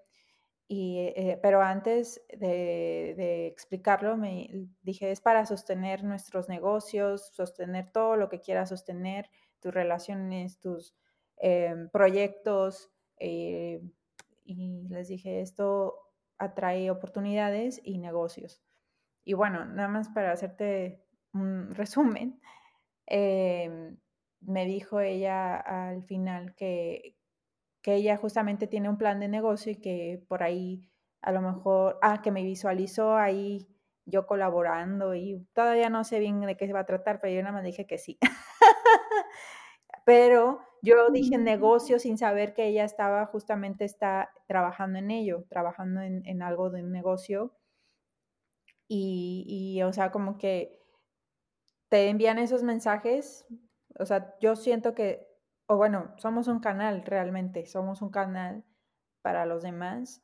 Y, 0.73 0.99
eh, 0.99 1.37
pero 1.41 1.61
antes 1.61 2.21
de, 2.29 3.45
explicarlo, 3.47 4.15
me 4.15 4.69
dije, 4.83 5.11
es 5.11 5.19
para 5.19 5.45
sostener 5.45 6.05
nuestros 6.05 6.47
negocios, 6.47 7.27
sostener 7.33 7.91
todo 7.91 8.15
lo 8.15 8.29
que 8.29 8.39
quieras 8.39 8.69
sostener, 8.69 9.29
tus 9.59 9.73
relaciones, 9.73 10.61
tus 10.61 10.95
em, 11.35 11.89
proyectos. 11.89 12.89
Eh, 13.17 13.81
y 14.45 14.87
les 14.87 15.09
dije, 15.09 15.41
esto 15.41 16.07
atrae 16.37 16.89
oportunidades 16.89 17.81
y 17.83 17.97
negocios. 17.97 18.63
Y 19.25 19.33
bueno, 19.33 19.65
nada 19.65 19.89
más 19.89 20.07
para 20.07 20.31
hacerte 20.31 21.03
un 21.33 21.75
resumen, 21.75 22.39
em, 23.07 23.97
me 24.39 24.65
dijo 24.65 25.01
ella 25.01 25.57
al 25.57 26.03
final 26.03 26.55
que, 26.55 27.17
que 27.81 27.95
ella 27.95 28.17
justamente 28.17 28.67
tiene 28.67 28.89
un 28.89 28.97
plan 28.97 29.19
de 29.19 29.27
negocio 29.27 29.71
y 29.71 29.75
que 29.75 30.23
por 30.27 30.43
ahí 30.43 30.87
a 31.21 31.31
lo 31.31 31.41
mejor, 31.41 31.99
ah, 32.01 32.21
que 32.21 32.31
me 32.31 32.43
visualizó 32.43 33.15
ahí 33.15 33.67
yo 34.05 34.25
colaborando 34.25 35.13
y 35.15 35.47
todavía 35.53 35.89
no 35.89 36.03
sé 36.03 36.19
bien 36.19 36.41
de 36.41 36.57
qué 36.57 36.67
se 36.67 36.73
va 36.73 36.81
a 36.81 36.85
tratar, 36.85 37.21
pero 37.21 37.33
yo 37.33 37.41
nada 37.41 37.53
más 37.53 37.63
dije 37.63 37.85
que 37.85 37.97
sí. 37.97 38.17
pero 40.05 40.61
yo 40.81 41.09
dije 41.11 41.37
negocio 41.37 41.99
sin 41.99 42.17
saber 42.17 42.53
que 42.53 42.67
ella 42.67 42.83
estaba 42.83 43.25
justamente 43.27 43.85
está 43.85 44.31
trabajando 44.47 44.99
en 44.99 45.11
ello, 45.11 45.45
trabajando 45.49 46.01
en, 46.01 46.25
en 46.25 46.41
algo 46.41 46.69
de 46.71 46.83
un 46.83 46.91
negocio. 46.91 47.53
Y, 48.87 49.45
y, 49.47 49.81
o 49.83 49.93
sea, 49.93 50.11
como 50.11 50.37
que 50.37 50.79
te 51.89 52.09
envían 52.09 52.39
esos 52.39 52.63
mensajes 52.63 53.47
o 53.99 54.05
sea, 54.05 54.35
yo 54.39 54.55
siento 54.55 54.93
que, 54.93 55.27
o 55.71 55.77
bueno, 55.77 56.13
somos 56.17 56.49
un 56.49 56.59
canal 56.59 57.01
realmente, 57.05 57.65
somos 57.65 58.01
un 58.01 58.09
canal 58.09 58.65
para 59.21 59.45
los 59.45 59.63
demás. 59.63 60.21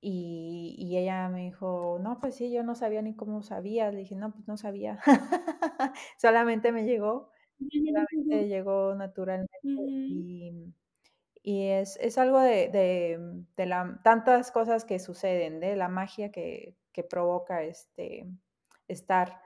Y, 0.00 0.76
y, 0.78 0.96
ella 0.98 1.28
me 1.28 1.46
dijo, 1.46 1.98
no, 2.00 2.20
pues 2.20 2.36
sí, 2.36 2.52
yo 2.52 2.62
no 2.62 2.76
sabía 2.76 3.02
ni 3.02 3.16
cómo 3.16 3.42
sabía. 3.42 3.90
Le 3.90 4.00
dije, 4.00 4.14
no, 4.14 4.32
pues 4.32 4.46
no 4.46 4.56
sabía. 4.56 5.00
solamente 6.18 6.70
me 6.70 6.84
llegó, 6.84 7.30
solamente 7.58 8.46
llegó 8.46 8.94
naturalmente. 8.94 9.58
Y, 9.64 10.72
y 11.42 11.68
es, 11.70 11.98
es, 12.00 12.16
algo 12.16 12.38
de, 12.38 12.68
de, 12.68 13.18
de 13.56 13.66
la, 13.66 14.00
tantas 14.04 14.52
cosas 14.52 14.84
que 14.84 15.00
suceden, 15.00 15.58
de 15.58 15.74
la 15.74 15.88
magia 15.88 16.30
que, 16.30 16.76
que 16.92 17.02
provoca 17.02 17.64
este, 17.64 18.28
estar 18.86 19.40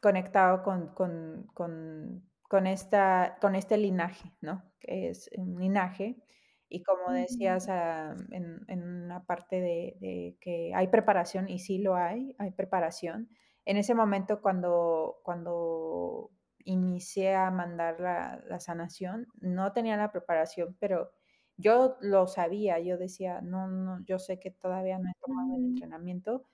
conectado 0.00 0.62
con, 0.62 0.94
con, 0.94 1.48
con, 1.54 2.22
con, 2.52 2.66
esta, 2.66 3.38
con 3.40 3.54
este 3.54 3.78
linaje, 3.78 4.30
¿no? 4.42 4.62
Que 4.78 5.08
es 5.08 5.30
un 5.38 5.58
linaje. 5.58 6.22
Y 6.68 6.82
como 6.82 7.10
decías 7.10 7.68
ah, 7.70 8.14
en, 8.30 8.60
en, 8.68 8.82
una 8.82 9.24
parte 9.24 9.56
de, 9.60 9.96
de, 10.00 10.36
que 10.40 10.72
hay 10.74 10.88
preparación, 10.88 11.48
y 11.48 11.58
sí 11.58 11.78
lo 11.78 11.96
hay, 11.96 12.36
hay 12.38 12.50
preparación. 12.50 13.30
En 13.64 13.78
ese 13.78 13.94
momento 13.94 14.42
cuando, 14.42 15.20
cuando 15.22 16.30
inicié 16.64 17.34
a 17.34 17.50
mandar 17.50 17.98
la, 17.98 18.42
la 18.46 18.60
sanación, 18.60 19.26
no 19.40 19.72
tenía 19.72 19.96
la 19.96 20.12
preparación, 20.12 20.76
pero 20.78 21.10
yo 21.56 21.96
lo 22.02 22.26
sabía, 22.26 22.78
yo 22.80 22.98
decía, 22.98 23.40
no, 23.40 23.66
no, 23.66 24.04
yo 24.04 24.18
sé 24.18 24.38
que 24.38 24.50
todavía 24.50 24.98
no 24.98 25.10
he 25.10 25.14
tomado 25.20 25.56
el 25.56 25.64
entrenamiento, 25.64 26.44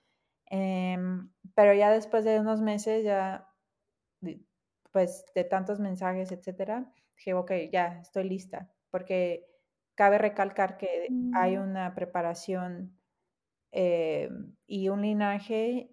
Em, 0.49 1.29
pero 1.55 1.73
ya 1.73 1.91
después 1.91 2.25
de 2.25 2.39
unos 2.39 2.61
meses, 2.61 3.03
ya, 3.03 3.47
pues 4.91 5.25
de 5.35 5.43
tantos 5.43 5.79
mensajes, 5.79 6.31
etcétera, 6.31 6.91
dije, 7.15 7.33
ok, 7.33 7.51
ya 7.71 7.99
estoy 8.01 8.23
lista, 8.27 8.71
porque 8.89 9.45
cabe 9.95 10.17
recalcar 10.17 10.77
que 10.77 11.07
hay 11.33 11.57
mm. 11.57 11.61
una 11.61 11.95
preparación 11.95 12.97
eh, 13.71 14.29
y 14.65 14.89
un 14.89 15.01
linaje 15.01 15.91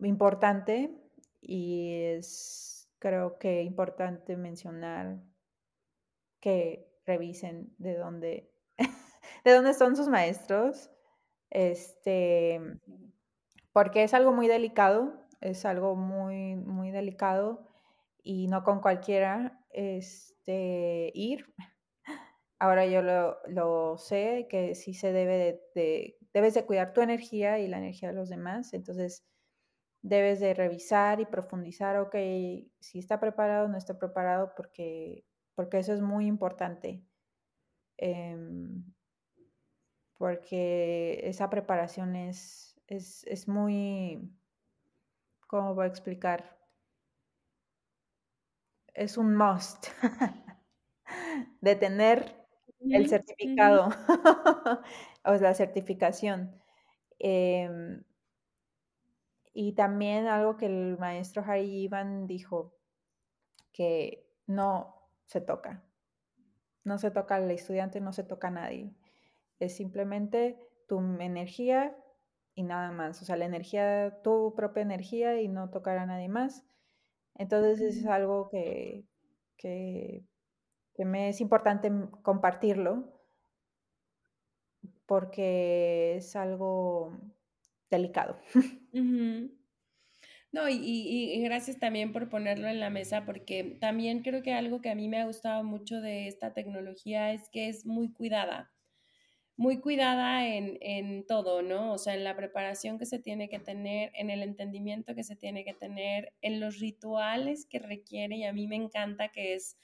importante 0.00 0.90
y 1.40 2.02
es 2.16 2.88
creo 2.98 3.38
que 3.38 3.62
importante 3.62 4.36
mencionar 4.36 5.22
que 6.40 6.90
revisen 7.06 7.74
de 7.78 7.96
dónde 7.96 8.50
de 9.44 9.52
dónde 9.52 9.74
son 9.74 9.94
sus 9.94 10.08
maestros 10.08 10.90
este, 11.54 12.60
porque 13.72 14.02
es 14.02 14.12
algo 14.12 14.32
muy 14.32 14.48
delicado, 14.48 15.23
es 15.44 15.64
algo 15.66 15.94
muy, 15.94 16.56
muy 16.56 16.90
delicado 16.90 17.68
y 18.22 18.48
no 18.48 18.64
con 18.64 18.80
cualquiera 18.80 19.64
este, 19.70 21.12
ir. 21.14 21.54
Ahora 22.58 22.86
yo 22.86 23.02
lo, 23.02 23.36
lo 23.46 23.98
sé, 23.98 24.46
que 24.48 24.74
sí 24.74 24.94
se 24.94 25.12
debe 25.12 25.60
de, 25.74 26.16
debes 26.32 26.54
de 26.54 26.64
cuidar 26.64 26.94
tu 26.94 27.02
energía 27.02 27.58
y 27.58 27.68
la 27.68 27.78
energía 27.78 28.08
de 28.08 28.14
los 28.14 28.30
demás, 28.30 28.72
entonces 28.72 29.26
debes 30.00 30.40
de 30.40 30.54
revisar 30.54 31.20
y 31.20 31.26
profundizar, 31.26 31.98
ok, 31.98 32.14
si 32.80 32.98
está 32.98 33.20
preparado 33.20 33.66
o 33.66 33.68
no 33.68 33.76
está 33.76 33.98
preparado, 33.98 34.52
porque, 34.56 35.26
porque 35.54 35.78
eso 35.78 35.92
es 35.92 36.00
muy 36.00 36.26
importante. 36.26 37.02
Em, 37.98 38.84
porque 40.16 41.20
esa 41.24 41.50
preparación 41.50 42.16
es, 42.16 42.80
es, 42.86 43.24
es 43.26 43.48
muy, 43.48 44.30
¿cómo 45.46 45.74
voy 45.74 45.84
a 45.84 45.88
explicar? 45.88 46.58
Es 48.94 49.18
un 49.18 49.36
must 49.36 49.88
de 51.60 51.76
tener 51.76 52.46
el 52.80 53.08
certificado 53.08 53.88
o 55.24 55.32
la 55.34 55.54
certificación. 55.54 56.60
Em, 57.18 58.04
y 59.52 59.72
también 59.72 60.26
algo 60.26 60.56
que 60.56 60.66
el 60.66 60.98
maestro 60.98 61.42
Harry 61.46 61.84
Ivan 61.84 62.26
dijo, 62.26 62.74
que 63.72 64.26
no 64.46 64.94
se 65.26 65.40
toca. 65.40 65.82
No 66.84 66.98
se 66.98 67.10
toca 67.10 67.36
al 67.36 67.50
estudiante, 67.50 68.00
no 68.00 68.12
se 68.12 68.24
toca 68.24 68.48
a 68.48 68.52
nadie. 68.52 68.94
Es 69.58 69.76
simplemente 69.76 70.58
tu 70.88 71.00
energía 71.20 71.96
y 72.54 72.62
nada 72.62 72.90
más. 72.90 73.20
O 73.22 73.24
sea, 73.24 73.36
la 73.36 73.46
energía, 73.46 74.20
tu 74.22 74.54
propia 74.54 74.82
energía 74.82 75.40
y 75.40 75.48
no 75.48 75.70
tocar 75.70 75.98
a 75.98 76.06
nadie 76.06 76.28
más. 76.28 76.64
Entonces 77.34 77.80
es 77.80 78.06
algo 78.06 78.48
que, 78.48 79.04
que, 79.56 80.24
me 80.98 81.28
es 81.28 81.40
importante 81.40 81.90
compartirlo 82.22 83.12
porque 85.06 86.16
es 86.16 86.36
algo 86.36 87.18
delicado. 87.90 88.38
No, 90.52 90.68
y, 90.68 90.76
y, 90.76 91.42
gracias 91.42 91.80
también 91.80 92.12
por 92.12 92.28
ponerlo 92.28 92.68
en 92.68 92.78
la 92.78 92.88
mesa, 92.88 93.24
porque 93.26 93.76
también 93.80 94.22
creo 94.22 94.40
que 94.40 94.52
algo 94.52 94.80
que 94.80 94.88
a 94.88 94.94
mí 94.94 95.08
me 95.08 95.20
ha 95.20 95.26
gustado 95.26 95.64
mucho 95.64 96.00
de 96.00 96.28
esta 96.28 96.54
tecnología 96.54 97.32
es 97.32 97.48
que 97.48 97.68
es 97.68 97.84
muy 97.84 98.12
cuidada 98.12 98.73
muy 99.56 99.80
cuidada 99.80 100.48
en, 100.48 100.78
en, 100.80 101.26
todo, 101.26 101.62
¿no? 101.62 101.92
O 101.92 101.98
sea, 101.98 102.14
en 102.14 102.24
la 102.24 102.34
preparación 102.36 102.98
que 102.98 103.06
se 103.06 103.18
tiene 103.18 103.48
que 103.48 103.60
tener, 103.60 104.10
en 104.14 104.30
el 104.30 104.42
entendimiento 104.42 105.14
que 105.14 105.22
se 105.22 105.36
tiene 105.36 105.64
que 105.64 105.74
tener, 105.74 106.32
en 106.40 106.60
los 106.60 106.80
rituales 106.80 107.66
que 107.66 107.78
requiere, 107.78 108.36
y 108.36 108.44
a 108.44 108.52
mí 108.52 108.66
me 108.66 108.76
encanta 108.76 109.28
que 109.28 109.54
es 109.54 109.76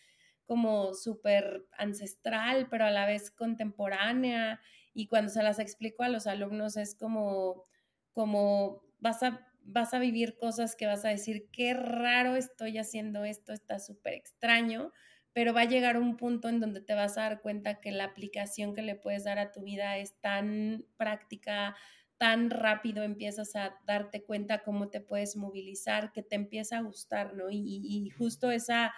como 0.44 0.94
súper 0.94 1.66
ancestral, 1.78 2.66
pero 2.68 2.84
a 2.84 2.90
la 2.90 3.06
vez 3.06 3.30
contemporánea, 3.30 4.60
y 4.92 5.06
cuando 5.06 5.30
se 5.30 5.42
las 5.42 5.60
explico 5.60 6.02
a 6.02 6.08
los 6.08 6.26
alumnos 6.26 6.76
es 6.76 6.96
como, 6.96 7.66
como 8.12 8.82
vas 8.98 9.22
a, 9.22 9.46
vas 9.62 9.94
a 9.94 10.00
vivir 10.00 10.36
cosas 10.36 10.74
que 10.74 10.86
vas 10.86 11.04
a 11.04 11.10
decir, 11.10 11.48
qué 11.52 11.74
raro 11.74 12.34
estoy 12.34 12.78
haciendo 12.78 13.24
esto, 13.24 13.52
está 13.52 13.78
súper 13.78 14.14
extraño, 14.14 14.92
pero 15.32 15.54
va 15.54 15.62
a 15.62 15.68
llegar 15.68 15.96
un 15.96 16.16
punto 16.16 16.48
en 16.48 16.60
donde 16.60 16.80
te 16.80 16.94
vas 16.94 17.16
a 17.16 17.22
dar 17.22 17.40
cuenta 17.40 17.80
que 17.80 17.92
la 17.92 18.04
aplicación 18.04 18.74
que 18.74 18.82
le 18.82 18.96
puedes 18.96 19.24
dar 19.24 19.38
a 19.38 19.52
tu 19.52 19.62
vida 19.62 19.96
es 19.98 20.20
tan 20.20 20.84
práctica, 20.96 21.76
tan 22.18 22.50
rápido 22.50 23.02
empiezas 23.04 23.54
a 23.54 23.78
darte 23.86 24.24
cuenta 24.24 24.62
cómo 24.62 24.90
te 24.90 25.00
puedes 25.00 25.36
movilizar, 25.36 26.12
que 26.12 26.22
te 26.22 26.34
empieza 26.34 26.78
a 26.78 26.82
gustar, 26.82 27.34
¿no? 27.34 27.46
Y, 27.50 28.10
justo 28.10 28.50
esa, 28.50 28.92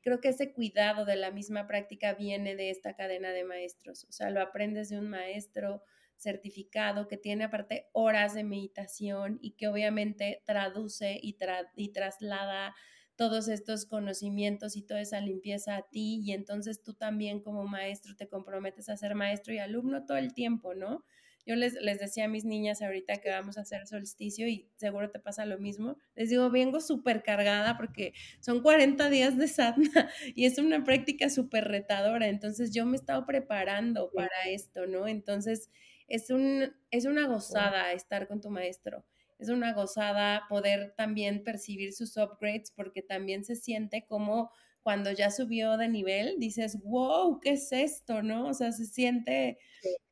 creo 0.00 0.20
que 0.20 0.28
ese 0.28 0.52
cuidado 0.52 1.04
de 1.04 1.16
la 1.16 1.30
misma 1.30 1.66
práctica 1.66 2.14
viene 2.14 2.56
de 2.56 2.70
esta 2.70 2.94
cadena 2.94 3.30
de 3.30 3.44
maestros, 3.44 4.04
o 4.08 4.12
sea, 4.12 4.30
lo 4.30 4.40
aprendes 4.40 4.88
de 4.88 4.98
un 4.98 5.08
maestro 5.08 5.82
certificado 6.16 7.08
que 7.08 7.18
tiene 7.18 7.44
aparte 7.44 7.88
horas 7.92 8.34
de 8.34 8.44
meditación 8.44 9.38
y 9.42 9.52
que 9.52 9.68
obviamente 9.68 10.42
traduce 10.46 11.18
y, 11.20 11.36
y 11.76 11.88
traslada 11.92 12.74
todos 13.16 13.48
estos 13.48 13.86
conocimientos 13.86 14.76
y 14.76 14.82
toda 14.82 15.00
esa 15.00 15.20
limpieza 15.20 15.76
a 15.76 15.82
ti 15.88 16.20
y 16.24 16.32
entonces 16.32 16.82
tú 16.82 16.94
también 16.94 17.40
como 17.40 17.64
maestro 17.66 18.16
te 18.16 18.28
comprometes 18.28 18.88
a 18.88 18.96
ser 18.96 19.14
maestro 19.14 19.54
y 19.54 19.58
alumno 19.58 20.04
todo 20.04 20.16
el 20.16 20.34
tiempo, 20.34 20.74
¿no? 20.74 21.04
Yo 21.46 21.56
les, 21.56 21.74
les 21.74 21.98
decía 21.98 22.24
a 22.24 22.28
mis 22.28 22.46
niñas 22.46 22.80
ahorita 22.80 23.18
que 23.18 23.28
vamos 23.28 23.58
a 23.58 23.62
hacer 23.62 23.86
solsticio 23.86 24.48
y 24.48 24.70
seguro 24.76 25.10
te 25.10 25.18
pasa 25.18 25.44
lo 25.44 25.58
mismo. 25.58 25.98
Les 26.14 26.30
digo, 26.30 26.50
vengo 26.50 26.80
súper 26.80 27.22
cargada 27.22 27.76
porque 27.76 28.14
son 28.40 28.62
40 28.62 29.10
días 29.10 29.36
de 29.36 29.46
sadhana 29.48 30.10
y 30.34 30.46
es 30.46 30.58
una 30.58 30.82
práctica 30.84 31.28
súper 31.28 31.64
retadora. 31.64 32.28
Entonces 32.28 32.72
yo 32.72 32.86
me 32.86 32.92
he 32.96 33.00
estado 33.00 33.26
preparando 33.26 34.10
para 34.14 34.48
esto, 34.48 34.86
¿no? 34.86 35.06
Entonces 35.06 35.70
es, 36.08 36.30
un, 36.30 36.74
es 36.90 37.04
una 37.04 37.26
gozada 37.26 37.92
estar 37.92 38.26
con 38.26 38.40
tu 38.40 38.50
maestro. 38.50 39.04
Es 39.44 39.50
una 39.50 39.74
gozada 39.74 40.46
poder 40.48 40.94
también 40.96 41.44
percibir 41.44 41.92
sus 41.92 42.16
upgrades 42.16 42.70
porque 42.70 43.02
también 43.02 43.44
se 43.44 43.56
siente 43.56 44.06
como 44.06 44.50
cuando 44.82 45.12
ya 45.12 45.30
subió 45.30 45.76
de 45.76 45.88
nivel, 45.88 46.38
dices, 46.38 46.78
wow, 46.82 47.40
¿qué 47.40 47.52
es 47.52 47.72
esto? 47.72 48.22
¿No? 48.22 48.46
O 48.48 48.54
sea, 48.54 48.72
se 48.72 48.86
siente 48.86 49.58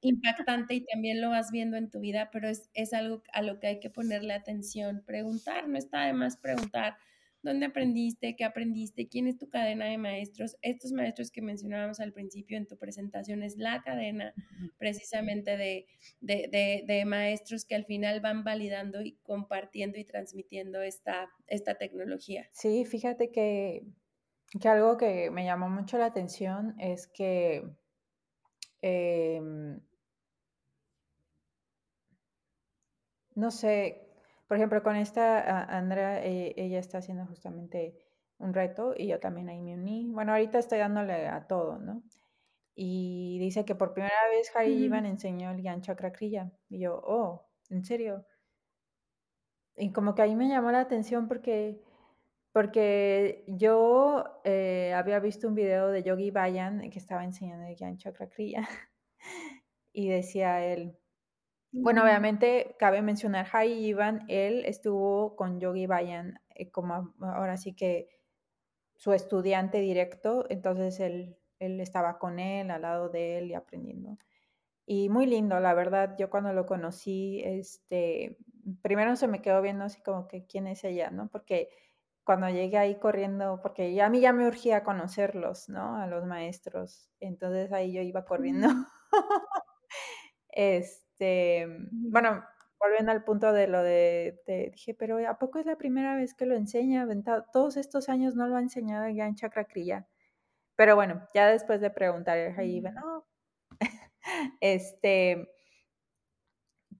impactante 0.02 0.74
y 0.74 0.84
también 0.84 1.22
lo 1.22 1.30
vas 1.30 1.50
viendo 1.50 1.78
en 1.78 1.90
tu 1.90 2.00
vida, 2.00 2.28
pero 2.30 2.48
es, 2.48 2.68
es 2.74 2.92
algo 2.92 3.22
a 3.32 3.40
lo 3.40 3.58
que 3.58 3.68
hay 3.68 3.80
que 3.80 3.88
ponerle 3.90 4.34
atención, 4.34 5.02
preguntar, 5.06 5.66
no 5.66 5.78
está 5.78 6.06
de 6.06 6.12
más 6.12 6.36
preguntar 6.36 6.96
dónde 7.42 7.66
aprendiste, 7.66 8.36
qué 8.36 8.44
aprendiste, 8.44 9.08
quién 9.08 9.26
es 9.26 9.38
tu 9.38 9.48
cadena 9.48 9.86
de 9.86 9.98
maestros. 9.98 10.56
Estos 10.62 10.92
maestros 10.92 11.30
que 11.30 11.42
mencionábamos 11.42 12.00
al 12.00 12.12
principio 12.12 12.56
en 12.56 12.66
tu 12.66 12.76
presentación 12.76 13.42
es 13.42 13.56
la 13.56 13.82
cadena 13.82 14.34
precisamente 14.78 15.56
de, 15.56 15.86
de, 16.20 16.84
de, 16.86 17.04
maestros 17.04 17.64
que 17.64 17.74
al 17.74 17.84
final 17.84 18.20
van 18.20 18.44
validando 18.44 19.02
y 19.02 19.16
compartiendo 19.22 19.98
y 19.98 20.04
transmitiendo 20.04 20.80
esta, 20.82 21.30
esta 21.46 21.76
tecnología. 21.76 22.48
Sí, 22.52 22.84
fíjate 22.84 23.30
que, 23.30 23.84
que 24.60 24.68
algo 24.68 24.96
que 24.96 25.30
me 25.30 25.44
llamó 25.44 25.68
mucho 25.68 25.98
la 25.98 26.06
atención 26.06 26.74
es 26.78 27.08
que 27.08 27.62
em, 28.82 29.80
no 33.34 33.50
sé, 33.50 34.11
por 34.52 34.58
ejemplo, 34.58 34.82
con 34.82 34.96
esta 34.96 35.62
Andrea, 35.62 36.22
e, 36.22 36.52
ella 36.58 36.78
está 36.78 36.98
haciendo 36.98 37.24
justamente 37.24 37.96
un 38.36 38.52
reto 38.52 38.92
y 38.94 39.06
yo 39.06 39.18
también 39.18 39.48
ahí 39.48 39.62
me 39.62 39.72
uní. 39.72 40.10
Bueno, 40.12 40.32
ahorita 40.32 40.58
estoy 40.58 40.78
dándole 40.78 41.26
a 41.26 41.46
todo, 41.46 41.78
¿no? 41.78 42.02
Y 42.74 43.38
dice 43.40 43.64
que 43.64 43.74
por 43.74 43.94
primera 43.94 44.28
vez 44.30 44.54
Hari 44.54 44.74
Ivan 44.74 45.06
enseñó 45.06 45.52
el 45.52 45.62
Yan 45.62 45.80
Chakra 45.80 46.12
Kriya. 46.12 46.52
Y 46.68 46.80
yo, 46.80 47.00
oh, 47.02 47.46
¿en 47.70 47.82
serio? 47.82 48.26
Y 49.74 49.90
como 49.90 50.14
que 50.14 50.20
ahí 50.20 50.36
me 50.36 50.50
llamó 50.50 50.70
la 50.70 50.80
atención 50.80 51.28
porque, 51.28 51.80
porque 52.52 53.44
yo 53.46 54.38
eh, 54.44 54.92
había 54.94 55.18
visto 55.18 55.48
un 55.48 55.54
video 55.54 55.88
de 55.88 56.02
Yogi 56.02 56.30
Bayan 56.30 56.90
que 56.90 56.98
estaba 56.98 57.24
enseñando 57.24 57.68
el 57.68 57.76
Yan 57.76 57.96
Chakra 57.96 58.28
Kriya. 58.28 58.68
y 59.94 60.10
decía 60.10 60.62
él, 60.62 60.98
bueno, 61.72 62.02
obviamente 62.02 62.76
cabe 62.78 63.02
mencionar 63.02 63.46
Hari 63.52 63.72
Ivan, 63.86 64.24
él 64.28 64.64
estuvo 64.66 65.36
con 65.36 65.58
Yogi 65.60 65.86
Bayan 65.86 66.40
eh, 66.54 66.70
como 66.70 67.14
ahora 67.20 67.56
sí 67.56 67.74
que 67.74 68.08
su 68.96 69.12
estudiante 69.12 69.80
directo, 69.80 70.46
entonces 70.48 71.00
él, 71.00 71.36
él 71.58 71.80
estaba 71.80 72.18
con 72.18 72.38
él, 72.38 72.70
al 72.70 72.82
lado 72.82 73.08
de 73.08 73.38
él 73.38 73.50
y 73.50 73.54
aprendiendo. 73.54 74.18
Y 74.86 75.08
muy 75.08 75.26
lindo, 75.26 75.60
la 75.60 75.74
verdad, 75.74 76.16
yo 76.18 76.30
cuando 76.30 76.52
lo 76.52 76.66
conocí, 76.66 77.40
este, 77.44 78.36
primero 78.82 79.16
se 79.16 79.28
me 79.28 79.42
quedó 79.42 79.62
viendo 79.62 79.84
así 79.84 80.02
como 80.02 80.28
que 80.28 80.46
quién 80.46 80.66
es 80.66 80.84
ella, 80.84 81.10
¿no? 81.10 81.28
Porque 81.30 81.70
cuando 82.24 82.48
llegué 82.50 82.78
ahí 82.78 82.96
corriendo, 82.98 83.60
porque 83.62 83.94
ya, 83.94 84.06
a 84.06 84.10
mí 84.10 84.20
ya 84.20 84.32
me 84.32 84.46
urgía 84.46 84.84
conocerlos, 84.84 85.68
¿no? 85.68 85.96
A 85.96 86.06
los 86.06 86.24
maestros, 86.26 87.10
entonces 87.20 87.72
ahí 87.72 87.92
yo 87.92 88.02
iba 88.02 88.24
corriendo. 88.24 88.68
es, 90.48 91.01
este, 91.22 91.66
bueno, 91.90 92.44
volviendo 92.80 93.12
al 93.12 93.22
punto 93.24 93.52
de 93.52 93.68
lo 93.68 93.82
de, 93.82 94.40
dije, 94.72 94.94
pero 94.94 95.18
¿a 95.28 95.38
poco 95.38 95.58
es 95.58 95.66
la 95.66 95.76
primera 95.76 96.16
vez 96.16 96.34
que 96.34 96.46
lo 96.46 96.56
enseña? 96.56 97.06
Todos 97.52 97.76
estos 97.76 98.08
años 98.08 98.34
no 98.34 98.48
lo 98.48 98.56
ha 98.56 98.60
enseñado 98.60 99.08
ya 99.08 99.26
en 99.26 99.36
Chakra 99.36 99.64
Kriya. 99.66 100.08
Pero 100.74 100.96
bueno, 100.96 101.28
ya 101.34 101.46
después 101.48 101.80
de 101.80 101.90
preguntar, 101.90 102.38
ahí 102.58 102.80
no. 102.80 103.24
este, 104.60 105.48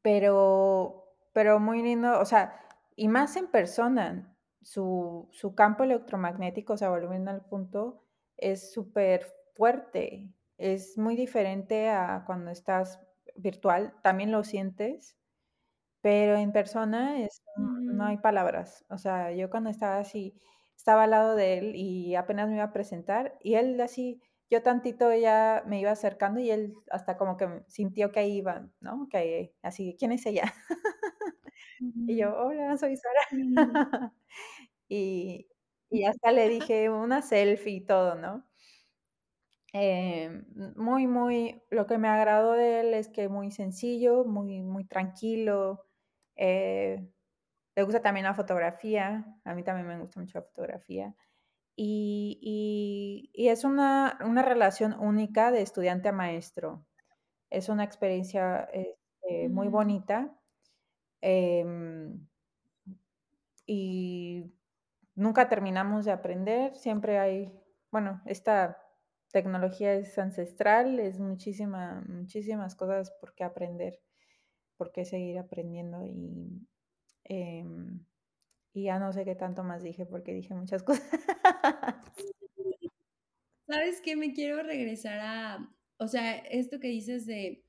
pero, 0.03 1.05
pero 1.33 1.59
muy 1.59 1.83
lindo, 1.83 2.21
o 2.21 2.25
sea, 2.25 2.61
y 2.95 3.09
más 3.09 3.37
en 3.37 3.49
persona, 3.49 4.37
su, 4.61 5.29
su 5.33 5.55
campo 5.57 5.83
electromagnético, 5.83 6.75
o 6.75 6.77
sea, 6.77 6.91
volviendo 6.91 7.33
al 7.33 7.45
punto, 7.45 8.05
es 8.37 8.73
súper 8.73 9.27
fuerte, 9.57 10.33
es 10.59 10.97
muy 10.97 11.17
diferente 11.17 11.89
a 11.89 12.23
cuando 12.25 12.53
estás 12.53 13.01
virtual 13.37 13.95
también 14.03 14.33
lo 14.33 14.45
sientes, 14.45 15.17
pero 16.03 16.37
en 16.37 16.53
persona 16.53 17.21
es, 17.25 17.43
no 17.57 18.05
hay 18.07 18.19
palabras. 18.19 18.85
O 18.91 18.99
sea, 18.99 19.33
yo 19.33 19.51
cuando 19.51 19.71
estaba 19.71 19.99
así, 19.99 20.35
estaba 20.77 21.05
al 21.05 21.11
lado 21.11 21.37
de 21.37 21.59
él 21.59 21.77
y 21.77 22.15
apenas 22.17 22.49
me 22.49 22.57
iba 22.57 22.65
a 22.65 22.73
presentar 22.73 23.39
y 23.43 23.55
él 23.55 23.81
así, 23.81 24.21
yo 24.51 24.63
tantito 24.63 25.13
ya 25.15 25.63
me 25.67 25.81
iba 25.81 25.91
acercando 25.93 26.41
y 26.41 26.51
él 26.51 26.75
hasta 26.91 27.17
como 27.19 27.37
que 27.37 27.65
sintió 27.69 28.13
que 28.13 28.21
ahí 28.21 28.39
iba, 28.39 28.69
¿no? 28.81 29.09
Que 29.11 29.55
así, 29.63 29.97
¿quién 29.99 30.13
es 30.13 30.27
ella? 30.27 30.45
Y 32.07 32.17
yo, 32.19 32.35
hola, 32.37 32.77
soy 32.77 32.97
Sara. 32.97 33.21
y, 34.89 35.49
y 35.91 36.05
hasta 36.05 36.33
le 36.33 36.49
dije 36.49 36.91
una 36.91 37.23
selfie 37.23 37.75
y 37.77 37.87
todo, 37.87 38.15
¿no? 38.17 38.47
Eh, 39.75 40.43
muy, 40.77 41.07
muy, 41.07 41.63
lo 41.71 41.87
que 41.87 41.99
me 41.99 42.09
agradó 42.09 42.53
de 42.53 42.81
él 42.81 42.95
es 42.95 43.09
que 43.09 43.29
muy 43.29 43.51
sencillo, 43.51 44.25
muy, 44.25 44.63
muy 44.63 44.85
tranquilo. 44.85 45.87
Eh, 46.37 47.09
le 47.75 47.83
gusta 47.83 48.03
también 48.03 48.25
la 48.25 48.35
fotografía, 48.35 49.25
a 49.45 49.55
mí 49.55 49.63
también 49.63 49.87
me 49.89 49.99
gusta 49.99 50.21
mucho 50.21 50.39
la 50.39 50.45
fotografía. 50.45 51.15
Y, 51.75 53.31
y, 53.33 53.49
es 53.49 53.65
una, 53.65 54.19
una, 54.25 54.43
relación 54.43 54.95
única 55.01 55.51
de 55.51 55.63
estudiante 55.63 56.11
a 56.11 56.13
maestro. 56.13 56.85
Es 57.51 57.69
una 57.71 57.85
experiencia 57.85 58.69
este, 58.73 59.49
muy 59.49 59.69
mm. 59.69 59.73
bonita. 59.73 60.39
Em, 61.23 62.27
y 63.67 64.53
nunca 65.15 65.49
terminamos 65.49 66.05
de 66.05 66.13
aprender, 66.13 66.75
siempre 66.77 67.19
hay, 67.19 67.53
bueno, 67.91 68.21
esta 68.27 68.79
tecnología 69.33 69.95
es 69.95 70.19
ancestral, 70.19 71.01
es 71.01 71.19
muchísima, 71.19 72.05
muchísimas 72.07 72.77
cosas 72.77 73.11
por 73.21 73.35
qué 73.35 73.45
aprender, 73.45 74.01
por 74.77 74.93
qué 74.93 75.05
seguir 75.05 75.39
aprendiendo 75.39 76.07
y, 76.07 76.67
em, 77.25 78.05
y 78.75 78.85
ya 78.85 78.99
no 78.99 79.13
sé 79.13 79.25
qué 79.25 79.35
tanto 79.35 79.65
más 79.65 79.83
dije 79.83 80.07
porque 80.07 80.35
dije 80.35 80.55
muchas 80.55 80.83
cosas. 80.85 81.03
¿Sabes 83.67 84.01
qué? 84.03 84.17
Me 84.17 84.33
quiero 84.35 84.63
regresar 84.63 85.19
a, 85.21 85.75
o 85.99 86.09
sea, 86.09 86.37
esto 86.37 86.79
que 86.79 86.89
dices 86.89 87.27
de 87.27 87.65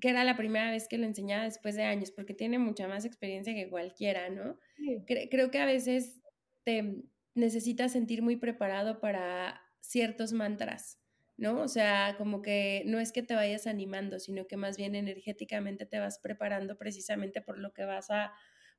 que 0.00 0.10
era 0.10 0.24
la 0.24 0.36
primera 0.36 0.70
vez 0.70 0.88
que 0.88 0.98
lo 0.98 1.06
enseñaba 1.06 1.44
después 1.44 1.74
de 1.76 1.84
años, 1.84 2.10
porque 2.10 2.34
tiene 2.34 2.58
mucha 2.58 2.88
más 2.88 3.04
experiencia 3.04 3.54
que 3.54 3.68
cualquiera, 3.68 4.30
¿no? 4.30 4.58
creo 5.06 5.50
que 5.50 5.58
a 5.58 5.66
veces 5.66 6.22
te 6.64 7.04
necesitas 7.34 7.92
sentir 7.92 8.22
muy 8.22 8.36
preparado 8.36 8.98
para 8.98 9.60
ciertos 9.80 10.32
mantras, 10.32 10.98
¿no? 11.36 11.60
O 11.60 11.68
sea, 11.68 12.14
como 12.18 12.42
que 12.42 12.82
no 12.86 13.00
es 13.00 13.12
que 13.12 13.22
te 13.22 13.34
vayas 13.34 13.66
animando, 13.66 14.18
sino 14.18 14.46
que 14.46 14.56
más 14.56 14.76
bien 14.76 14.94
energéticamente 14.94 15.86
te 15.86 15.98
vas 15.98 16.18
preparando 16.18 16.76
precisamente 16.78 17.40
por 17.40 17.58
lo 17.58 17.72
que 17.72 17.84
vas 17.84 18.10
a, 18.10 18.32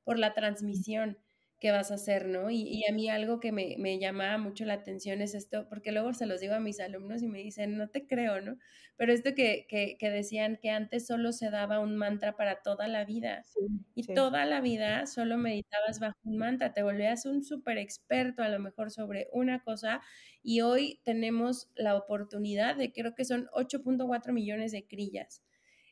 por 0.04 0.18
la 0.18 0.34
transmisión 0.34 1.18
que 1.62 1.70
vas 1.70 1.92
a 1.92 1.94
hacer, 1.94 2.26
¿no? 2.26 2.50
Y, 2.50 2.82
a 2.90 2.92
mí 2.92 3.08
algo 3.08 3.38
que 3.38 3.52
me, 3.52 3.76
me 3.78 4.00
llamaba 4.00 4.36
mucho 4.36 4.64
la 4.64 4.74
atención 4.74 5.22
es 5.22 5.32
esto, 5.32 5.68
porque 5.68 5.92
luego 5.92 6.12
se 6.12 6.26
los 6.26 6.40
digo 6.40 6.54
a 6.54 6.58
mis 6.58 6.80
alumnos 6.80 7.22
y 7.22 7.28
me 7.28 7.38
dicen, 7.38 7.78
no 7.78 7.88
te 7.88 8.08
creo, 8.08 8.40
¿no? 8.40 8.58
Pero 8.96 9.12
esto 9.12 9.32
que, 9.36 9.68
que, 9.68 10.10
decían 10.10 10.58
que 10.60 10.70
antes 10.70 11.06
solo 11.06 11.30
se 11.30 11.50
daba 11.50 11.78
un 11.78 11.96
mantra 11.96 12.34
para 12.34 12.62
toda 12.62 12.88
la 12.88 13.04
vida 13.04 13.44
y 13.94 14.12
toda 14.12 14.44
la 14.44 14.60
vida 14.60 15.06
solo 15.06 15.38
meditabas 15.38 16.00
bajo 16.00 16.18
un 16.24 16.36
mantra, 16.36 16.74
te 16.74 16.82
volvías 16.82 17.26
un 17.26 17.44
súper 17.44 17.78
experto 17.78 18.42
a 18.42 18.48
lo 18.48 18.58
mejor 18.58 18.90
sobre 18.90 19.28
una 19.32 19.62
cosa 19.62 20.00
y 20.42 20.62
hoy 20.62 21.00
tenemos 21.04 21.70
la 21.76 21.94
oportunidad 21.94 22.74
de, 22.74 22.92
creo 22.92 23.14
que 23.14 23.24
son 23.24 23.46
8.4 23.54 24.32
millones 24.32 24.72
de 24.72 24.84
crillas. 24.84 25.44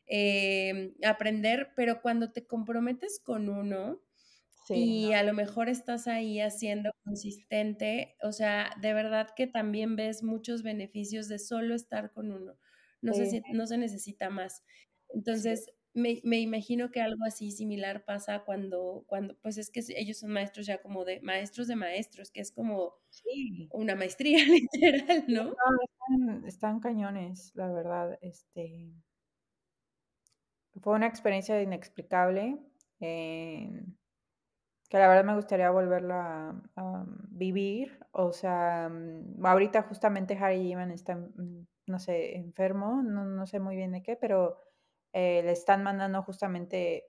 Eh, 0.05 0.93
aprender, 1.05 1.71
pero 1.77 2.01
cuando 2.01 2.33
te 2.33 2.45
comprometes 2.45 3.21
con 3.23 3.47
uno, 3.47 4.01
y 4.69 5.13
a 5.13 5.23
lo 5.23 5.33
mejor 5.33 5.69
estás 5.69 6.07
ahí 6.07 6.39
haciendo 6.39 6.91
consistente, 7.03 8.15
o 8.21 8.31
sea, 8.31 8.71
de 8.81 8.93
verdad 8.93 9.29
que 9.35 9.47
también 9.47 9.95
ves 9.95 10.23
muchos 10.23 10.63
beneficios 10.63 11.27
de 11.27 11.39
solo 11.39 11.75
estar 11.75 12.11
con 12.13 12.31
uno, 12.31 12.57
no, 13.01 13.13
se, 13.13 13.41
no 13.53 13.67
se 13.67 13.77
necesita 13.77 14.29
más. 14.29 14.63
Entonces, 15.09 15.71
me, 15.93 16.21
me, 16.23 16.39
imagino 16.39 16.89
que 16.91 17.01
algo 17.01 17.25
así 17.25 17.51
similar 17.51 18.05
pasa 18.05 18.43
cuando, 18.45 19.03
cuando, 19.07 19.35
pues 19.41 19.57
es 19.57 19.69
que 19.69 19.81
ellos 19.89 20.19
son 20.19 20.31
maestros 20.31 20.65
ya 20.65 20.81
como 20.81 21.03
de 21.03 21.19
maestros 21.21 21.67
de 21.67 21.75
maestros, 21.75 22.31
que 22.31 22.41
es 22.41 22.51
como 22.51 22.93
una 23.71 23.95
maestría 23.95 24.37
literal, 24.47 25.25
¿no? 25.27 25.53
están, 25.83 26.45
están, 26.47 26.79
cañones, 26.79 27.51
la 27.55 27.71
verdad, 27.71 28.17
este, 28.21 28.93
fue 30.81 30.95
una 30.95 31.07
experiencia 31.07 31.61
inexplicable, 31.61 32.57
eh, 33.01 33.83
que 34.91 34.97
la 34.97 35.07
verdad 35.07 35.23
me 35.23 35.35
gustaría 35.35 35.71
volverla 35.71 36.53
a, 36.75 37.05
vivir. 37.29 37.97
O 38.11 38.33
sea, 38.33 38.89
mm, 38.89 39.45
ahorita 39.45 39.83
justamente 39.83 40.37
Harry 40.37 40.69
Iman 40.69 40.91
está, 40.91 41.15
mm, 41.15 41.65
no 41.87 41.97
sé, 41.99 42.35
enfermo, 42.35 43.01
no, 43.01 43.47
sé 43.47 43.59
muy 43.61 43.77
bien 43.77 43.93
de 43.93 44.03
qué, 44.03 44.17
pero 44.17 44.59
eh, 45.13 45.41
le 45.43 45.51
están 45.53 45.83
mandando 45.83 46.21
justamente 46.23 47.05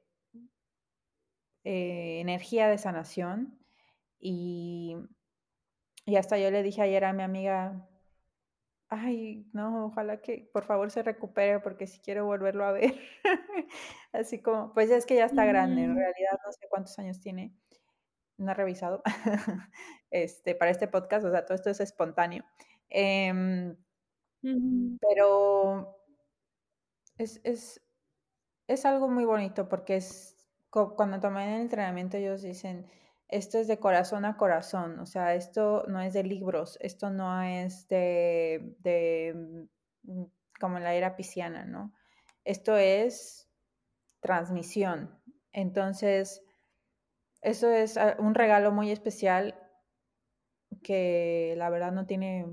eh, 1.64 2.20
energía 2.20 2.68
de 2.68 2.78
sanación. 2.78 3.58
Y, 4.20 4.96
y 6.06 6.16
hasta 6.16 6.38
yo 6.38 6.50
le 6.52 6.62
dije 6.62 6.82
ayer 6.82 7.04
a 7.04 7.12
mi 7.12 7.24
amiga, 7.24 7.88
ay, 8.88 9.46
no, 9.52 9.86
ojalá 9.86 10.20
que 10.20 10.48
por 10.52 10.64
favor 10.64 10.90
se 10.90 11.02
recupere 11.02 11.60
porque 11.60 11.86
si 11.86 11.98
quiero 12.00 12.26
volverlo 12.26 12.64
a 12.64 12.72
ver. 12.72 12.94
Así 14.12 14.40
como, 14.40 14.72
pues 14.74 14.90
es 14.90 15.06
que 15.06 15.16
ya 15.16 15.24
está 15.24 15.44
grande, 15.46 15.82
en 15.82 15.96
realidad 15.96 16.38
no 16.44 16.52
sé 16.52 16.66
cuántos 16.68 16.98
años 16.98 17.20
tiene, 17.20 17.54
no 18.42 18.52
he 18.52 18.54
revisado 18.54 19.02
este, 20.10 20.54
para 20.54 20.70
este 20.70 20.88
podcast, 20.88 21.24
o 21.26 21.30
sea, 21.30 21.44
todo 21.44 21.54
esto 21.54 21.70
es 21.70 21.80
espontáneo. 21.80 22.44
Em, 22.90 23.76
pero 25.00 25.96
es, 27.18 27.40
es, 27.44 27.80
es 28.66 28.84
algo 28.84 29.08
muy 29.08 29.24
bonito 29.24 29.68
porque 29.68 29.96
es 29.96 30.36
cuando 30.70 31.20
tomé 31.20 31.54
el 31.54 31.60
entrenamiento 31.60 32.16
ellos 32.16 32.40
dicen, 32.40 32.90
esto 33.28 33.58
es 33.58 33.68
de 33.68 33.78
corazón 33.78 34.24
a 34.24 34.36
corazón, 34.36 34.98
o 35.00 35.06
sea, 35.06 35.34
esto 35.34 35.84
no 35.86 36.00
es 36.00 36.14
de 36.14 36.22
libros, 36.22 36.78
esto 36.80 37.10
no 37.10 37.42
es 37.42 37.88
de, 37.88 38.74
de 38.80 39.68
mm, 40.02 40.22
como 40.58 40.78
la 40.78 40.94
era 40.94 41.14
pisciana, 41.14 41.64
¿no? 41.64 41.92
Esto 42.44 42.76
es 42.76 43.50
transmisión. 44.20 45.18
Entonces, 45.52 46.42
eso 47.42 47.70
es 47.70 47.96
ah, 47.96 48.16
un 48.18 48.34
regalo 48.34 48.72
muy 48.72 48.90
especial 48.90 49.58
que 50.82 51.54
la 51.58 51.70
verdad 51.70 51.92
no 51.92 52.06
tiene 52.06 52.46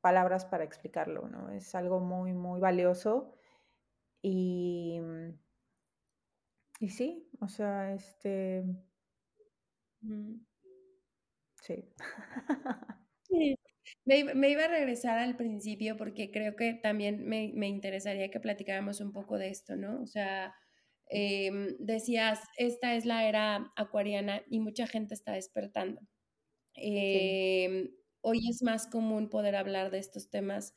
palabras 0.00 0.44
para 0.44 0.64
explicarlo, 0.64 1.28
¿no? 1.28 1.50
Es 1.50 1.74
algo 1.74 2.00
muy, 2.00 2.34
muy 2.34 2.60
valioso 2.60 3.34
y, 4.20 5.00
y 6.78 6.88
sí, 6.90 7.28
o 7.40 7.48
sea, 7.48 7.94
este, 7.94 8.64
Sí. 11.62 11.84
Me, 14.06 14.48
iba 14.50 14.64
a 14.64 14.68
regresar 14.68 15.18
al 15.18 15.36
principio 15.36 15.96
porque 15.96 16.30
creo 16.30 16.56
que 16.56 16.74
también 16.74 17.26
me, 17.26 17.68
interesaría 17.68 18.30
que 18.30 18.40
platicáramos 18.40 19.00
un 19.00 19.12
poco 19.12 19.38
de 19.38 19.48
esto, 19.48 19.76
¿no? 19.76 20.00
O 20.00 20.06
sea, 20.06 20.54
em, 21.08 21.76
decías, 21.78 22.40
esta 22.56 22.94
es 22.94 23.04
la 23.04 23.28
era 23.28 23.72
acuariana 23.76 24.42
y 24.48 24.60
mucha 24.60 24.86
gente 24.86 25.14
está 25.14 25.32
despertando. 25.32 26.00
Em, 26.74 27.90
hoy 28.20 28.48
es 28.48 28.62
más 28.62 28.86
común 28.86 29.28
poder 29.30 29.56
hablar 29.56 29.90
de 29.90 29.98
estos 29.98 30.30
temas 30.30 30.74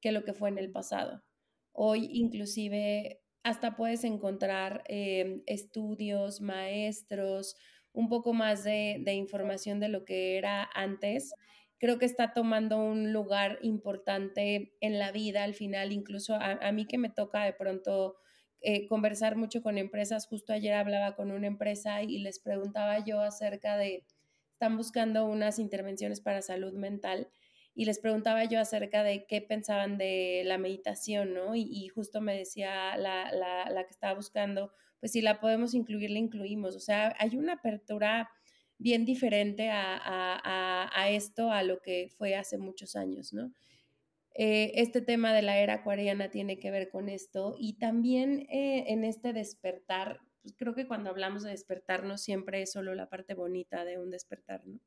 que 0.00 0.12
lo 0.12 0.24
que 0.24 0.34
fue 0.34 0.48
en 0.50 0.58
el 0.58 0.70
pasado. 0.70 1.24
Hoy 1.72 2.08
inclusive 2.12 3.22
hasta 3.42 3.76
puedes 3.76 4.04
encontrar 4.04 4.82
em, 4.88 5.42
estudios, 5.46 6.40
maestros, 6.40 7.56
un 7.92 8.08
poco 8.08 8.32
más 8.32 8.64
de, 8.64 9.02
información 9.14 9.80
de 9.80 9.88
lo 9.88 10.04
que 10.04 10.36
era 10.36 10.68
antes, 10.74 11.34
creo 11.78 11.98
que 11.98 12.06
está 12.06 12.32
tomando 12.32 12.78
un 12.78 13.12
lugar 13.12 13.58
importante 13.62 14.76
en 14.80 14.98
la 14.98 15.12
vida 15.12 15.44
al 15.44 15.54
final, 15.54 15.92
incluso 15.92 16.34
a, 16.34 16.70
mí 16.72 16.86
que 16.86 16.98
me 16.98 17.10
toca 17.10 17.44
de 17.44 17.52
pronto 17.52 18.16
eh, 18.60 18.86
conversar 18.86 19.36
mucho 19.36 19.62
con 19.62 19.78
empresas, 19.78 20.26
justo 20.26 20.52
ayer 20.52 20.74
hablaba 20.74 21.14
con 21.14 21.30
una 21.30 21.46
empresa 21.46 22.02
y 22.02 22.18
les 22.18 22.38
preguntaba 22.38 23.04
yo 23.04 23.20
acerca 23.20 23.76
de, 23.76 24.04
están 24.52 24.76
buscando 24.76 25.26
unas 25.26 25.58
intervenciones 25.58 26.20
para 26.20 26.42
salud 26.42 26.72
mental 26.72 27.28
y 27.74 27.84
les 27.84 28.00
preguntaba 28.00 28.44
yo 28.44 28.58
acerca 28.58 29.04
de 29.04 29.26
qué 29.26 29.40
pensaban 29.40 29.98
de 29.98 30.42
la 30.44 30.58
meditación, 30.58 31.34
¿no? 31.34 31.54
Y, 31.54 31.86
justo 31.88 32.20
me 32.20 32.36
decía 32.36 32.96
la, 32.96 33.30
la, 33.32 33.70
la 33.70 33.84
que 33.84 33.90
estaba 33.90 34.14
buscando, 34.14 34.72
pues 34.98 35.12
si 35.12 35.20
la 35.20 35.38
podemos 35.38 35.74
incluir, 35.74 36.10
la 36.10 36.18
incluimos. 36.18 36.74
O 36.74 36.80
sea, 36.80 37.14
hay 37.20 37.36
una 37.36 37.54
apertura 37.54 38.28
bien 38.78 39.04
diferente 39.04 39.70
a, 39.70 41.08
esto, 41.10 41.50
a 41.50 41.62
lo 41.62 41.80
que 41.82 42.08
fue 42.16 42.36
hace 42.36 42.58
muchos 42.58 42.96
años, 42.96 43.32
¿no? 43.32 43.52
Eh, 44.40 44.70
este 44.80 45.00
tema 45.00 45.34
de 45.34 45.42
la 45.42 45.58
era 45.58 45.74
acuariana 45.74 46.30
tiene 46.30 46.60
que 46.60 46.70
ver 46.70 46.90
con 46.90 47.08
esto 47.08 47.56
y 47.58 47.74
también 47.80 48.46
eh, 48.50 48.84
en 48.86 49.02
este 49.04 49.32
despertar, 49.32 50.20
pues 50.42 50.54
creo 50.56 50.76
que 50.76 50.86
cuando 50.86 51.10
hablamos 51.10 51.42
de 51.42 51.50
despertar 51.50 52.04
no 52.04 52.16
siempre 52.18 52.62
es 52.62 52.70
solo 52.70 52.94
la 52.94 53.08
parte 53.08 53.34
bonita 53.34 53.84
de 53.84 53.98
un 53.98 54.10
despertar, 54.10 54.64
¿no? 54.64 54.78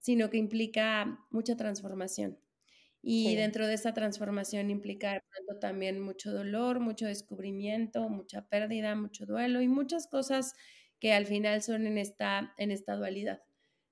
Sino 0.00 0.28
que 0.30 0.36
implica 0.38 1.26
mucha 1.30 1.56
transformación. 1.56 2.38
Y 3.02 3.36
dentro 3.36 3.66
de 3.66 3.74
esa 3.74 3.94
transformación 3.94 4.70
implica 4.70 5.22
pronto 5.30 5.60
también 5.60 6.00
mucho 6.00 6.32
dolor, 6.32 6.80
mucho 6.80 7.06
descubrimiento, 7.06 8.08
mucha 8.10 8.48
pérdida, 8.48 8.94
mucho 8.96 9.26
duelo 9.26 9.62
y 9.62 9.68
muchas 9.68 10.06
cosas 10.08 10.54
que 11.00 11.12
al 11.14 11.26
final 11.26 11.62
son 11.62 11.86
en 11.86 11.98
esta, 11.98 12.54
en 12.58 12.70
esta 12.70 12.96
dualidad. 12.96 13.42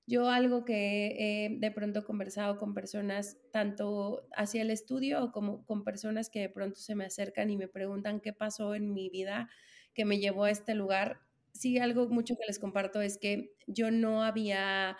Yo 0.05 0.29
algo 0.29 0.65
que 0.65 1.15
he 1.17 1.59
de 1.59 1.71
pronto 1.71 2.03
conversado 2.03 2.57
con 2.57 2.73
personas, 2.73 3.37
tanto 3.51 4.27
hacia 4.35 4.61
el 4.61 4.69
estudio 4.69 5.31
como 5.31 5.65
con 5.65 5.83
personas 5.83 6.29
que 6.29 6.41
de 6.41 6.49
pronto 6.49 6.79
se 6.79 6.95
me 6.95 7.05
acercan 7.05 7.49
y 7.49 7.57
me 7.57 7.69
preguntan 7.69 8.19
qué 8.19 8.33
pasó 8.33 8.75
en 8.75 8.93
mi 8.93 9.09
vida 9.09 9.49
que 9.93 10.05
me 10.05 10.19
llevó 10.19 10.45
a 10.45 10.51
este 10.51 10.75
lugar, 10.75 11.21
sí 11.53 11.77
algo 11.77 12.09
mucho 12.09 12.35
que 12.35 12.45
les 12.47 12.59
comparto 12.59 13.01
es 13.01 13.17
que 13.17 13.55
yo 13.67 13.91
no 13.91 14.23
había 14.23 14.97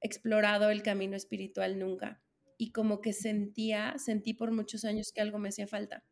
explorado 0.00 0.70
el 0.70 0.82
camino 0.82 1.16
espiritual 1.16 1.78
nunca 1.78 2.22
y 2.56 2.72
como 2.72 3.00
que 3.00 3.12
sentía, 3.12 3.94
sentí 3.98 4.34
por 4.34 4.52
muchos 4.52 4.84
años 4.84 5.12
que 5.12 5.20
algo 5.20 5.38
me 5.38 5.48
hacía 5.50 5.66
falta 5.66 6.04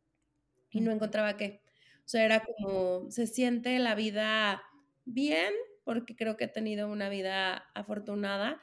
y 0.70 0.80
no 0.80 0.90
encontraba 0.92 1.36
qué. 1.36 1.62
O 2.01 2.09
sea, 2.09 2.24
era 2.24 2.45
como, 2.45 3.11
se 3.11 3.26
siente 3.26 3.78
la 3.78 3.95
vida 3.95 4.62
bien, 5.05 5.53
porque 5.85 6.16
creo 6.16 6.37
que 6.37 6.45
he 6.45 6.49
tenido 6.49 6.91
una 6.91 7.09
vida 7.09 7.70
afortunada, 7.74 8.61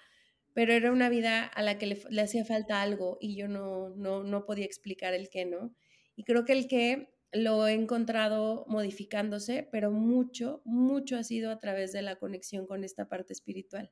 pero 0.53 0.74
era 0.74 0.91
una 0.91 1.09
vida 1.09 1.45
a 1.45 1.61
la 1.61 1.78
que 1.78 1.88
le, 1.88 2.22
hacía 2.22 2.43
falta 2.45 2.82
algo 2.82 3.17
y 3.22 3.36
yo 3.36 3.47
no, 3.47 3.89
no, 3.89 4.24
no 4.24 4.45
podía 4.45 4.65
explicar 4.65 5.13
el 5.13 5.30
qué, 5.30 5.45
¿no? 5.45 5.74
Y 6.15 6.24
creo 6.24 6.45
que 6.45 6.53
el 6.53 6.67
qué 6.67 7.09
lo 7.32 7.67
he 7.67 7.74
encontrado 7.74 8.65
modificándose, 8.67 9.67
pero 9.72 9.91
mucho, 9.91 10.61
mucho 10.65 11.17
ha 11.17 11.24
sido 11.24 11.51
a 11.51 11.59
través 11.59 11.93
de 11.93 12.01
la 12.01 12.17
conexión 12.17 12.67
con 12.67 12.84
esta 12.84 13.07
parte 13.07 13.34
espiritual. 13.34 13.91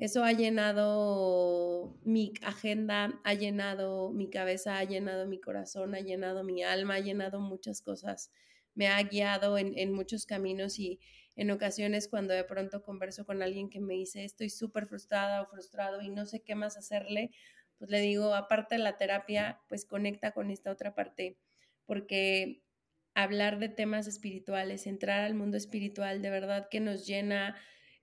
Eso 0.00 0.24
ha 0.24 0.32
llenado 0.32 1.98
mi 2.04 2.32
agenda, 2.40 3.20
ha 3.22 3.34
llenado 3.34 4.10
mi 4.12 4.30
cabeza, 4.30 4.78
ha 4.78 4.84
llenado 4.84 5.26
mi 5.26 5.38
corazón, 5.38 5.94
ha 5.94 6.00
llenado 6.00 6.42
mi 6.42 6.62
alma, 6.62 6.94
ha 6.94 7.00
llenado 7.00 7.38
muchas 7.38 7.82
cosas. 7.82 8.30
Me 8.74 8.88
ha 8.88 9.02
guiado 9.02 9.58
en, 9.58 9.92
muchos 9.92 10.24
caminos 10.24 10.78
y 10.78 11.00
en 11.40 11.50
ocasiones 11.50 12.06
cuando 12.06 12.34
de 12.34 12.44
pronto 12.44 12.82
converso 12.82 13.24
con 13.24 13.40
alguien 13.42 13.70
que 13.70 13.80
me 13.80 13.94
dice 13.94 14.24
estoy 14.24 14.50
súper 14.50 14.86
frustrada 14.86 15.40
o 15.40 15.46
frustrado 15.46 16.02
y 16.02 16.10
no 16.10 16.26
sé 16.26 16.42
qué 16.42 16.54
más 16.54 16.76
hacerle, 16.76 17.30
pues 17.78 17.90
le 17.90 17.98
digo, 18.00 18.34
aparte 18.34 18.74
de 18.74 18.82
la 18.82 18.98
terapia, 18.98 19.58
pues 19.66 19.86
conecta 19.86 20.32
con 20.32 20.50
esta 20.50 20.70
otra 20.70 20.94
parte, 20.94 21.38
porque 21.86 22.62
hablar 23.14 23.58
de 23.58 23.70
temas 23.70 24.06
espirituales, 24.06 24.86
entrar 24.86 25.24
al 25.24 25.32
mundo 25.32 25.56
espiritual, 25.56 26.20
de 26.20 26.28
verdad 26.28 26.68
que 26.70 26.78
nos 26.78 27.06
llena, 27.06 27.56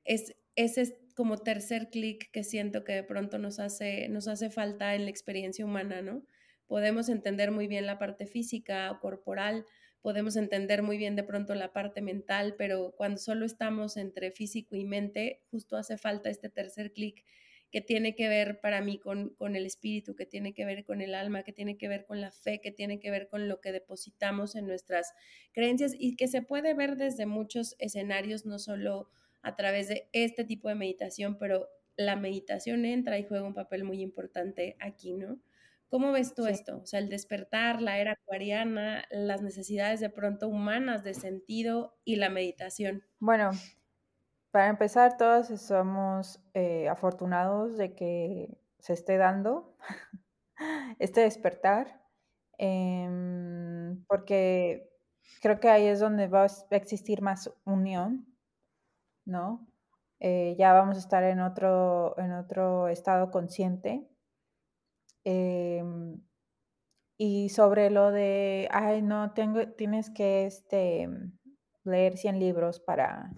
es, 0.03 0.35
es 0.55 0.95
como 1.15 1.37
tercer 1.37 1.91
clic 1.91 2.31
que 2.31 2.43
siento 2.43 2.83
que 2.83 2.93
de 2.93 3.03
pronto 3.03 3.37
nos 3.37 3.59
hace, 3.59 4.09
nos 4.09 4.27
hace 4.27 4.49
falta 4.49 4.95
en 4.95 5.03
la 5.03 5.11
experiencia 5.11 5.63
humana, 5.63 6.01
¿no? 6.01 6.25
Podemos 6.65 7.07
entender 7.07 7.51
muy 7.51 7.67
bien 7.67 7.85
la 7.85 7.99
parte 7.99 8.25
física 8.25 8.89
o 8.89 8.99
corporal, 8.99 9.63
podemos 10.01 10.35
entender 10.35 10.83
muy 10.83 10.97
bien 10.97 11.15
de 11.15 11.23
pronto 11.23 11.55
la 11.55 11.73
parte 11.73 12.01
mental, 12.01 12.55
pero 12.57 12.93
cuando 12.95 13.19
solo 13.19 13.45
estamos 13.45 13.97
entre 13.97 14.31
físico 14.31 14.75
y 14.75 14.85
mente, 14.85 15.41
justo 15.51 15.77
hace 15.77 15.97
falta 15.97 16.29
este 16.29 16.49
tercer 16.49 16.93
clic 16.93 17.23
que 17.71 17.81
tiene 17.81 18.15
que 18.15 18.29
ver 18.29 18.61
para 18.61 18.81
mí 18.81 18.97
con, 18.97 19.29
con, 19.35 19.55
el 19.55 19.65
espíritu, 19.65 20.15
que 20.15 20.25
tiene 20.25 20.53
que 20.53 20.65
ver 20.65 20.85
con 20.85 21.01
el 21.01 21.13
alma, 21.13 21.43
que 21.43 21.51
tiene 21.51 21.77
que 21.77 21.89
ver 21.89 22.05
con 22.05 22.21
la 22.21 22.31
fe, 22.31 22.61
que 22.61 22.71
tiene 22.71 22.99
que 22.99 23.11
ver 23.11 23.27
con 23.27 23.49
lo 23.49 23.59
que 23.59 23.73
depositamos 23.73 24.55
en 24.55 24.67
nuestras 24.67 25.13
creencias 25.51 25.93
y 25.97 26.15
que 26.15 26.27
se 26.27 26.41
puede 26.41 26.73
ver 26.73 26.95
desde 26.95 27.25
muchos 27.25 27.75
escenarios, 27.79 28.45
no 28.45 28.57
solo 28.59 29.09
a 29.41 29.55
través 29.55 29.89
de 29.89 30.09
este 30.13 30.45
tipo 30.45 30.69
de 30.69 30.75
meditación, 30.75 31.37
pero 31.37 31.67
la 31.97 32.15
meditación 32.15 32.85
entra 32.85 33.19
y 33.19 33.23
juega 33.23 33.45
un 33.45 33.53
papel 33.53 33.83
muy 33.83 34.01
importante 34.01 34.77
aquí, 34.79 35.13
¿no? 35.13 35.39
¿Cómo 35.89 36.11
ves 36.11 36.33
tú 36.33 36.45
esto? 36.47 36.79
O 36.79 36.85
sea, 36.85 36.99
el 36.99 37.09
despertar, 37.09 37.81
la 37.81 37.97
era 37.97 38.13
acuariana, 38.13 39.05
las 39.09 39.41
necesidades 39.41 39.99
de 39.99 40.09
pronto 40.09 40.49
humanas 40.49 41.03
de 41.03 41.13
sentido 41.13 41.97
y 42.03 42.17
la 42.17 42.29
meditación. 42.29 43.03
Bueno, 43.19 43.51
para 44.51 44.67
empezar, 44.67 45.17
todos 45.17 45.47
somos 45.61 46.41
eh, 46.53 46.89
afortunados 46.89 47.77
de 47.77 47.95
que 47.95 48.57
se 48.79 48.93
esté 48.93 49.17
dando 49.17 49.77
este 50.99 51.21
despertar, 51.21 52.01
em, 52.57 54.03
porque 54.07 54.89
creo 55.41 55.59
que 55.59 55.69
ahí 55.69 55.85
es 55.85 55.99
donde 55.99 56.27
va 56.27 56.43
a 56.43 56.75
existir 56.75 57.21
más 57.21 57.53
unión, 57.65 58.25
¿no? 59.25 59.67
Eh, 60.19 60.55
ya 60.57 60.73
vamos 60.73 60.97
a 60.97 60.99
estar 60.99 61.23
en 61.23 61.39
otro, 61.39 62.17
en 62.17 62.31
otro 62.33 62.87
estado 62.87 63.29
consciente. 63.31 64.07
Em, 65.29 66.21
y 67.17 67.49
sobre 67.49 67.89
lo 67.89 68.11
de, 68.11 68.69
ay, 68.71 69.01
no, 69.01 69.33
tengo, 69.33 69.67
tienes 69.73 70.09
que 70.09 70.45
este, 70.45 71.09
leer 71.83 72.17
100 72.17 72.39
libros 72.39 72.79
para, 72.79 73.33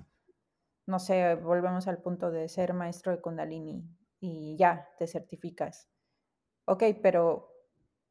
no 0.86 1.00
sé, 1.00 1.34
volvemos 1.34 1.88
al 1.88 1.98
punto 1.98 2.30
de 2.30 2.48
ser 2.48 2.76
maestro 2.76 3.12
de 3.12 3.22
Kundalini 3.22 3.84
y 4.20 4.56
ya, 4.56 4.88
te 5.00 5.08
certificas. 5.08 5.90
Ok, 6.66 6.84
pero, 7.02 7.56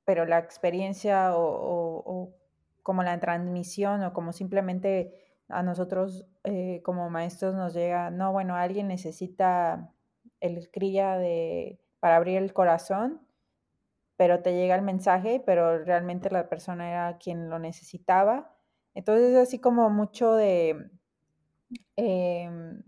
pero 0.05 0.27
la 0.27 0.39
experiencia 0.39 1.37
o, 1.37 2.35
como 2.83 3.05
la 3.05 3.21
transmisión 3.21 4.03
o 4.03 4.13
como 4.13 4.33
simplemente 4.33 5.15
a 5.49 5.63
nosotros 5.63 6.27
eh, 6.43 6.83
como 6.83 7.11
maestros 7.11 7.55
nos 7.55 7.75
llega, 7.75 8.11
no, 8.11 8.33
bueno, 8.33 8.57
alguien 8.57 8.89
necesita 8.89 9.95
el 10.41 10.69
crilla 10.73 11.17
de, 11.17 11.79
para 12.01 12.17
abrir 12.17 12.39
el 12.39 12.53
corazón, 12.53 13.28
pero 14.19 14.43
te 14.43 14.55
llega 14.55 14.77
el 14.77 14.83
mensaje, 14.83 15.43
pero 15.47 15.85
realmente 15.85 16.31
la 16.31 16.51
persona 16.51 16.91
era 16.91 17.19
quien 17.19 17.51
lo 17.51 17.61
necesitaba. 17.61 18.55
Entonces 18.95 19.33
es 19.33 19.39
así 19.39 19.61
como 19.61 19.91
mucho 19.91 20.35
de, 20.35 20.91
em, 21.97 22.83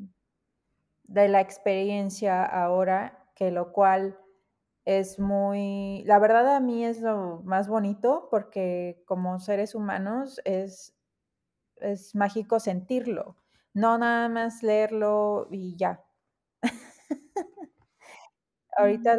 de 1.05 1.29
la 1.29 1.41
experiencia 1.41 2.45
ahora, 2.45 3.27
que 3.35 3.51
lo 3.51 3.73
cual 3.73 4.19
es 4.85 5.19
muy, 5.19 6.05
la 6.07 6.19
verdad 6.19 6.57
a 6.57 6.61
mí 6.61 6.85
es 6.85 7.01
lo 7.01 7.43
más 7.45 7.69
bonito 7.69 8.29
porque 8.31 9.03
como 9.07 9.41
seres 9.41 9.75
humanos 9.75 10.41
es 10.45 10.95
es 11.77 12.15
mágico 12.15 12.61
sentirlo, 12.61 13.37
no 13.75 13.99
nada 13.99 14.29
más 14.31 14.63
leerlo 14.63 15.49
y 15.51 15.77
ya. 15.77 16.05
Ahorita 18.77 19.19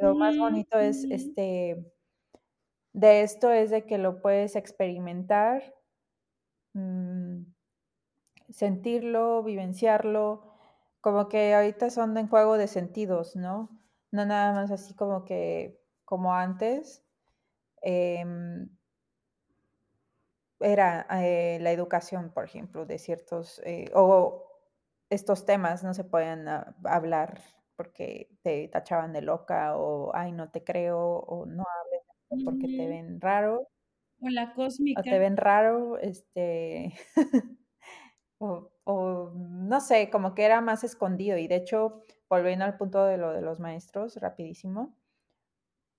lo, 0.00 0.14
más 0.14 0.36
bonito 0.38 0.78
es 0.78 1.04
este 1.04 1.92
de 2.92 3.22
esto 3.22 3.50
es 3.50 3.70
de 3.70 3.86
que 3.86 3.98
lo 3.98 4.20
puedes 4.22 4.54
experimentar, 4.54 5.74
mm, 6.74 7.42
sentirlo, 8.50 9.42
vivenciarlo, 9.42 10.54
como 11.00 11.28
que 11.28 11.54
ahorita 11.54 11.90
son 11.90 12.16
en 12.16 12.28
juego 12.28 12.56
de 12.56 12.68
sentidos, 12.68 13.36
¿no? 13.36 13.68
No 14.12 14.24
nada 14.26 14.52
más 14.54 14.70
así 14.70 14.94
como 14.94 15.24
que 15.24 15.80
como 16.04 16.34
antes. 16.34 17.04
Em, 17.82 18.68
era 20.60 21.06
eh, 21.10 21.58
la 21.60 21.72
educación, 21.72 22.30
por 22.32 22.44
ejemplo, 22.44 22.86
de 22.86 22.98
ciertos, 22.98 23.60
eh, 23.64 23.90
o 23.94 24.44
estos 25.10 25.44
temas 25.44 25.84
no 25.84 25.94
se 25.94 26.04
podían 26.04 26.48
ah, 26.48 26.74
hablar 26.84 27.42
porque 27.76 28.28
te 28.42 28.68
tachaban 28.68 29.12
de 29.12 29.22
loca 29.22 29.76
o, 29.76 30.14
ay, 30.14 30.32
no 30.32 30.50
te 30.50 30.64
creo, 30.64 30.98
o 31.00 31.46
no 31.46 31.62
hables 31.62 32.44
porque 32.44 32.66
te 32.66 32.88
ven 32.88 33.20
raro. 33.20 33.68
O 34.20 34.28
la 34.28 34.54
cósmica. 34.54 35.00
O 35.00 35.04
te 35.04 35.18
ven 35.18 35.36
raro, 35.36 35.98
este, 35.98 36.94
o, 38.38 38.70
o, 38.84 39.32
no 39.34 39.80
sé, 39.80 40.10
como 40.10 40.34
que 40.34 40.44
era 40.44 40.60
más 40.60 40.84
escondido. 40.84 41.36
Y 41.38 41.46
de 41.46 41.56
hecho, 41.56 42.02
volviendo 42.28 42.64
al 42.64 42.76
punto 42.76 43.04
de 43.04 43.18
lo 43.18 43.32
de 43.32 43.42
los 43.42 43.60
maestros, 43.60 44.16
rapidísimo, 44.16 44.96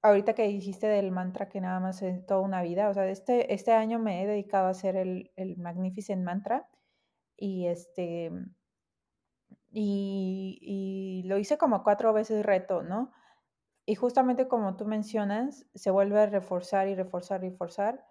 ahorita 0.02 0.34
que 0.34 0.48
dijiste 0.48 0.88
del 0.88 1.12
mantra 1.12 1.50
que 1.50 1.62
nada 1.62 1.80
más 1.80 2.02
es 2.02 2.26
toda 2.26 2.42
una 2.42 2.62
vida, 2.62 2.90
o 2.90 2.94
sea, 2.94 3.08
este, 3.10 3.54
este 3.54 3.72
año 3.72 4.00
me 4.00 4.22
he 4.22 4.28
dedicado 4.28 4.68
a 4.68 4.72
hacer 4.72 4.96
el, 4.96 5.32
el 5.36 5.58
Magnificent 5.58 6.24
Mantra 6.24 6.70
y 7.38 7.68
este, 7.68 8.32
y, 9.78 11.24
lo 11.26 11.38
hice 11.38 11.58
como 11.58 11.84
cuatro 11.84 12.14
veces 12.14 12.46
reto, 12.46 12.84
¿no? 12.84 13.12
Y 13.86 13.96
justamente 13.96 14.48
como 14.48 14.76
tú 14.78 14.86
mencionas, 14.86 15.66
se 15.76 15.92
vuelve 15.92 16.20
a 16.20 16.26
reforzar 16.28 16.88
y 16.88 16.96
reforzar 16.96 17.44
y 17.44 17.50
reforzar 17.50 18.06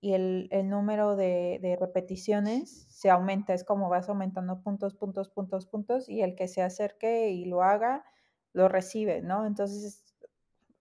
y 0.00 0.14
el, 0.14 0.48
número 0.68 1.16
de, 1.16 1.76
repeticiones 1.80 2.86
se 2.88 3.10
aumenta, 3.10 3.52
es 3.52 3.64
como 3.64 3.88
vas 3.88 4.08
aumentando 4.08 4.62
puntos, 4.62 4.94
puntos, 4.94 5.28
puntos, 5.28 5.66
puntos 5.66 6.08
y 6.08 6.22
el 6.22 6.36
que 6.36 6.46
se 6.46 6.62
acerque 6.62 7.30
y 7.30 7.46
lo 7.46 7.62
haga, 7.62 8.04
lo 8.52 8.68
recibe, 8.68 9.20
¿no? 9.20 9.44
Entonces 9.44 10.04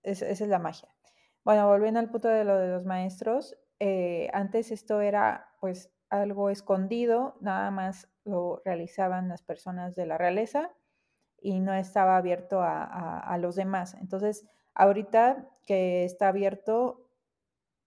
esa 0.03 0.25
es 0.27 0.41
la 0.41 0.59
magia. 0.59 0.89
Bueno, 1.43 1.67
volviendo 1.67 1.99
al 1.99 2.09
punto 2.09 2.27
de 2.27 2.43
lo 2.43 2.57
de 2.57 2.67
los 2.67 2.85
maestros, 2.85 3.57
eh, 3.79 4.29
antes 4.33 4.71
esto 4.71 5.01
era 5.01 5.49
pues 5.59 5.91
algo 6.09 6.49
escondido, 6.49 7.37
nada 7.41 7.71
más 7.71 8.07
lo 8.27 8.61
realizaban 8.65 9.29
las 9.29 9.41
personas 9.41 9.95
de 9.95 10.05
la 10.05 10.17
realeza 10.17 10.71
y 11.39 11.59
no 11.59 11.73
estaba 11.73 12.17
abierto 12.17 12.61
a, 12.61 13.37
los 13.39 13.55
demás. 13.55 13.95
Entonces, 14.01 14.45
ahorita 14.73 15.47
que 15.65 16.03
está 16.03 16.29
abierto, 16.29 17.09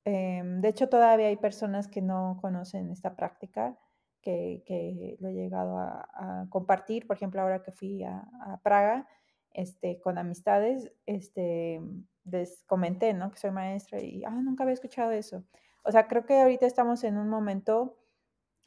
em, 0.05 0.61
de 0.61 0.68
hecho 0.68 0.88
todavía 0.88 1.28
hay 1.28 1.36
personas 1.36 1.88
que 1.88 2.03
no 2.03 2.38
conocen 2.41 2.91
esta 2.91 3.16
práctica, 3.16 3.76
que, 4.22 5.16
lo 5.20 5.28
he 5.28 5.32
llegado 5.34 5.78
a, 5.78 6.47
compartir, 6.51 7.07
por 7.07 7.16
ejemplo, 7.16 7.41
ahora 7.41 7.62
que 7.62 7.72
fui 7.72 8.05
a, 8.05 8.28
Praga, 8.62 9.07
este, 9.53 10.01
con 10.01 10.18
amistades, 10.18 10.93
este, 11.07 11.80
les 12.24 12.62
comenté, 12.66 13.12
¿no? 13.14 13.30
Que 13.30 13.38
soy 13.38 13.51
maestra 13.51 14.01
y, 14.01 14.22
ah, 14.24 14.30
nunca 14.30 14.64
había 14.64 14.74
escuchado 14.74 15.11
eso. 15.11 15.45
O 15.82 15.91
sea, 15.93 16.07
creo 16.07 16.24
que 16.24 16.41
ahorita 16.41 16.66
estamos 16.66 17.05
en 17.05 17.16
un 17.16 17.28
momento 17.28 17.97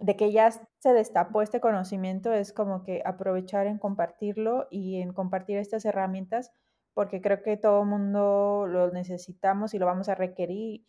de 0.04 0.18
que 0.18 0.34
ya 0.34 0.52
se 0.52 0.94
destapó 0.94 1.42
este 1.42 1.62
conocimiento, 1.62 2.34
es 2.34 2.52
como 2.52 2.84
que 2.84 3.02
aprovechar 3.06 3.68
en 3.68 3.78
compartirlo 3.78 4.68
y 4.70 5.02
en 5.02 5.14
compartir 5.14 5.58
estas 5.58 5.86
herramientas, 5.86 6.52
porque 6.94 7.22
creo 7.22 7.42
que 7.42 7.56
todo 7.56 7.84
el 7.84 7.88
mundo 7.88 8.66
lo 8.68 8.92
necesitamos 8.92 9.74
y 9.74 9.80
lo 9.80 9.86
vamos 9.86 10.10
a 10.10 10.16
requerir 10.16 10.86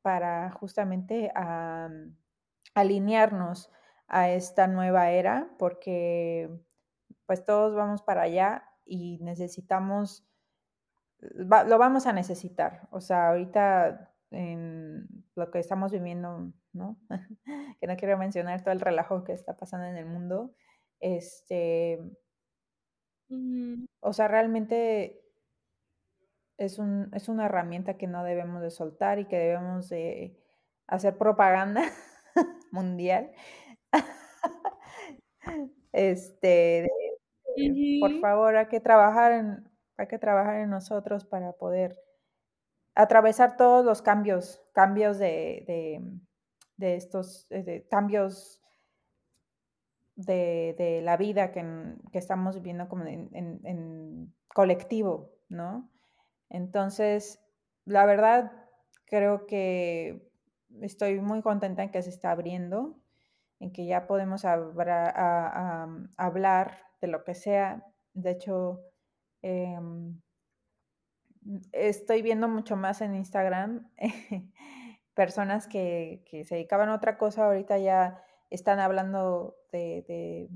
para 0.00 0.50
justamente 0.50 1.30
alinearnos 2.74 3.70
a 4.08 4.30
esta 4.30 4.66
nueva 4.66 5.10
era, 5.10 5.50
porque 5.58 6.48
pues 7.26 7.44
todos 7.44 7.74
vamos 7.74 8.00
para 8.00 8.22
allá 8.22 8.64
y 8.86 9.18
necesitamos, 9.20 10.26
lo 11.20 11.76
vamos 11.76 12.06
a 12.06 12.14
necesitar. 12.14 12.88
O 12.90 13.02
sea, 13.02 13.28
ahorita 13.28 14.10
en 14.30 15.06
lo 15.34 15.50
que 15.50 15.58
estamos 15.58 15.92
viviendo, 15.92 16.50
¿no? 16.74 16.98
que 17.80 17.86
no 17.86 17.96
quiero 17.96 18.18
mencionar 18.18 18.62
todo 18.62 18.72
el 18.72 18.80
relajo 18.80 19.24
que 19.24 19.32
está 19.32 19.56
pasando 19.56 19.86
en 19.86 19.96
el 19.96 20.06
mundo. 20.06 20.54
Este, 21.00 22.00
o 24.00 24.12
sea, 24.12 24.28
realmente 24.28 25.22
es, 26.58 26.78
un, 26.78 27.10
es 27.12 27.28
una 27.28 27.46
herramienta 27.46 27.96
que 27.96 28.06
no 28.06 28.24
debemos 28.24 28.62
de 28.62 28.70
soltar 28.70 29.18
y 29.18 29.26
que 29.26 29.38
debemos 29.38 29.88
de 29.88 30.38
hacer 30.86 31.16
propaganda 31.16 31.82
mundial. 32.72 33.32
este, 35.92 36.90
por 38.00 38.20
favor, 38.20 38.56
hay 38.56 38.66
que 38.66 38.80
trabajar 38.80 39.32
en, 39.32 39.70
hay 39.96 40.08
que 40.08 40.18
trabajar 40.18 40.56
en 40.56 40.70
nosotros 40.70 41.24
para 41.24 41.52
poder 41.52 41.96
atravesar 42.94 43.56
todos 43.56 43.84
los 43.84 44.02
cambios, 44.02 44.62
cambios 44.72 45.18
de, 45.18 45.64
de, 45.66 46.00
estos, 46.78 47.46
eh, 47.50 47.86
cambios 47.90 48.60
de, 50.16 51.00
la 51.02 51.16
vida 51.16 51.52
que, 51.52 51.64
que, 52.12 52.18
estamos 52.18 52.56
viviendo 52.56 52.88
como 52.88 53.04
en, 53.06 53.30
en, 53.32 54.34
colectivo, 54.48 55.32
¿no? 55.48 55.90
Entonces, 56.48 57.40
la 57.84 58.06
verdad, 58.06 58.52
creo 59.06 59.46
que 59.46 60.30
estoy 60.80 61.20
muy 61.20 61.42
contenta 61.42 61.82
en 61.82 61.90
que 61.90 62.02
se 62.02 62.10
está 62.10 62.30
abriendo, 62.30 62.96
en 63.58 63.72
que 63.72 63.86
ya 63.86 64.06
podemos 64.06 64.44
hablar 66.16 66.78
de 67.00 67.08
lo 67.08 67.24
que 67.24 67.34
sea. 67.34 67.84
De 68.12 68.30
hecho, 68.30 68.82
em, 69.42 70.20
estoy 71.72 72.22
viendo 72.22 72.48
mucho 72.48 72.76
más 72.76 73.00
en 73.00 73.14
Instagram 73.14 73.90
personas 75.14 75.66
que, 75.68 76.24
se 76.46 76.54
dedicaban 76.54 76.88
a 76.88 76.94
otra 76.94 77.16
cosa, 77.16 77.46
ahorita 77.46 77.78
ya 77.78 78.22
están 78.50 78.80
hablando 78.80 79.56
de, 79.72 80.48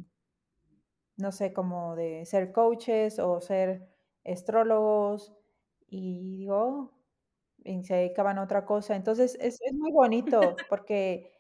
no 1.17 1.33
sé, 1.33 1.53
como 1.53 1.97
de 1.97 2.27
ser 2.27 2.53
coaches 2.53 3.19
o 3.19 3.41
ser 3.41 3.89
astrólogos 4.25 5.35
y 5.89 6.39
digo, 6.39 6.93
y 7.65 7.83
se 7.85 7.95
dedicaban 7.95 8.39
a 8.39 8.43
otra 8.43 8.65
cosa. 8.67 8.95
Entonces 8.97 9.37
es, 9.41 9.61
es 9.63 9.75
muy 9.75 9.93
bonito 9.93 10.41
porque 10.69 11.33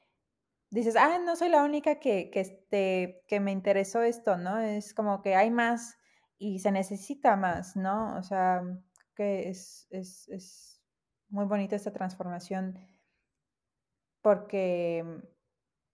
dices, 0.71 0.97
ah, 0.97 1.19
no 1.19 1.37
soy 1.37 1.49
la 1.49 1.65
única 1.65 1.99
que, 1.99 2.31
que, 2.31 2.41
este, 2.41 3.25
que 3.29 3.41
me 3.41 3.53
interesó 3.53 4.03
esto, 4.03 4.37
¿no? 4.37 4.59
Es 4.61 4.95
como 4.95 5.23
que 5.23 5.35
hay 5.35 5.51
más 5.51 5.97
y 6.39 6.61
se 6.61 6.71
necesita 6.71 7.37
más, 7.37 7.77
¿no? 7.77 8.17
O 8.17 8.23
sea, 8.23 8.63
que 9.15 9.49
es, 9.49 9.89
es, 9.91 10.29
es 10.29 10.83
muy 11.29 11.47
bonita 11.47 11.77
esta 11.77 11.93
transformación 11.93 12.79
porque 14.29 15.03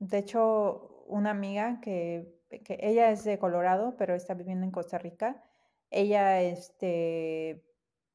de 0.01 0.19
hecho, 0.19 1.05
una 1.07 1.31
amiga 1.31 1.79
que, 1.81 2.35
que 2.65 2.79
ella 2.81 3.13
es 3.13 3.23
de 3.23 3.39
Colorado, 3.39 3.95
pero 3.97 4.17
está 4.17 4.35
viviendo 4.35 4.65
en 4.67 4.73
Costa 4.73 4.99
Rica, 4.99 5.41
ella 5.89 6.43
este, 6.43 7.63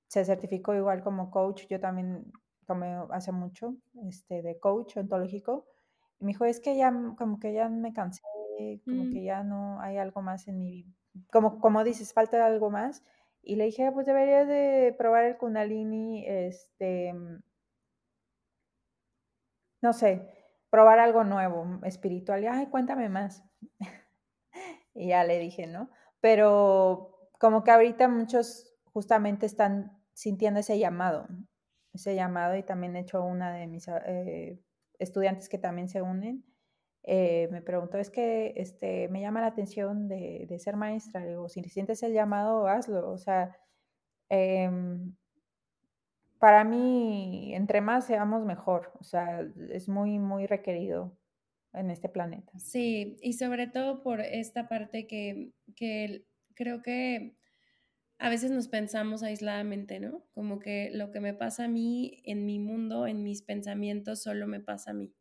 se 0.10 0.26
certificó 0.26 0.76
igual 0.76 1.04
como 1.04 1.32
coach, 1.32 1.68
yo 1.70 1.80
también 1.80 2.34
tomé 2.66 2.98
hace 3.12 3.32
mucho 3.32 3.78
este, 4.10 4.42
de 4.42 4.60
coach 4.60 4.98
ontológico, 4.98 5.68
y 6.20 6.26
me 6.26 6.34
dijo, 6.34 6.44
es 6.44 6.60
que 6.60 6.76
ya 6.76 6.92
como 7.18 7.40
que 7.40 7.54
ya 7.54 7.70
me 7.70 7.94
cansé, 7.94 8.22
como 8.84 9.06
Mm. 9.06 9.14
que 9.14 9.24
ya 9.24 9.42
no 9.44 9.80
hay 9.80 9.96
algo 9.96 10.22
más 10.22 10.50
en 10.50 10.60
mi, 10.60 10.86
como, 11.32 11.62
como 11.62 11.86
dices, 11.86 12.12
falta 12.12 12.46
algo 12.46 12.70
más, 12.70 13.06
y 13.42 13.56
le 13.56 13.64
dije, 13.68 13.90
pues 13.94 14.06
deberías 14.06 14.50
de 14.50 14.94
probar 14.98 15.24
el 15.24 15.38
kundalini, 15.38 16.26
este, 16.28 17.14
no 19.82 19.94
sé, 19.94 20.30
probar 20.70 21.00
algo 21.00 21.24
nuevo, 21.24 21.80
espiritual, 21.84 22.44
y, 22.44 22.48
ay, 22.48 22.68
cuéntame 22.68 23.10
más. 23.10 23.44
y 24.94 25.10
ya 25.10 25.24
le 25.24 25.40
dije, 25.40 25.68
¿no? 25.68 25.90
Pero 26.22 27.30
como 27.40 27.64
que 27.64 27.72
ahorita 27.72 28.08
muchos 28.08 28.74
justamente 28.94 29.46
están 29.46 29.98
sintiendo 30.14 30.60
ese 30.60 30.78
llamado, 30.78 31.28
ese 31.94 32.16
llamado 32.16 32.56
y 32.56 32.64
también 32.64 32.96
he 32.96 33.02
hecho 33.02 33.24
una 33.24 33.54
de 33.54 33.68
mis 33.68 33.88
eh, 33.88 34.62
estudiantes 35.00 35.50
que 35.50 35.58
también 35.58 35.90
se 35.90 36.02
unen. 36.02 36.46
eh, 37.04 37.48
me 37.52 37.62
preguntó, 37.62 37.98
es 37.98 38.10
que 38.10 38.54
este, 38.58 39.08
me 39.10 39.22
llama 39.22 39.42
la 39.42 39.48
atención 39.48 40.08
de, 40.10 40.48
ser 40.60 40.76
maestra. 40.76 41.26
Digo, 41.26 41.50
si 41.50 41.64
sientes 41.64 42.04
el 42.04 42.14
llamado, 42.14 42.68
hazlo. 42.68 43.10
O 43.12 43.18
sea, 43.18 43.56
em, 44.30 45.16
para 46.40 46.64
mí, 46.64 47.54
entre 47.54 47.82
más 47.82 48.08
seamos 48.08 48.46
mejor. 48.46 48.92
O 49.00 49.04
sea, 49.04 49.46
es 49.72 49.90
muy, 49.90 50.20
muy 50.20 50.48
requerido 50.48 51.18
en 51.74 51.92
este 51.92 52.10
planeta. 52.10 52.52
Sí, 52.58 53.18
y 53.22 53.34
sobre 53.34 53.68
todo 53.68 54.02
por 54.02 54.22
esta 54.22 54.68
parte 54.68 55.08
que, 55.08 55.52
que 55.76 56.26
creo 56.56 56.82
que 56.82 57.36
a 58.18 58.30
veces 58.30 58.52
nos 58.52 58.68
pensamos 58.68 59.24
aisladamente, 59.24 60.00
¿no? 60.00 60.26
Como 60.34 60.60
que 60.60 60.92
lo 60.94 61.12
que 61.12 61.22
me 61.22 61.34
pasa 61.34 61.66
a 61.66 61.68
mí 61.70 62.22
en 62.26 62.46
mi 62.46 62.60
mundo, 62.60 63.08
en 63.08 63.24
mis 63.24 63.42
pensamientos, 63.42 64.22
solo 64.22 64.48
me 64.48 64.60
pasa 64.60 64.92
a 64.92 64.94
mí. 64.94 65.14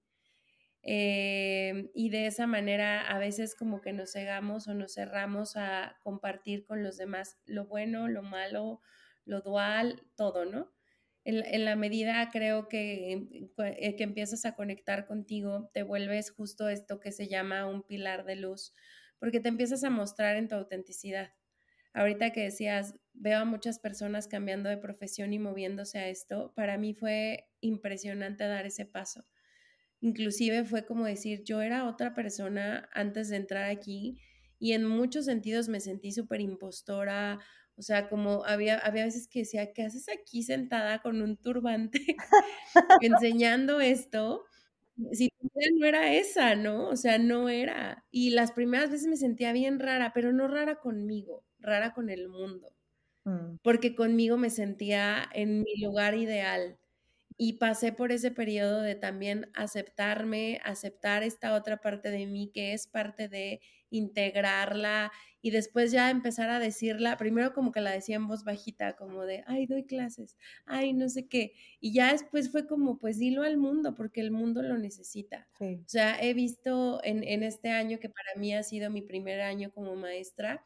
Eh, 0.83 1.91
y 1.95 2.11
de 2.11 2.27
esa 2.27 2.47
manera 2.47 3.03
a 3.03 3.19
veces 3.19 3.55
como 3.55 3.81
que 3.81 3.93
nos 3.93 4.13
cegamos 4.13 4.69
o 4.69 4.75
nos 4.75 4.95
cerramos 4.95 5.57
a 5.57 5.99
compartir 6.03 6.65
con 6.65 6.83
los 6.83 6.97
demás 6.97 7.39
lo 7.47 7.67
bueno, 7.67 8.09
lo 8.09 8.23
malo, 8.23 8.81
lo 9.25 9.43
dual, 9.43 10.03
todo, 10.17 10.45
¿no? 10.45 10.73
En, 11.31 11.65
la 11.65 11.77
medida 11.77 12.31
creo 12.31 12.69
que, 12.69 13.29
eh, 13.59 13.97
que 13.97 14.03
empiezas 14.03 14.45
a 14.45 14.55
conectar 14.55 15.07
contigo, 15.07 15.71
te 15.75 15.83
vuelves 15.83 16.31
justo 16.31 16.69
esto 16.69 17.01
que 17.01 17.13
se 17.13 17.29
llama 17.29 17.67
un 17.67 17.83
pilar 17.83 18.25
de 18.25 18.37
luz, 18.37 18.75
porque 19.19 19.41
te 19.41 19.49
empiezas 19.49 19.85
a 19.85 19.91
mostrar 19.91 20.37
en 20.37 20.49
tu 20.49 20.55
autenticidad. 20.55 21.35
Ahorita 21.93 22.31
que 22.31 22.45
decías, 22.45 22.95
veo 23.13 23.41
a 23.41 23.45
muchas 23.45 23.79
personas 23.79 24.29
cambiando 24.29 24.69
de 24.69 24.79
profesión 24.79 25.33
y 25.33 25.39
moviéndose 25.39 25.99
a 25.99 26.09
esto, 26.09 26.53
para 26.55 26.79
mí 26.79 26.95
fue 26.95 27.49
impresionante 27.61 28.45
dar 28.45 28.67
ese 28.67 28.87
paso 28.87 29.27
inclusive 30.01 30.65
fue 30.65 30.85
como 30.85 31.05
decir, 31.05 31.43
yo 31.45 31.61
era 31.61 31.89
otra 31.89 32.15
persona 32.15 32.89
antes 32.93 33.29
de 33.29 33.37
entrar 33.37 33.65
aquí 33.65 34.21
y 34.59 34.73
en 34.73 34.87
muchos 34.87 35.25
sentidos 35.25 35.69
me 35.69 35.81
sentí 35.81 36.13
súper 36.13 36.41
impostora, 36.41 37.39
o 37.79 37.83
sea, 37.83 38.09
como 38.09 38.45
había, 38.45 38.79
había 38.79 39.05
veces 39.05 39.29
que 39.29 39.41
decía, 39.41 39.73
¿qué 39.73 39.85
haces 39.85 40.07
aquí 40.09 40.43
sentada 40.43 41.01
con 41.01 41.23
un 41.23 41.37
turbante 41.37 42.01
enseñando 43.03 43.81
esto? 43.81 44.45
Si 45.13 45.31
no 45.79 45.87
era 45.87 46.13
esa, 46.15 46.55
¿no? 46.57 46.89
O 46.89 46.97
sea, 46.97 47.19
no 47.19 47.49
era. 47.49 48.05
Y 48.11 48.31
las 48.31 48.53
primeras 48.53 48.91
veces 48.91 49.07
me 49.09 49.17
sentía 49.17 49.53
bien 49.53 49.79
rara, 49.79 50.13
pero 50.15 50.33
no 50.33 50.49
rara 50.49 50.77
conmigo, 50.81 51.45
rara 51.61 51.95
con 51.95 52.11
el 52.11 52.29
mundo, 52.29 52.73
Mm, 53.29 53.59
porque 53.63 53.95
conmigo 53.95 54.37
me 54.39 54.51
sentía 54.51 55.29
en 55.35 55.63
mi 55.63 55.81
lugar 55.83 56.15
ideal 56.15 56.79
y 57.41 57.55
pasé 57.55 57.93
por 57.93 58.11
ese 58.11 58.33
periodo 58.33 58.83
de 58.83 58.97
también 58.97 59.49
aceptarme, 59.55 60.61
aceptar 60.65 61.23
esta 61.23 61.55
otra 61.55 61.77
parte 61.81 62.11
de 62.11 62.27
mí 62.27 62.51
que 62.53 62.73
es 62.73 62.89
parte 62.89 63.29
de 63.29 63.61
integrarla 63.91 65.13
y 65.41 65.53
después 65.53 65.93
ya 65.93 66.11
empezar 66.11 66.51
a 66.51 66.59
decirla, 66.59 67.17
primero 67.17 67.53
como 67.55 67.71
que 67.71 67.81
la 67.81 67.93
decía 67.93 68.17
en 68.17 68.27
voz 68.27 68.43
bajita, 68.43 68.97
como 68.97 69.25
de, 69.25 69.45
ay, 69.47 69.67
doy 69.67 69.85
clases, 69.87 70.37
ay, 70.67 70.93
no 70.93 71.09
sé 71.09 71.29
qué, 71.29 71.53
y 71.81 71.93
ya 71.93 72.13
después 72.13 72.51
fue 72.51 72.67
como, 72.67 72.99
pues 72.99 73.19
dilo 73.21 73.45
al 73.45 73.57
mundo, 73.57 73.95
porque 73.95 74.21
el 74.21 74.33
mundo 74.33 74.61
lo 74.63 74.77
necesita. 74.77 75.49
sí. 75.59 75.87
O 75.87 75.89
sea, 75.89 76.21
he 76.21 76.35
visto 76.35 77.01
en, 77.05 77.23
en 77.23 77.45
este 77.45 77.71
año 77.71 78.01
que 78.01 78.09
para 78.09 78.35
mí 78.37 78.53
ha 78.53 78.65
sido 78.65 78.91
mi 78.91 79.01
primer 79.01 79.41
año 79.43 79.71
como 79.73 79.95
maestra, 79.95 80.65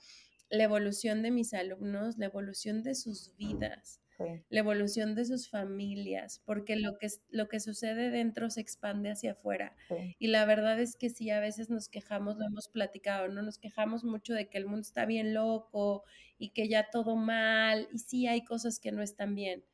la 0.49 0.65
evolución 0.65 1.23
de 1.23 1.31
mis 1.31 1.53
alumnos, 1.53 2.17
la 2.17 2.27
evolución 2.27 2.83
de 2.83 2.95
sus 2.95 3.37
vidas 3.37 4.02
La 4.49 4.61
evolución 4.61 5.15
de 5.15 5.25
sus 5.25 5.49
familias, 5.49 6.43
porque 6.45 6.77
lo 6.77 6.99
que, 6.99 7.09
lo 7.31 7.49
que 7.49 7.61
sucede 7.61 8.11
dentro 8.11 8.51
se 8.51 8.61
expande 8.61 9.11
hacia 9.11 9.33
afuera. 9.33 9.77
Y 10.19 10.29
la 10.29 10.45
verdad 10.45 10.79
es 10.81 10.97
que 10.97 11.11
sí, 11.11 11.31
a 11.31 11.41
veces 11.41 11.71
nos 11.71 11.89
quejamos, 11.89 12.37
lo 12.37 12.47
hemos 12.47 12.69
platicado, 12.69 13.29
¿no? 13.29 13.43
Nos 13.43 13.59
quejamos 13.59 14.05
mucho 14.05 14.35
de 14.35 14.49
que 14.49 14.59
el 14.59 14.67
mundo 14.67 14.83
está 14.83 15.07
bien 15.07 15.35
loco 15.35 16.05
y 16.39 16.51
que 16.51 16.69
ya 16.69 16.91
todo 16.91 17.17
mal, 17.17 17.89
y 17.93 17.99
sí 17.99 18.27
hay 18.27 18.45
cosas 18.45 18.79
que 18.79 18.93
no 18.93 19.03
están 19.03 19.35
bien, 19.35 19.65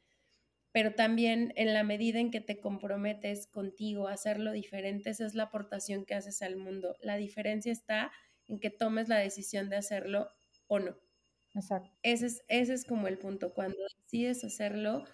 pero 0.72 0.94
también 0.94 1.53
en 1.57 1.74
la 1.74 1.82
medida 1.82 2.20
en 2.20 2.30
que 2.30 2.40
te 2.40 2.61
comprometes 2.61 3.46
contigo 3.46 4.09
a 4.09 4.12
hacerlo 4.12 4.53
diferente, 4.53 5.11
esa 5.11 5.26
es 5.26 5.34
la 5.34 5.44
aportación 5.44 6.05
que 6.05 6.14
haces 6.14 6.42
al 6.42 6.57
mundo. 6.57 6.96
La 7.01 7.16
diferencia 7.16 7.72
está 7.72 8.12
en 8.46 8.61
que 8.61 8.70
tomes 8.70 9.09
la 9.09 9.18
decisión 9.18 9.70
de 9.70 9.76
hacerlo 9.76 10.30
o 10.66 10.78
no. 10.78 11.07
Exacto. 11.59 11.90
Ese 12.02 12.26
es, 12.26 12.42
ese 12.48 12.74
es 12.74 12.84
como 12.84 13.09
el 13.09 13.18
punto. 13.18 13.52
Cuando 13.52 13.76
decides 14.02 14.44
hacerlo, 14.44 15.04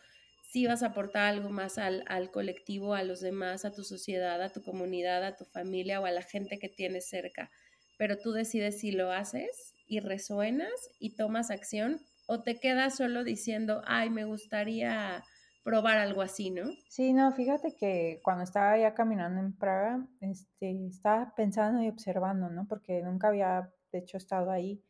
sí 0.42 0.66
vas 0.66 0.82
a 0.82 0.88
aportar 0.88 1.24
algo 1.24 1.50
más 1.50 1.78
al, 1.78 2.04
al, 2.06 2.30
colectivo, 2.30 2.94
a 2.94 3.02
los 3.02 3.20
demás, 3.20 3.64
a 3.64 3.72
tu 3.72 3.82
sociedad, 3.82 4.40
a 4.42 4.50
tu 4.50 4.62
comunidad, 4.62 5.24
a 5.24 5.36
tu 5.36 5.44
familia 5.44 6.00
o 6.00 6.06
a 6.06 6.10
la 6.10 6.22
gente 6.22 6.58
que 6.58 6.68
tienes 6.68 7.08
cerca. 7.08 7.50
Pero 7.98 8.18
tú 8.18 8.32
decides 8.32 8.80
si 8.80 8.92
lo 8.92 9.10
haces 9.10 9.74
y 9.86 10.00
resuenas 10.00 10.70
y 10.98 11.16
tomas 11.16 11.50
acción 11.50 12.00
o 12.26 12.42
te 12.42 12.58
quedas 12.58 12.96
solo 12.96 13.24
diciendo, 13.24 13.82
ay, 13.86 14.10
me 14.10 14.24
gustaría 14.24 15.22
probar 15.62 15.98
algo 15.98 16.22
así, 16.22 16.50
¿no? 16.50 16.70
Sí, 16.88 17.12
no, 17.12 17.32
fíjate 17.32 17.74
que 17.74 18.20
cuando 18.22 18.44
estaba 18.44 18.78
ya 18.78 18.94
caminando 18.94 19.40
en 19.40 19.54
Praga, 19.54 20.06
este, 20.20 20.86
estaba 20.86 21.34
pensando 21.34 21.82
y 21.82 21.88
observando, 21.88 22.50
¿no? 22.50 22.66
Porque 22.68 23.02
nunca 23.02 23.28
había, 23.28 23.70
de 23.90 23.98
hecho, 23.98 24.18
estado 24.18 24.50
ahí 24.50 24.82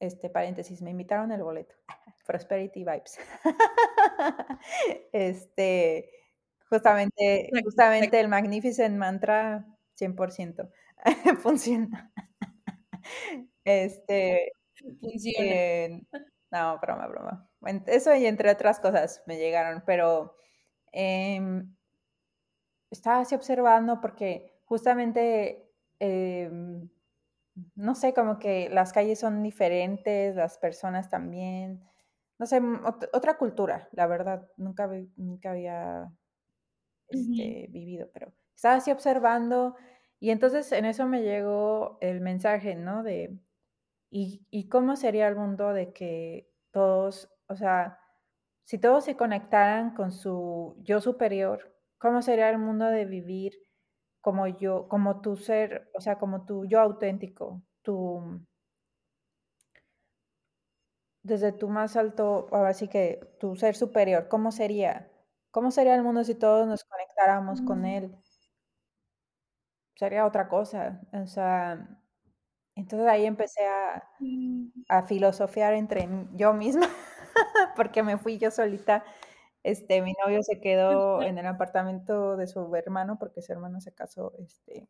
este 0.00 0.30
paréntesis, 0.30 0.82
me 0.82 0.90
invitaron 0.90 1.32
el 1.32 1.42
boleto. 1.42 1.74
Prosperity 2.26 2.84
Vibes. 2.84 3.18
este, 5.12 6.10
justamente, 6.68 7.50
justamente 7.64 8.20
el 8.20 8.28
Magnificent 8.28 8.96
Mantra 8.96 9.64
100% 9.98 10.70
funciona. 11.40 12.12
Este, 13.64 14.52
funciona. 15.00 15.46
Eh, 15.46 16.02
no, 16.50 16.78
broma, 16.80 17.06
broma. 17.08 17.50
Eso 17.86 18.14
y 18.14 18.26
entre 18.26 18.50
otras 18.50 18.80
cosas 18.80 19.22
me 19.26 19.38
llegaron, 19.38 19.82
pero 19.86 20.36
eh, 20.92 21.40
estaba 22.90 23.20
así 23.20 23.34
observando 23.34 24.00
porque 24.00 24.52
justamente 24.64 25.70
eh, 26.00 26.50
no 27.74 27.94
sé, 27.94 28.14
como 28.14 28.38
que 28.38 28.68
las 28.70 28.92
calles 28.92 29.20
son 29.20 29.42
diferentes, 29.42 30.36
las 30.36 30.58
personas 30.58 31.08
también, 31.10 31.84
no 32.38 32.46
sé, 32.46 32.60
ot 32.60 33.08
otra 33.12 33.38
cultura, 33.38 33.88
la 33.92 34.06
verdad, 34.06 34.48
nunca, 34.56 34.88
nunca 35.16 35.50
había 35.52 36.10
este, 37.08 37.42
uh 37.42 37.68
-huh. 37.68 37.72
vivido, 37.72 38.10
pero 38.12 38.32
estaba 38.54 38.76
así 38.76 38.90
observando 38.90 39.76
y 40.20 40.30
entonces 40.30 40.72
en 40.72 40.84
eso 40.84 41.06
me 41.06 41.22
llegó 41.22 41.98
el 42.00 42.20
mensaje, 42.20 42.74
¿no? 42.74 43.02
De, 43.02 43.38
¿y, 44.10 44.46
y 44.50 44.68
cómo 44.68 44.96
sería 44.96 45.28
el 45.28 45.36
mundo 45.36 45.72
de 45.72 45.92
que 45.92 46.50
todos, 46.72 47.30
o 47.48 47.56
sea, 47.56 48.00
si 48.64 48.78
todos 48.78 49.04
se 49.04 49.16
conectaran 49.16 49.94
con 49.94 50.12
su 50.12 50.76
yo 50.82 51.00
superior, 51.00 51.74
¿cómo 51.98 52.22
sería 52.22 52.50
el 52.50 52.58
mundo 52.58 52.86
de 52.86 53.06
vivir? 53.06 53.54
Como 54.20 54.46
yo, 54.46 54.88
como 54.88 55.20
tu 55.20 55.36
ser, 55.36 55.90
o 55.94 56.00
sea, 56.00 56.18
como 56.18 56.44
tu 56.44 56.64
yo 56.66 56.80
auténtico, 56.80 57.62
tu 57.82 58.40
desde 61.22 61.52
tu 61.52 61.68
más 61.68 61.96
alto, 61.96 62.48
ahora 62.52 62.72
sí 62.74 62.88
que 62.88 63.20
tu 63.38 63.54
ser 63.56 63.76
superior, 63.76 64.28
¿cómo 64.28 64.50
sería? 64.50 65.10
¿Cómo 65.50 65.70
sería 65.70 65.94
el 65.94 66.02
mundo 66.02 66.24
si 66.24 66.34
todos 66.34 66.66
nos 66.66 66.84
conectáramos 66.84 67.60
mm. 67.62 67.66
con 67.66 67.84
él? 67.84 68.16
Sería 69.96 70.26
otra 70.26 70.48
cosa, 70.48 71.00
o 71.12 71.26
sea, 71.26 71.88
entonces 72.76 73.08
ahí 73.08 73.26
empecé 73.26 73.66
a, 73.66 74.08
a 74.88 75.02
filosofear 75.02 75.74
entre 75.74 76.08
yo 76.34 76.52
misma, 76.54 76.86
porque 77.76 78.02
me 78.04 78.16
fui 78.16 78.38
yo 78.38 78.50
solita 78.50 79.04
Este, 79.62 80.02
mi 80.02 80.14
novio 80.24 80.42
se 80.42 80.60
quedó 80.60 81.22
en 81.22 81.38
el 81.38 81.46
apartamento 81.46 82.36
de 82.36 82.46
su 82.46 82.74
hermano 82.76 83.18
porque 83.18 83.42
su 83.42 83.52
hermano 83.52 83.80
se 83.80 83.92
casó, 83.94 84.32
este, 84.38 84.88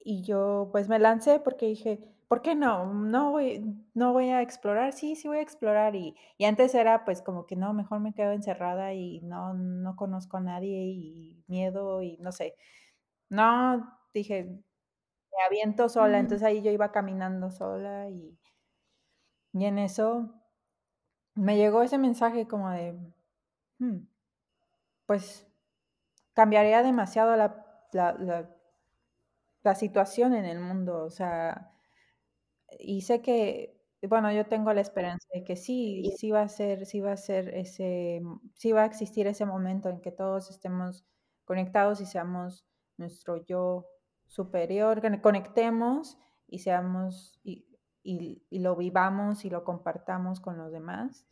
y 0.00 0.22
yo 0.22 0.68
pues 0.72 0.88
me 0.88 0.98
lancé 0.98 1.40
porque 1.40 1.66
dije, 1.66 1.98
¿por 2.28 2.42
qué 2.42 2.54
no? 2.54 2.92
No 2.92 3.30
voy, 3.32 3.64
no 3.94 4.12
voy 4.12 4.28
a 4.30 4.42
explorar, 4.42 4.92
sí, 4.92 5.16
sí 5.16 5.28
voy 5.28 5.38
a 5.38 5.42
explorar. 5.42 5.94
Y, 5.96 6.14
y 6.38 6.44
antes 6.44 6.74
era 6.74 7.04
pues 7.04 7.22
como 7.22 7.46
que 7.46 7.56
no, 7.56 7.72
mejor 7.74 8.00
me 8.00 8.14
quedo 8.14 8.32
encerrada 8.32 8.92
y 8.94 9.20
no, 9.22 9.54
no 9.54 9.96
conozco 9.96 10.36
a 10.38 10.40
nadie 10.40 10.84
y 10.84 11.44
miedo 11.48 12.02
y 12.02 12.18
no 12.18 12.32
sé. 12.32 12.56
No, 13.30 13.98
dije, 14.14 14.44
me 14.46 15.44
aviento 15.46 15.88
sola, 15.90 16.18
entonces 16.20 16.46
ahí 16.46 16.62
yo 16.62 16.72
iba 16.72 16.92
caminando 16.92 17.50
sola 17.50 18.10
y, 18.10 18.38
y 19.54 19.64
en 19.64 19.78
eso 19.78 20.34
me 21.36 21.56
llegó 21.56 21.82
ese 21.82 21.98
mensaje 21.98 22.48
como 22.48 22.70
de, 22.70 22.96
hmm, 23.78 23.98
pues 25.06 25.46
cambiaría 26.34 26.82
demasiado 26.82 27.36
la, 27.36 27.64
la 29.64 29.74
situación 29.74 30.34
en 30.34 30.44
el 30.44 30.60
mundo, 30.60 31.04
o 31.04 31.10
sea, 31.10 31.74
y 32.78 33.02
sé 33.02 33.22
que, 33.22 33.80
bueno, 34.08 34.30
yo 34.32 34.46
tengo 34.46 34.72
la 34.72 34.80
esperanza 34.82 35.26
de 35.32 35.44
que 35.44 35.56
sí, 35.56 36.12
sí 36.18 36.30
va 36.30 36.42
a 36.42 36.48
ser, 36.48 36.86
sí 36.86 37.00
va 37.00 37.12
a 37.12 37.16
ser 37.16 37.48
ese, 37.54 38.22
sí 38.54 38.72
va 38.72 38.82
a 38.82 38.86
existir 38.86 39.26
ese 39.26 39.46
momento 39.46 39.88
en 39.88 40.00
que 40.00 40.12
todos 40.12 40.50
estemos 40.50 41.04
conectados 41.44 42.00
y 42.00 42.06
seamos 42.06 42.66
nuestro 42.98 43.44
yo 43.46 43.86
superior, 44.26 45.00
conectemos 45.22 46.18
y 46.46 46.58
seamos, 46.60 47.38
y, 47.42 47.66
lo 48.50 48.76
vivamos 48.76 49.44
y 49.44 49.50
lo 49.50 49.64
compartamos 49.64 50.40
con 50.40 50.58
los 50.58 50.70
demás. 50.70 51.26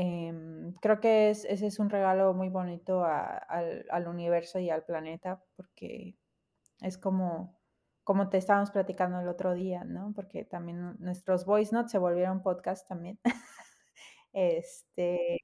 Em, 0.00 0.74
creo 0.74 1.00
que 1.00 1.30
ese 1.30 1.66
es 1.66 1.80
un 1.80 1.90
regalo 1.90 2.32
muy 2.32 2.48
bonito 2.50 3.04
al, 3.04 3.84
al 3.90 4.06
universo 4.06 4.60
y 4.60 4.70
al 4.70 4.84
planeta 4.84 5.42
porque 5.56 6.14
es 6.82 6.98
como 6.98 7.58
como 8.04 8.28
te 8.30 8.38
estábamos 8.38 8.70
platicando 8.70 9.20
el 9.20 9.28
otro 9.28 9.54
día, 9.54 9.84
¿no? 9.84 10.12
Porque 10.14 10.44
también 10.44 10.96
nuestros 11.00 11.44
voice 11.44 11.74
notes 11.74 11.92
se 11.92 11.98
volvieron 11.98 12.42
podcast 12.42 12.88
también. 12.88 13.18
este, 14.32 15.38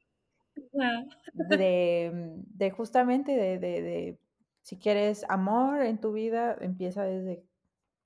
de, 1.35 2.13
de, 2.47 2.71
justamente 2.71 3.33
de, 3.33 3.59
de, 3.59 3.83
de, 3.83 4.21
si 4.63 4.79
quieres 4.79 5.27
amor 5.29 5.83
en 5.83 6.01
tu 6.01 6.13
vida, 6.13 6.57
empieza 6.61 7.05
desde, 7.05 7.45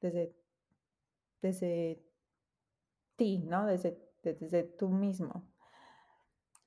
desde, 0.01 0.35
desde 1.43 2.01
ti, 3.17 3.45
¿no? 3.47 3.67
Desde, 3.67 3.99
desde 4.23 4.63
tú 4.65 4.89
mismo. 4.89 5.45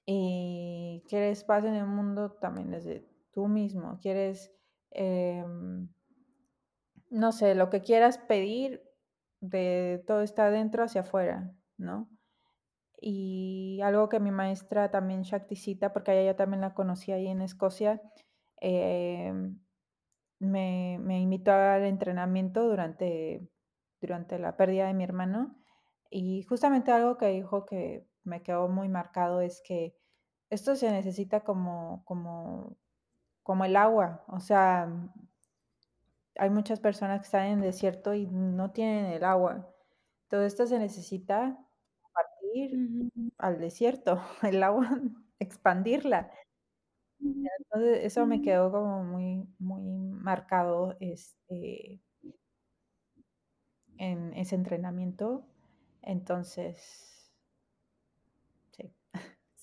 Y 0.05 1.03
quieres 1.07 1.43
paz 1.43 1.63
en 1.65 1.75
el 1.75 1.85
mundo 1.85 2.31
también 2.41 2.71
desde 2.71 3.07
tú 3.31 3.47
mismo. 3.47 3.99
Quieres... 4.01 4.51
Eh, 4.91 5.43
no 7.11 7.33
sé, 7.33 7.55
lo 7.55 7.69
que 7.69 7.81
quieras 7.81 8.17
pedir, 8.17 8.81
de 9.41 10.03
todo 10.07 10.21
está 10.21 10.45
adentro 10.45 10.83
hacia 10.83 11.01
afuera, 11.01 11.53
¿no? 11.77 12.09
Y 13.01 13.81
algo 13.83 14.07
que 14.07 14.19
mi 14.19 14.31
maestra 14.31 14.91
también 14.91 15.23
Shakticita, 15.23 15.91
porque 15.93 16.19
ella 16.21 16.35
también 16.35 16.61
la 16.61 16.73
conocí 16.73 17.11
ahí 17.11 17.27
en 17.27 17.41
Escocia, 17.41 18.01
em, 18.57 19.59
me, 20.39 20.99
me, 20.99 21.19
invitó 21.19 21.51
al 21.51 21.83
entrenamiento 21.83 22.67
durante, 22.67 23.49
durante 23.99 24.39
la 24.39 24.55
pérdida 24.55 24.87
de 24.87 24.93
mi 24.93 25.03
hermano. 25.03 25.55
Y 26.09 26.43
justamente 26.43 26.91
algo 26.91 27.17
que 27.17 27.27
dijo 27.27 27.65
que 27.65 28.07
me 28.23 28.41
quedó 28.43 28.67
muy 28.67 28.89
marcado 28.89 29.41
es 29.41 29.61
que 29.61 29.95
esto 30.49 30.75
se 30.75 30.91
necesita 30.91 31.41
como, 31.41 32.03
como, 32.05 32.77
como 33.43 33.65
el 33.65 33.75
agua. 33.75 34.23
O 34.27 34.39
sea, 34.39 34.89
hay 36.37 36.49
muchas 36.49 36.79
personas 36.79 37.19
que 37.21 37.25
están 37.25 37.45
en 37.47 37.59
el 37.59 37.61
desierto 37.65 38.13
y 38.13 38.27
no 38.27 38.71
tienen 38.71 39.05
el 39.05 39.23
agua. 39.23 39.67
Todo 40.29 40.43
esto 40.45 40.65
se 40.67 40.79
necesita 40.79 41.57
partir 42.13 43.11
al 43.37 43.59
desierto, 43.59 44.21
el 44.43 44.63
agua, 44.63 44.89
expandirla. 45.39 46.31
Entonces, 47.19 47.99
eso 48.03 48.25
me 48.25 48.41
quedó 48.41 48.71
como 48.71 49.03
muy, 49.03 49.47
muy 49.59 49.83
marcado 50.11 50.97
este, 50.99 52.01
en 53.97 54.33
ese 54.33 54.55
entrenamiento. 54.55 55.45
Entonces. 56.01 57.10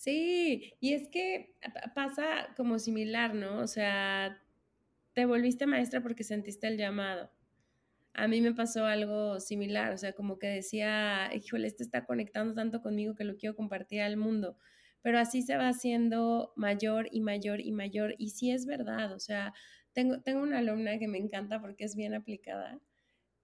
Sí, 0.09 0.73
y 0.81 0.95
es 0.95 1.09
que 1.11 1.55
pasa 1.95 2.55
como 2.57 2.79
similar, 2.79 3.35
¿no? 3.35 3.59
O 3.59 3.67
sea, 3.67 4.43
te 5.15 5.27
volviste 5.27 5.67
maestra 5.67 6.03
porque 6.03 6.25
sentiste 6.25 6.67
el 6.67 6.79
llamado. 6.79 7.31
A 8.15 8.29
mí 8.29 8.41
me 8.41 8.55
pasó 8.55 8.87
algo 8.87 9.41
similar, 9.41 9.93
o 9.93 9.99
sea, 9.99 10.15
como 10.15 10.39
que 10.39 10.49
decía, 10.49 11.31
híjole, 11.35 11.69
este 11.69 11.85
está 11.85 12.07
conectando 12.07 12.55
tanto 12.55 12.83
conmigo 12.83 13.15
que 13.17 13.25
lo 13.25 13.37
quiero 13.37 13.57
compartir 13.57 14.03
al 14.03 14.17
mundo, 14.17 14.59
pero 15.03 15.19
así 15.21 15.43
se 15.43 15.57
va 15.59 15.69
haciendo 15.69 16.53
mayor 16.57 17.09
y 17.13 17.21
mayor 17.21 17.61
y 17.61 17.73
mayor, 17.73 18.15
y 18.19 18.31
sí 18.31 18.51
es 18.53 18.67
verdad, 18.67 19.13
o 19.13 19.21
sea, 19.21 19.55
tengo, 19.93 20.23
tengo 20.23 20.43
una 20.43 20.59
alumna 20.59 20.99
que 20.99 21.09
me 21.09 21.19
encanta 21.19 21.61
porque 21.61 21.85
es 21.85 21.97
bien 21.97 22.15
aplicada, 22.15 22.81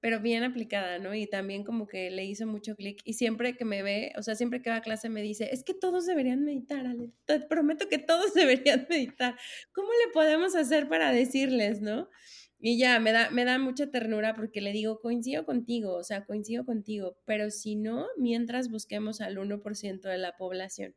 pero 0.04 0.20
bien 0.20 0.42
aplicada, 0.42 0.98
¿no? 0.98 1.14
Y 1.14 1.26
también 1.26 1.64
como 1.64 1.86
que 1.86 2.10
le 2.10 2.26
hizo 2.26 2.46
mucho 2.46 2.76
clic 2.76 3.00
y 3.06 3.14
siempre 3.14 3.56
que 3.56 3.64
me 3.64 3.82
ve, 3.82 4.12
o 4.18 4.22
sea, 4.22 4.34
siempre 4.34 4.60
que 4.60 4.68
va 4.68 4.76
a 4.76 4.82
clase 4.82 5.08
me 5.08 5.22
dice, 5.22 5.48
es 5.50 5.64
que 5.64 5.72
todos 5.72 6.04
deberían 6.04 6.44
meditar, 6.44 6.86
Ale, 6.86 7.10
te 7.24 7.40
prometo 7.40 7.88
que 7.88 7.96
todos 7.96 8.34
deberían 8.34 8.86
meditar. 8.90 9.34
¿Cómo 9.72 9.88
le 9.88 10.12
podemos 10.12 10.54
hacer 10.56 10.90
para 10.90 11.10
decirles, 11.10 11.80
no? 11.80 12.10
Y 12.58 12.76
ya, 12.76 13.00
me 13.00 13.12
da, 13.12 13.30
me 13.30 13.46
da 13.46 13.58
mucha 13.58 13.90
ternura 13.90 14.34
porque 14.34 14.60
le 14.60 14.72
digo, 14.72 15.00
coincido 15.00 15.46
contigo, 15.46 15.94
o 15.94 16.04
sea, 16.04 16.26
coincido 16.26 16.66
contigo, 16.66 17.16
pero 17.24 17.50
si 17.50 17.74
no, 17.74 18.06
mientras 18.18 18.70
busquemos 18.70 19.22
al 19.22 19.38
1% 19.38 20.02
de 20.02 20.18
la 20.18 20.36
población. 20.36 20.94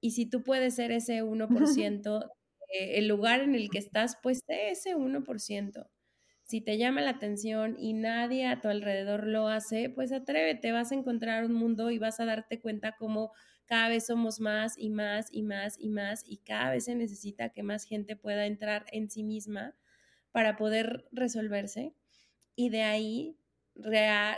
Y 0.00 0.10
si 0.10 0.26
tú 0.26 0.42
puedes 0.42 0.74
ser 0.74 0.90
ese 0.90 1.22
1%, 1.22 2.28
el 2.72 3.06
lugar 3.06 3.42
en 3.42 3.54
el 3.54 3.70
que 3.70 3.78
estás, 3.78 4.18
pues 4.20 4.40
sé 4.48 4.70
ese 4.70 4.96
1% 4.96 5.86
si 6.46 6.60
te 6.60 6.78
llama 6.78 7.00
la 7.00 7.10
atención 7.10 7.76
y 7.76 7.92
nadie 7.92 8.46
a 8.46 8.60
tu 8.60 8.68
alrededor 8.68 9.26
lo 9.26 9.48
hace, 9.48 9.90
pues 9.90 10.12
atrévete, 10.12 10.70
vas 10.70 10.92
a 10.92 10.94
encontrar 10.94 11.44
un 11.44 11.52
mundo 11.52 11.90
y 11.90 11.98
vas 11.98 12.20
a 12.20 12.24
darte 12.24 12.60
cuenta 12.60 12.96
cómo 12.96 13.32
cada 13.66 13.88
vez 13.88 14.06
somos 14.06 14.38
más 14.38 14.78
y 14.78 14.90
más 14.90 15.26
y 15.32 15.42
más 15.42 15.76
y 15.76 15.88
más 15.88 16.22
y 16.24 16.38
cada 16.38 16.70
vez 16.70 16.84
se 16.84 16.94
necesita 16.94 17.48
que 17.48 17.64
más 17.64 17.84
gente 17.84 18.14
pueda 18.14 18.46
entrar 18.46 18.86
en 18.92 19.10
sí 19.10 19.24
misma 19.24 19.74
para 20.30 20.56
poder 20.56 21.08
resolverse 21.10 21.94
y 22.54 22.70
de 22.70 22.82
ahí 22.82 23.36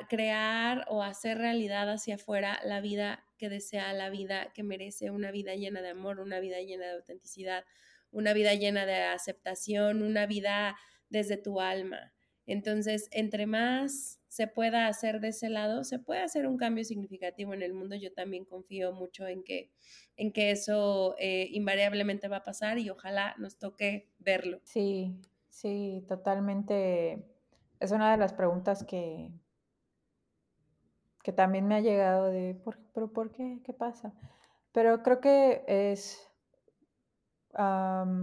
crear 0.09 0.87
o 0.89 1.03
hacer 1.03 1.37
realidad 1.37 1.91
hacia 1.91 2.15
afuera 2.15 2.59
la 2.65 2.81
vida 2.81 3.25
que 3.37 3.51
desea, 3.51 3.93
la 3.93 4.09
vida 4.09 4.51
que 4.55 4.63
merece, 4.63 5.11
una 5.11 5.31
vida 5.31 5.55
llena 5.55 5.83
de 5.83 5.91
amor, 5.91 6.21
una 6.21 6.41
vida 6.41 6.59
llena 6.61 6.87
de 6.87 6.93
autenticidad, 6.93 7.65
una 8.11 8.33
vida 8.33 8.55
llena 8.55 8.87
de 8.87 8.97
aceptación, 8.97 10.03
una 10.03 10.27
vida 10.27 10.77
desde 11.11 11.37
tu 11.37 11.61
alma. 11.61 12.13
Entonces, 12.47 13.09
entre 13.13 13.47
más 13.47 14.21
se 14.29 14.47
pueda 14.47 14.87
hacer 14.87 15.21
de 15.21 15.29
ese 15.29 15.49
lado, 15.49 15.85
se 15.85 15.99
puede 15.99 16.21
hacer 16.21 16.47
un 16.47 16.57
cambio 16.57 16.85
significativo 16.85 17.53
en 17.55 17.63
el 17.63 17.75
mundo. 17.75 17.97
Yo 17.97 18.13
también 18.13 18.45
confío 18.45 18.93
mucho 18.93 19.27
en 19.27 19.43
que, 19.43 19.71
en 20.17 20.33
que 20.33 20.51
eso 20.51 21.15
eh, 21.19 21.49
invariablemente 21.53 22.29
va 22.29 22.39
a 22.39 22.45
pasar 22.45 22.79
y 22.79 22.89
ojalá 22.89 23.35
nos 23.39 23.59
toque 23.59 24.09
verlo. 24.19 24.61
Sí, 24.65 25.21
sí, 25.51 26.05
totalmente. 26.09 27.23
Es 27.81 27.91
una 27.91 28.11
de 28.13 28.17
las 28.17 28.33
preguntas 28.33 28.85
que, 28.85 29.31
que 31.23 31.33
también 31.33 31.67
me 31.67 31.75
ha 31.75 31.81
llegado 31.81 32.31
de, 32.31 32.55
¿por, 32.55 32.79
¿pero 32.95 33.13
por 33.13 33.33
qué? 33.33 33.61
¿Qué 33.65 33.73
pasa? 33.73 34.15
Pero 34.73 35.03
creo 35.03 35.21
que 35.21 35.65
es 35.67 36.28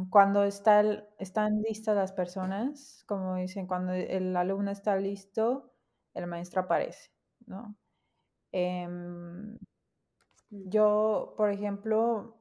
cuando 0.09 0.45
está 0.45 0.81
están 1.19 1.61
listas 1.61 1.95
las 1.95 2.13
personas, 2.13 3.03
como 3.05 3.35
dicen, 3.35 3.67
cuando 3.67 3.91
el 3.93 4.35
alumno 4.35 4.71
está 4.71 4.95
listo, 4.95 5.73
el 6.13 6.27
maestro 6.27 6.61
aparece, 6.61 7.11
¿no? 7.45 7.75
Em, 8.53 9.53
mm. 9.53 9.59
yo, 10.49 11.33
por 11.37 11.51
ejemplo, 11.51 12.37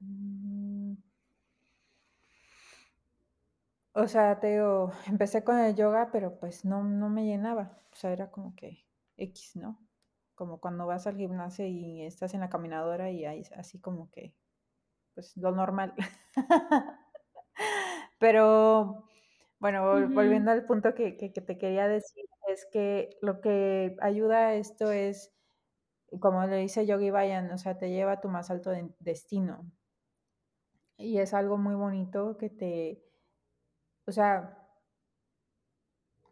mm, 0.00 0.94
o 3.94 4.06
sea, 4.08 4.38
te 4.40 4.48
digo, 4.52 4.92
empecé 5.20 5.42
con 5.44 5.58
el 5.58 5.74
yoga, 5.74 6.10
pero 6.12 6.38
pues 6.38 6.64
no, 6.64 6.84
no 6.84 7.08
me 7.08 7.24
llenaba, 7.26 7.80
o 7.92 7.96
sea, 7.96 8.12
era 8.12 8.30
como 8.30 8.54
que 8.54 8.84
X, 9.16 9.56
¿no? 9.56 9.78
Como 10.34 10.60
cuando 10.60 10.86
vas 10.86 11.06
al 11.06 11.16
gimnasio 11.16 11.66
y 11.66 12.02
estás 12.02 12.34
en 12.34 12.40
la 12.40 12.50
caminadora 12.50 13.10
y 13.10 13.24
hay 13.24 13.42
así 13.56 13.80
como 13.80 14.10
que 14.10 14.34
pues 15.16 15.36
lo 15.36 15.50
normal. 15.50 15.94
Pero 18.20 19.04
bueno, 19.58 20.08
volviendo 20.10 20.50
al 20.52 20.66
punto 20.66 20.94
que, 20.94 21.12
te 21.12 21.58
quería 21.58 21.88
decir, 21.88 22.24
es 22.48 22.66
que 22.70 23.16
lo 23.22 23.40
que 23.40 23.96
ayuda 24.00 24.48
a 24.48 24.54
esto 24.54 24.92
es, 24.92 25.32
como 26.20 26.44
le 26.46 26.58
dice 26.58 26.86
Yogi 26.86 27.10
Bayan, 27.10 27.50
o 27.50 27.58
sea, 27.58 27.78
te 27.78 27.90
lleva 27.90 28.12
a 28.12 28.20
tu 28.20 28.28
más 28.28 28.50
alto 28.50 28.70
destino. 29.00 29.64
Y 30.98 31.18
es 31.18 31.34
algo 31.34 31.56
muy 31.56 31.74
bonito 31.74 32.36
que 32.36 32.50
te, 32.50 33.02
o 34.06 34.12
sea, 34.12 34.58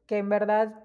que 0.07 0.19
en 0.19 0.29
verdad 0.29 0.84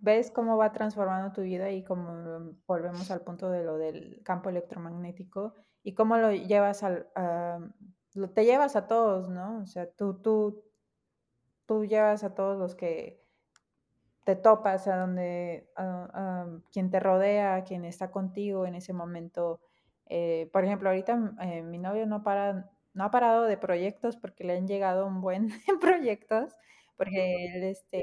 ves 0.00 0.30
cómo 0.30 0.56
va 0.56 0.72
transformando 0.72 1.32
tu 1.32 1.42
vida 1.42 1.70
y 1.70 1.84
como 1.84 2.54
volvemos 2.66 3.10
al 3.10 3.22
punto 3.22 3.50
de 3.50 3.64
lo 3.64 3.78
del 3.78 4.22
campo 4.24 4.48
electromagnético 4.50 5.54
y 5.82 5.94
cómo 5.94 6.16
lo 6.16 6.32
llevas 6.32 6.82
al, 6.82 7.08
lo, 8.14 8.30
te 8.30 8.44
llevas 8.44 8.76
a 8.76 8.86
todos, 8.86 9.28
¿no? 9.28 9.60
O 9.62 9.66
sea, 9.66 9.90
tú, 9.90 10.14
tú, 10.20 10.62
tú 11.66 11.84
llevas 11.84 12.24
a 12.24 12.34
todos 12.34 12.58
los 12.58 12.74
que 12.74 13.22
te 14.24 14.36
topas, 14.36 14.86
a 14.86 14.96
donde, 14.96 15.70
a, 15.76 16.46
quien 16.72 16.90
te 16.90 17.00
rodea, 17.00 17.64
quien 17.64 17.84
está 17.84 18.10
contigo 18.10 18.66
en 18.66 18.74
ese 18.74 18.92
momento. 18.92 19.60
Eh, 20.06 20.50
por 20.52 20.64
ejemplo, 20.64 20.88
ahorita 20.88 21.34
eh, 21.42 21.62
mi 21.62 21.78
novio 21.78 22.06
no 22.06 22.22
para, 22.22 22.70
no 22.94 23.04
ha 23.04 23.10
parado 23.10 23.44
de 23.44 23.56
proyectos 23.56 24.16
porque 24.16 24.44
le 24.44 24.56
han 24.56 24.66
llegado 24.66 25.06
un 25.06 25.20
buen 25.20 25.48
proyectos, 25.80 26.54
porque 26.96 27.46
él, 27.46 27.64
este, 27.64 28.02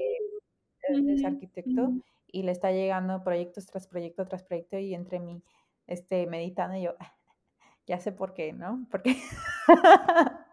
es 0.89 1.25
arquitecto 1.25 1.91
y 2.27 2.43
le 2.43 2.51
está 2.51 2.71
llegando 2.71 3.23
proyectos 3.23 3.65
tras 3.65 3.87
proyecto 3.87 4.27
tras 4.27 4.43
proyecto 4.43 4.77
y 4.77 4.93
entre 4.93 5.19
mí, 5.19 5.43
este, 5.87 6.27
meditando 6.27 6.77
y 6.77 6.83
yo, 6.83 6.95
ya 7.87 7.99
sé 7.99 8.11
por 8.11 8.33
qué, 8.33 8.53
¿no? 8.53 8.85
Porque, 8.91 9.17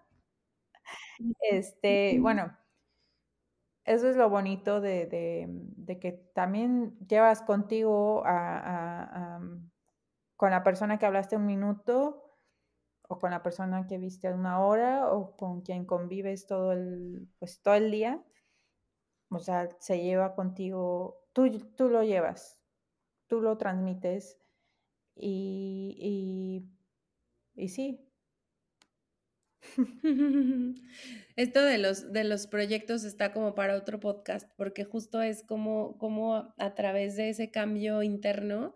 este, 1.50 2.18
bueno, 2.20 2.56
eso 3.84 4.08
es 4.08 4.16
lo 4.16 4.30
bonito 4.30 4.80
de, 4.80 5.08
que 6.00 6.12
también 6.34 6.96
llevas 7.06 7.42
contigo 7.42 8.22
a, 8.24 9.40
con 10.36 10.50
la 10.50 10.62
persona 10.62 10.98
que 10.98 11.06
hablaste 11.06 11.36
un 11.36 11.46
minuto 11.46 12.38
o 13.06 13.18
con 13.18 13.30
la 13.30 13.42
persona 13.42 13.86
que 13.86 13.98
viste 13.98 14.32
una 14.32 14.64
hora 14.64 15.12
o 15.12 15.36
con 15.36 15.60
quien 15.60 15.84
convives 15.84 16.46
todo 16.46 16.72
el, 16.72 17.28
pues, 17.38 17.60
todo 17.60 17.74
el 17.74 17.90
día 17.90 18.22
o 19.30 19.38
sea, 19.38 19.68
se 19.80 20.02
lleva 20.02 20.34
contigo, 20.34 21.24
tú, 21.32 21.50
tú 21.76 21.88
lo 21.88 22.02
llevas, 22.04 22.60
tú 23.28 23.40
lo 23.40 23.58
transmites 23.58 24.38
y, 25.16 26.68
y, 27.54 27.68
sí. 27.68 28.00
Esto 31.36 31.62
de 31.62 31.78
los, 31.78 32.12
de 32.12 32.24
los 32.24 32.46
proyectos 32.46 33.04
está 33.04 33.32
como 33.32 33.54
para 33.54 33.76
otro 33.76 34.00
podcast, 34.00 34.48
porque 34.56 34.84
justo 34.84 35.22
es 35.22 35.42
como, 35.42 35.98
como 35.98 36.54
a 36.58 36.74
través 36.74 37.16
de 37.16 37.30
ese 37.30 37.50
cambio 37.50 38.02
interno 38.02 38.74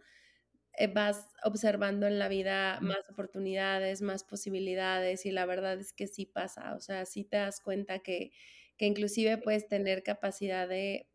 eh, 0.75 0.87
vas 0.89 1.27
observando 1.45 2.07
en 2.07 2.19
la 2.19 2.29
vida 2.29 2.79
más 2.81 3.09
oportunidades, 3.11 4.03
más 4.03 4.25
posibilidades 4.25 5.27
y 5.27 5.33
la 5.33 5.47
verdad 5.47 5.79
es 5.81 5.93
que 5.93 6.07
sí 6.07 6.27
pasa, 6.27 6.75
o 6.77 6.81
sea, 6.81 7.05
sí 7.07 7.25
te 7.25 7.39
das 7.39 7.61
cuenta 7.61 7.99
que, 8.01 8.33
que 8.79 8.87
inclusive 8.87 9.37
puedes 9.39 9.69
tener 9.69 10.03
capacidad 10.03 10.69
de, 10.69 11.07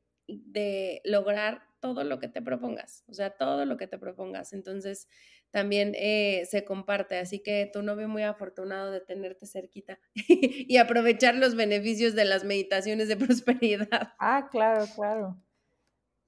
lograr 1.06 1.64
todo 1.80 2.04
lo 2.04 2.20
que 2.20 2.28
te 2.28 2.42
propongas, 2.42 3.04
o 3.08 3.14
sea, 3.14 3.32
todo 3.32 3.66
lo 3.66 3.78
que 3.78 3.88
te 3.88 3.98
propongas. 3.98 4.54
Entonces, 4.54 5.08
también 5.50 5.94
eh, 5.96 6.46
se 6.50 6.64
comparte, 6.64 7.18
así 7.18 7.40
que 7.40 7.70
tu 7.72 7.82
novio 7.82 8.08
muy 8.08 8.24
afortunado 8.24 8.92
de 8.92 9.02
tenerte 9.02 9.46
cerquita 9.46 10.00
y 10.16 10.78
aprovechar 10.78 11.36
los 11.36 11.56
beneficios 11.56 12.16
de 12.16 12.26
las 12.26 12.44
meditaciones 12.44 13.08
de 13.08 13.18
prosperidad. 13.18 14.14
Ah, 14.20 14.48
claro, 14.52 14.86
claro. 14.96 15.38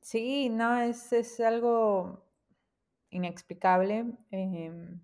Sí, 0.02 0.49
no, 0.49 0.82
es, 0.82 1.12
es 1.14 1.40
algo 1.40 2.24
inexplicable, 3.10 4.06
em, 4.32 4.99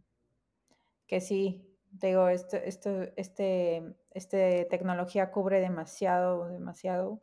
que 1.07 1.21
sí, 1.21 1.70
digo, 1.91 2.29
esto, 2.29 2.57
esto, 2.57 3.03
este, 3.15 3.83
este 4.11 4.65
tecnología 4.69 5.31
cubre 5.31 5.59
demasiado, 5.59 6.47
demasiado. 6.49 7.21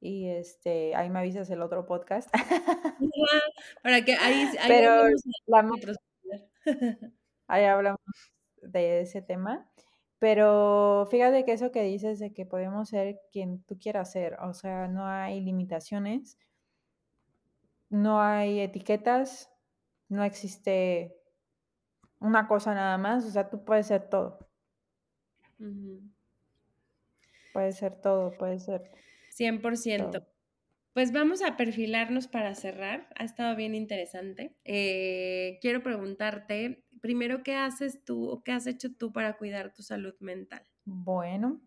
Y 0.00 0.28
este, 0.28 0.94
ahí 0.96 1.10
me 1.10 1.20
avisas 1.20 1.48
el 1.50 1.62
otro 1.62 1.86
podcast. 1.86 2.28
Para 3.82 4.04
que 4.04 4.14
ahí, 4.14 4.48
ahí 4.60 4.68
Pero 4.68 5.04
ahí 7.46 7.64
hablamos 7.64 8.00
de 8.62 9.02
ese 9.02 9.22
tema. 9.22 9.70
Pero 10.18 11.08
fíjate 11.10 11.44
que 11.44 11.52
eso 11.52 11.72
que 11.72 11.82
dices 11.82 12.20
de 12.20 12.32
que 12.32 12.46
podemos 12.46 12.88
ser 12.88 13.20
quien 13.32 13.62
tú 13.64 13.76
quieras 13.78 14.12
ser, 14.12 14.38
o 14.40 14.54
sea, 14.54 14.86
no 14.86 15.04
hay 15.04 15.40
limitaciones, 15.40 16.38
no 17.90 18.20
hay 18.20 18.60
etiquetas, 18.60 19.50
no 20.08 20.22
existe 20.22 21.21
una 22.22 22.46
cosa 22.46 22.74
nada 22.74 22.96
más, 22.98 23.24
o 23.24 23.30
sea, 23.30 23.50
tú 23.50 23.64
puedes 23.64 23.86
ser 23.86 24.08
todo. 24.08 24.38
Puede 27.52 27.72
ser 27.72 28.00
todo, 28.00 28.36
puede 28.38 28.58
ser. 28.58 28.90
100%. 29.36 30.26
Pues 30.92 31.12
vamos 31.12 31.42
a 31.42 31.56
perfilarnos 31.56 32.28
para 32.28 32.54
cerrar. 32.54 33.08
Ha 33.16 33.24
estado 33.24 33.56
bien 33.56 33.74
interesante. 33.74 34.56
Eh, 34.64 35.58
quiero 35.62 35.82
preguntarte, 35.82 36.84
primero, 37.00 37.42
¿qué 37.42 37.56
haces 37.56 38.04
tú 38.04 38.28
o 38.28 38.42
qué 38.42 38.52
has 38.52 38.66
hecho 38.66 38.94
tú 38.94 39.12
para 39.12 39.36
cuidar 39.38 39.72
tu 39.72 39.82
salud 39.82 40.14
mental? 40.20 40.66
Bueno, 40.84 41.60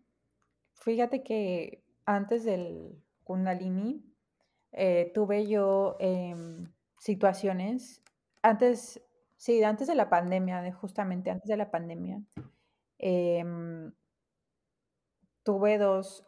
fíjate 0.74 1.22
que 1.22 1.82
antes 2.04 2.44
del 2.44 3.02
Kundalini 3.24 4.04
eh, 4.72 5.10
tuve 5.12 5.46
yo 5.46 5.96
em, 5.98 6.72
situaciones, 6.98 8.02
antes 8.42 9.02
Sí, 9.36 9.62
antes 9.62 9.86
de 9.86 9.94
la 9.94 10.08
pandemia, 10.08 10.72
justamente 10.72 11.30
antes 11.30 11.48
de 11.48 11.56
la 11.56 11.70
pandemia, 11.70 12.22
em, 12.98 13.92
tuve 15.42 15.78
dos, 15.78 16.24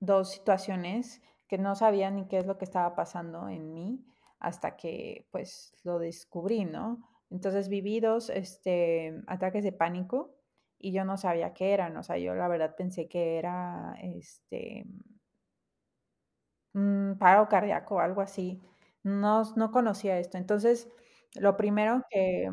dos 0.00 0.30
situaciones 0.30 1.22
que 1.48 1.58
no 1.58 1.74
sabía 1.74 2.10
ni 2.10 2.26
qué 2.28 2.38
es 2.38 2.46
lo 2.46 2.58
que 2.58 2.64
estaba 2.64 2.94
pasando 2.94 3.48
en 3.48 3.72
mí 3.72 4.04
hasta 4.38 4.76
que 4.76 5.26
pues 5.30 5.72
lo 5.82 5.98
descubrí, 5.98 6.64
¿no? 6.64 7.02
Entonces 7.30 7.68
viví 7.68 8.00
dos 8.00 8.30
este, 8.30 9.22
ataques 9.26 9.64
de 9.64 9.72
pánico 9.72 10.34
y 10.78 10.92
yo 10.92 11.04
no 11.04 11.16
sabía 11.16 11.54
qué 11.54 11.72
eran, 11.74 11.96
o 11.96 12.02
sea, 12.02 12.18
yo 12.18 12.34
la 12.34 12.48
verdad 12.48 12.76
pensé 12.76 13.08
que 13.08 13.38
era 13.38 13.96
este 14.00 14.86
un 16.74 17.16
paro 17.18 17.48
cardíaco 17.48 17.96
o 17.96 18.00
algo 18.00 18.20
así. 18.20 18.60
No, 19.02 19.42
no 19.56 19.70
conocía 19.70 20.18
esto. 20.18 20.38
Entonces, 20.38 20.88
lo 21.34 21.56
primero 21.56 22.02
que, 22.10 22.50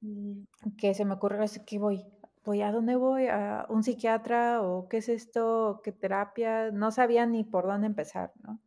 mm, 0.00 0.42
que 0.78 0.94
se 0.94 1.04
me 1.04 1.14
ocurre 1.14 1.44
es 1.44 1.58
que 1.60 1.78
voy, 1.78 2.04
voy 2.44 2.62
a 2.62 2.72
dónde 2.72 2.96
voy, 2.96 3.26
a 3.28 3.66
un 3.68 3.82
psiquiatra 3.82 4.62
o 4.62 4.88
qué 4.88 4.98
es 4.98 5.08
esto, 5.08 5.80
qué 5.84 5.92
terapia, 5.92 6.70
no 6.70 6.90
sabía 6.90 7.26
ni 7.26 7.44
por 7.44 7.66
dónde 7.66 7.86
empezar, 7.86 8.32
¿no? 8.42 8.60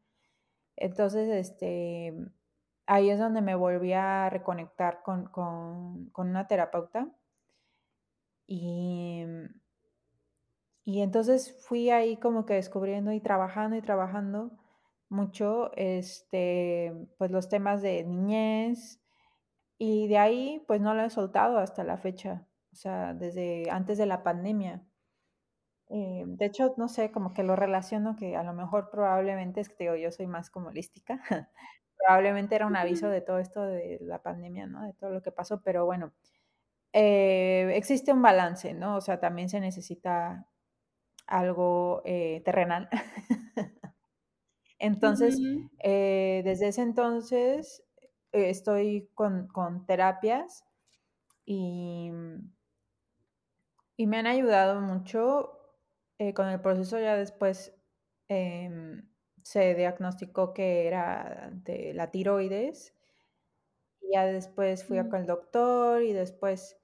Entonces, 0.78 1.30
este, 1.30 2.14
ahí 2.88 3.10
es 3.10 3.20
donde 3.20 3.42
me 3.42 3.56
volví 3.56 3.94
a 3.94 4.30
reconectar 4.30 5.02
con, 5.04 5.32
una 6.18 6.48
terapeuta. 6.48 7.10
Y, 8.48 9.24
y 10.84 11.02
entonces 11.02 11.56
fui 11.68 11.90
ahí 11.90 12.18
como 12.18 12.46
que 12.46 12.56
descubriendo 12.56 13.14
y 13.14 13.22
trabajando 13.22 13.78
y 13.78 13.82
trabajando 13.82 14.52
mucho, 15.10 15.72
este, 15.76 16.94
pues 17.18 17.32
los 17.32 17.50
temas 17.50 17.82
de 17.82 18.04
niñez, 18.06 19.01
y 19.84 20.08
de 20.08 20.20
ahí, 20.20 20.64
pues 20.68 20.80
no 20.80 20.94
lo 20.94 21.02
he 21.02 21.10
soltado 21.10 21.58
hasta 21.58 21.84
la 21.84 21.98
fecha, 21.98 22.46
o 22.72 22.76
sea, 22.76 23.16
desde 23.16 23.68
antes 23.72 23.98
de 23.98 24.06
la 24.06 24.22
pandemia. 24.22 24.86
Eh, 25.90 26.24
de 26.28 26.46
hecho, 26.46 26.76
no 26.78 26.88
sé, 26.88 27.12
como 27.12 27.34
que 27.34 27.42
lo 27.42 27.56
relaciono 27.56 28.16
que 28.16 28.36
a 28.38 28.44
lo 28.44 28.54
mejor 28.54 28.92
probablemente, 28.92 29.60
es 29.60 29.70
que 29.70 29.86
digo, 29.86 29.96
yo 29.96 30.12
soy 30.12 30.28
más 30.28 30.52
como 30.52 30.68
holística, 30.68 31.20
probablemente 31.98 32.54
era 32.54 32.68
un 32.68 32.76
aviso 32.76 33.10
de 33.10 33.22
todo 33.22 33.40
esto 33.40 33.64
de 33.64 33.98
la 34.02 34.22
pandemia, 34.22 34.68
¿no? 34.68 34.86
De 34.86 34.94
todo 34.94 35.10
lo 35.10 35.24
que 35.24 35.32
pasó, 35.32 35.64
pero 35.64 35.84
bueno, 35.84 36.14
eh, 36.94 37.72
existe 37.74 38.14
un 38.14 38.22
balance, 38.22 38.76
¿no? 38.76 38.98
O 38.98 39.02
sea, 39.02 39.20
también 39.20 39.50
se 39.50 39.60
necesita 39.62 40.46
algo 41.26 42.04
eh, 42.06 42.44
terrenal. 42.46 42.88
entonces, 44.78 45.40
desde 45.82 46.68
ese 46.68 46.84
entonces 46.84 47.84
eh, 48.32 48.50
estoy 48.50 49.10
con, 49.14 49.86
terapias 49.86 50.66
y, 51.46 52.12
y, 53.98 54.08
me 54.08 54.18
han 54.18 54.28
ayudado 54.28 54.80
mucho 54.82 55.60
eh, 56.18 56.34
con 56.34 56.48
el 56.48 56.62
proceso. 56.62 57.00
Ya 57.00 57.16
después 57.16 57.74
em, 58.28 59.08
se 59.44 59.76
diagnosticó 59.76 60.54
que 60.54 60.88
era 60.88 61.52
de 61.54 61.94
la 61.94 62.12
tiroides. 62.12 62.96
Y 64.02 64.14
ya 64.14 64.26
después 64.26 64.84
fui 64.84 64.98
con 65.10 65.22
el 65.22 65.28
doctor 65.28 66.02
y 66.02 66.14
después, 66.14 66.78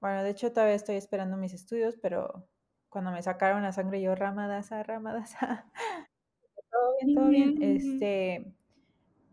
bueno, 0.00 0.22
de 0.22 0.30
hecho 0.30 0.52
todavía 0.52 0.74
estoy 0.74 0.96
esperando 0.96 1.36
mis 1.36 1.52
estudios, 1.52 1.96
pero 2.00 2.48
cuando 2.88 3.10
me 3.10 3.22
sacaron 3.22 3.62
la 3.62 3.72
sangre 3.72 4.00
yo 4.00 4.14
ramadasa, 4.14 4.82
ramadasa. 4.82 5.66
todo 6.70 6.96
bien, 7.00 7.14
todo 7.14 7.28
bien. 7.28 7.62
Este, 7.62 8.54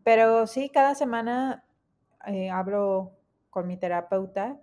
pero 0.03 0.47
sí, 0.47 0.69
cada 0.69 0.95
semana 0.95 1.63
eh, 2.27 2.49
hablo 2.49 3.17
con 3.49 3.67
mi 3.67 3.77
terapeuta 3.77 4.59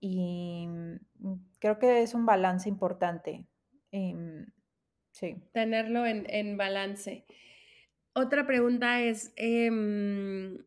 y 0.00 0.66
mm, 0.66 1.34
creo 1.58 1.78
que 1.78 2.02
es 2.02 2.14
un 2.14 2.26
balance 2.26 2.68
importante. 2.68 3.46
Em, 3.92 4.46
sí. 5.12 5.36
Tenerlo 5.52 6.04
en, 6.06 6.56
balance. 6.56 7.24
Otra 8.14 8.46
pregunta 8.46 9.00
es, 9.00 9.32
em, 9.36 10.58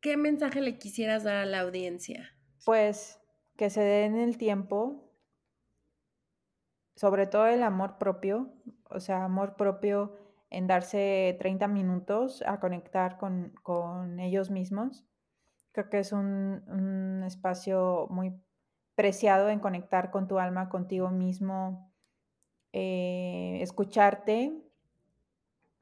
¿qué 0.00 0.16
mensaje 0.16 0.60
le 0.60 0.78
quisieras 0.78 1.24
dar 1.24 1.36
a 1.36 1.46
la 1.46 1.60
audiencia? 1.60 2.34
Pues 2.64 3.20
que 3.56 3.70
se 3.70 3.82
den 3.82 4.16
el 4.16 4.38
tiempo, 4.38 5.12
sobre 6.94 7.26
todo 7.26 7.46
el 7.46 7.62
amor 7.62 7.98
propio, 7.98 8.52
o 8.88 9.00
sea, 9.00 9.24
amor 9.24 9.56
propio 9.56 10.27
en 10.50 10.66
darse 10.66 11.36
30 11.38 11.68
minutos 11.68 12.42
a 12.46 12.60
conectar 12.60 13.18
con, 13.18 14.20
ellos 14.20 14.50
mismos. 14.50 15.04
Creo 15.72 15.90
que 15.90 15.98
es 16.00 16.12
un, 16.12 17.22
espacio 17.26 18.06
muy 18.10 18.34
preciado 18.94 19.48
en 19.50 19.60
conectar 19.60 20.10
con 20.10 20.26
tu 20.26 20.38
alma, 20.38 20.68
contigo 20.68 21.10
mismo, 21.10 21.92
eh, 22.72 23.58
escucharte 23.60 24.52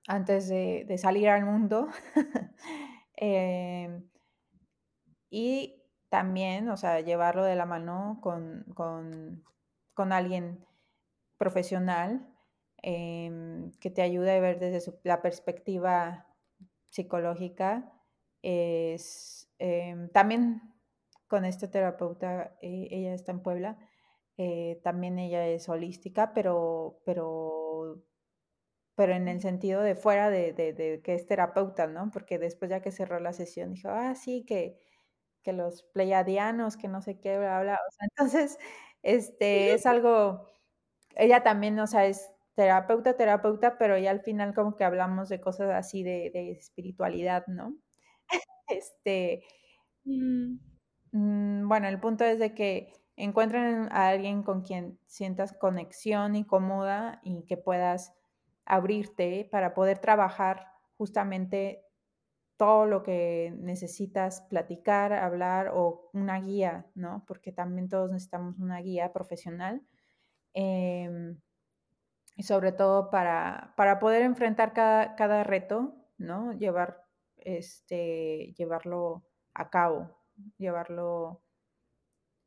antes 0.09 0.49
de, 0.49 0.95
salir 0.99 1.29
al 1.29 1.45
mundo. 1.45 1.89
Eh, 3.19 4.03
y 5.31 5.83
también, 6.11 6.69
o 6.69 6.77
sea, 6.77 7.01
llevarlo 7.01 7.45
de 7.45 7.57
la 7.57 7.65
mano 7.65 8.19
con, 8.21 8.67
con 8.75 10.13
alguien 10.13 10.67
profesional 11.39 12.36
Em, 12.89 13.73
que 13.81 13.91
te 13.91 14.01
ayude 14.01 14.31
a 14.31 14.39
ver 14.41 14.61
desde 14.61 14.93
la 15.03 15.21
perspectiva 15.21 16.29
psicológica. 16.89 17.93
Es, 18.43 19.51
em, 19.59 20.09
también 20.11 20.63
con 21.27 21.45
este 21.45 21.67
terapeuta, 21.69 22.57
eh, 22.63 22.87
ella 22.93 23.13
está 23.15 23.33
en 23.33 23.43
Puebla, 23.43 23.77
eh, 24.39 24.81
también 24.85 25.19
ella 25.19 25.49
es 25.49 25.69
holística, 25.69 26.33
pero, 26.33 27.01
pero, 27.05 28.05
pero 28.95 29.15
en 29.15 29.29
el 29.29 29.41
sentido 29.43 29.83
de 29.83 29.97
fuera 29.97 30.31
de, 30.31 30.53
de, 30.53 31.01
que 31.03 31.15
es 31.15 31.27
terapeuta, 31.27 31.87
¿no? 31.89 32.11
Porque 32.13 32.39
después 32.39 32.71
ya 32.71 32.81
que 32.83 32.93
cerró 32.93 33.21
la 33.21 33.33
sesión 33.35 33.73
dijo, 33.75 33.89
ah, 33.91 34.15
sí, 34.15 34.45
que, 34.47 34.79
que 35.43 35.53
los 35.53 35.85
pleiadianos, 35.85 36.77
que 36.79 36.89
no 36.89 37.03
sé 37.03 37.21
qué, 37.21 37.39
bla, 37.39 37.61
bla. 37.63 37.75
O 37.89 37.93
sea, 37.93 38.09
entonces, 38.11 38.59
este, 39.03 39.75
es 39.75 39.87
algo, 39.87 40.47
ella 41.17 41.43
también, 41.45 41.79
o 41.81 41.87
sea, 41.89 42.07
es 42.07 42.31
terapeuta, 42.57 43.17
terapeuta, 43.17 43.79
pero 43.79 43.97
ya 43.99 44.11
al 44.11 44.21
final 44.23 44.55
como 44.55 44.77
que 44.77 44.85
hablamos 44.85 45.29
de 45.29 45.41
cosas 45.41 45.71
así 45.71 46.03
de, 46.03 46.51
espiritualidad, 46.51 47.47
¿no? 47.47 47.77
este, 48.69 49.45
mm. 50.05 50.59
Mm, 51.13 51.69
bueno, 51.69 51.89
el 51.89 52.01
punto 52.01 52.25
es 52.25 52.39
de 52.39 52.55
que 52.55 52.93
encuentren 53.17 53.89
a 53.91 54.09
alguien 54.09 54.43
con 54.43 54.63
quien 54.63 54.99
sientas 55.07 55.55
conexión 55.55 56.37
y 56.37 56.45
cómoda 56.45 57.21
y 57.23 57.45
que 57.47 57.57
puedas 57.57 58.13
abrirte 58.67 59.49
para 59.51 59.73
poder 59.73 59.99
trabajar 59.99 60.67
justamente 60.99 61.83
todo 62.59 62.87
lo 62.87 63.03
que 63.03 63.55
necesitas 63.59 64.43
platicar, 64.43 65.13
hablar 65.13 65.71
o 65.75 66.11
una 66.13 66.41
guía, 66.41 66.87
¿no? 66.95 67.25
Porque 67.27 67.53
también 67.53 67.89
todos 67.89 68.11
necesitamos 68.11 68.59
una 68.59 68.81
guía 68.81 69.13
profesional. 69.13 69.83
Em, 70.55 71.39
y 72.37 72.43
sobre 72.43 72.73
todo 72.73 73.11
para, 73.11 73.73
para 73.77 73.99
poder 73.99 74.23
enfrentar 74.23 74.73
cada, 74.75 75.17
cada, 75.17 75.43
reto, 75.43 75.95
¿no? 76.19 76.53
Llevar, 76.53 77.05
este, 77.39 78.55
llevarlo 78.57 79.25
a 79.55 79.71
cabo, 79.71 80.17
llevarlo 80.59 81.43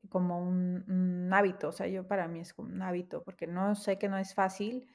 como 0.09 0.39
un, 0.39 1.29
hábito, 1.33 1.69
o 1.69 1.71
sea, 1.71 1.87
yo 1.87 2.07
para 2.07 2.27
mí 2.27 2.39
es 2.39 2.53
como 2.53 2.69
un 2.69 2.81
hábito, 2.81 3.23
porque 3.23 3.47
no 3.47 3.75
sé 3.75 3.97
que 3.97 4.09
no 4.09 4.17
es 4.17 4.33
fácil 4.33 4.87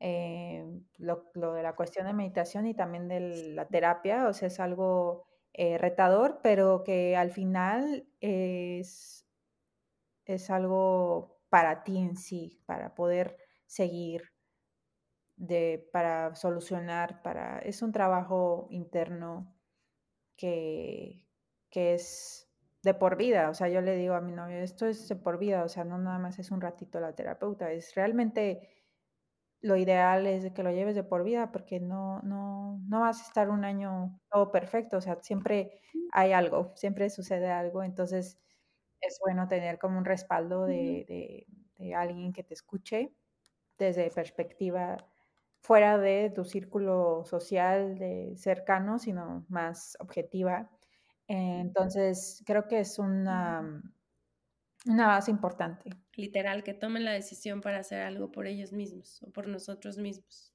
eh, 0.00 0.64
lo, 0.96 1.30
lo, 1.34 1.52
de 1.54 1.62
la 1.62 1.74
cuestión 1.74 2.06
de 2.06 2.12
meditación 2.12 2.66
y 2.66 2.74
también 2.74 3.08
de 3.08 3.52
la 3.54 3.66
terapia, 3.68 4.28
o 4.28 4.32
sea, 4.32 4.48
es 4.48 4.60
algo 4.60 5.26
eh, 5.52 5.78
retador, 5.78 6.40
pero 6.42 6.84
que 6.84 7.16
al 7.16 7.30
final 7.30 8.06
es, 8.20 9.26
es 10.24 10.50
algo 10.50 11.40
para 11.48 11.82
ti 11.82 11.98
en 11.98 12.16
sí, 12.16 12.62
para 12.66 12.94
poder 12.94 13.36
seguir 13.68 14.24
de, 15.36 15.88
para 15.92 16.34
solucionar, 16.34 17.22
para, 17.22 17.58
es 17.60 17.82
un 17.82 17.92
trabajo 17.92 18.66
interno 18.70 19.54
que, 20.36 21.22
que 21.70 21.94
es 21.94 22.50
de 22.82 22.94
por 22.94 23.16
vida, 23.16 23.50
o 23.50 23.54
sea, 23.54 23.68
yo 23.68 23.80
le 23.82 23.96
digo 23.96 24.14
a 24.14 24.20
mi 24.20 24.32
novio, 24.32 24.58
esto 24.58 24.86
es 24.86 25.08
de 25.08 25.16
por 25.16 25.38
vida, 25.38 25.64
o 25.64 25.68
sea, 25.68 25.84
no 25.84 25.98
nada 25.98 26.18
más 26.18 26.38
es 26.38 26.50
un 26.50 26.60
ratito 26.60 27.00
la 27.00 27.14
terapeuta, 27.14 27.72
es 27.72 27.94
realmente 27.94 28.68
lo 29.60 29.76
ideal 29.76 30.26
es 30.26 30.52
que 30.52 30.62
lo 30.62 30.70
lleves 30.72 30.94
de 30.96 31.04
por 31.04 31.24
vida 31.24 31.52
porque 31.52 31.80
no, 31.80 32.20
no, 32.22 32.80
no 32.88 33.00
vas 33.00 33.20
a 33.22 33.24
estar 33.26 33.50
un 33.50 33.64
año 33.64 34.20
todo 34.30 34.52
perfecto, 34.52 34.98
o 34.98 35.00
sea, 35.00 35.18
siempre 35.22 35.80
hay 36.12 36.32
algo, 36.32 36.72
siempre 36.76 37.10
sucede 37.10 37.50
algo, 37.50 37.82
entonces 37.82 38.38
es 39.00 39.18
bueno 39.24 39.48
tener 39.48 39.78
como 39.78 39.98
un 39.98 40.04
respaldo 40.06 40.66
de, 40.66 41.46
de 41.78 41.94
alguien 41.94 42.32
que 42.32 42.44
te 42.44 42.54
escuche 42.54 43.14
desde 43.78 44.10
perspectiva 44.10 44.96
fuera 45.60 45.98
de 45.98 46.30
tu 46.30 46.44
círculo 46.44 47.24
social 47.24 47.98
de 47.98 48.34
cercano, 48.36 48.98
sino 48.98 49.44
más 49.48 49.96
objetiva. 50.00 50.70
Entonces, 51.26 52.42
creo 52.46 52.66
que 52.68 52.80
es 52.80 52.98
una, 52.98 53.82
una 54.86 55.06
base 55.08 55.30
importante. 55.30 55.90
Literal, 56.16 56.62
que 56.64 56.74
tomen 56.74 57.04
la 57.04 57.12
decisión 57.12 57.60
para 57.60 57.80
hacer 57.80 58.02
algo 58.02 58.32
por 58.32 58.46
ellos 58.46 58.72
mismos 58.72 59.22
o 59.22 59.30
por 59.30 59.46
nosotros 59.46 59.98
mismos. 59.98 60.54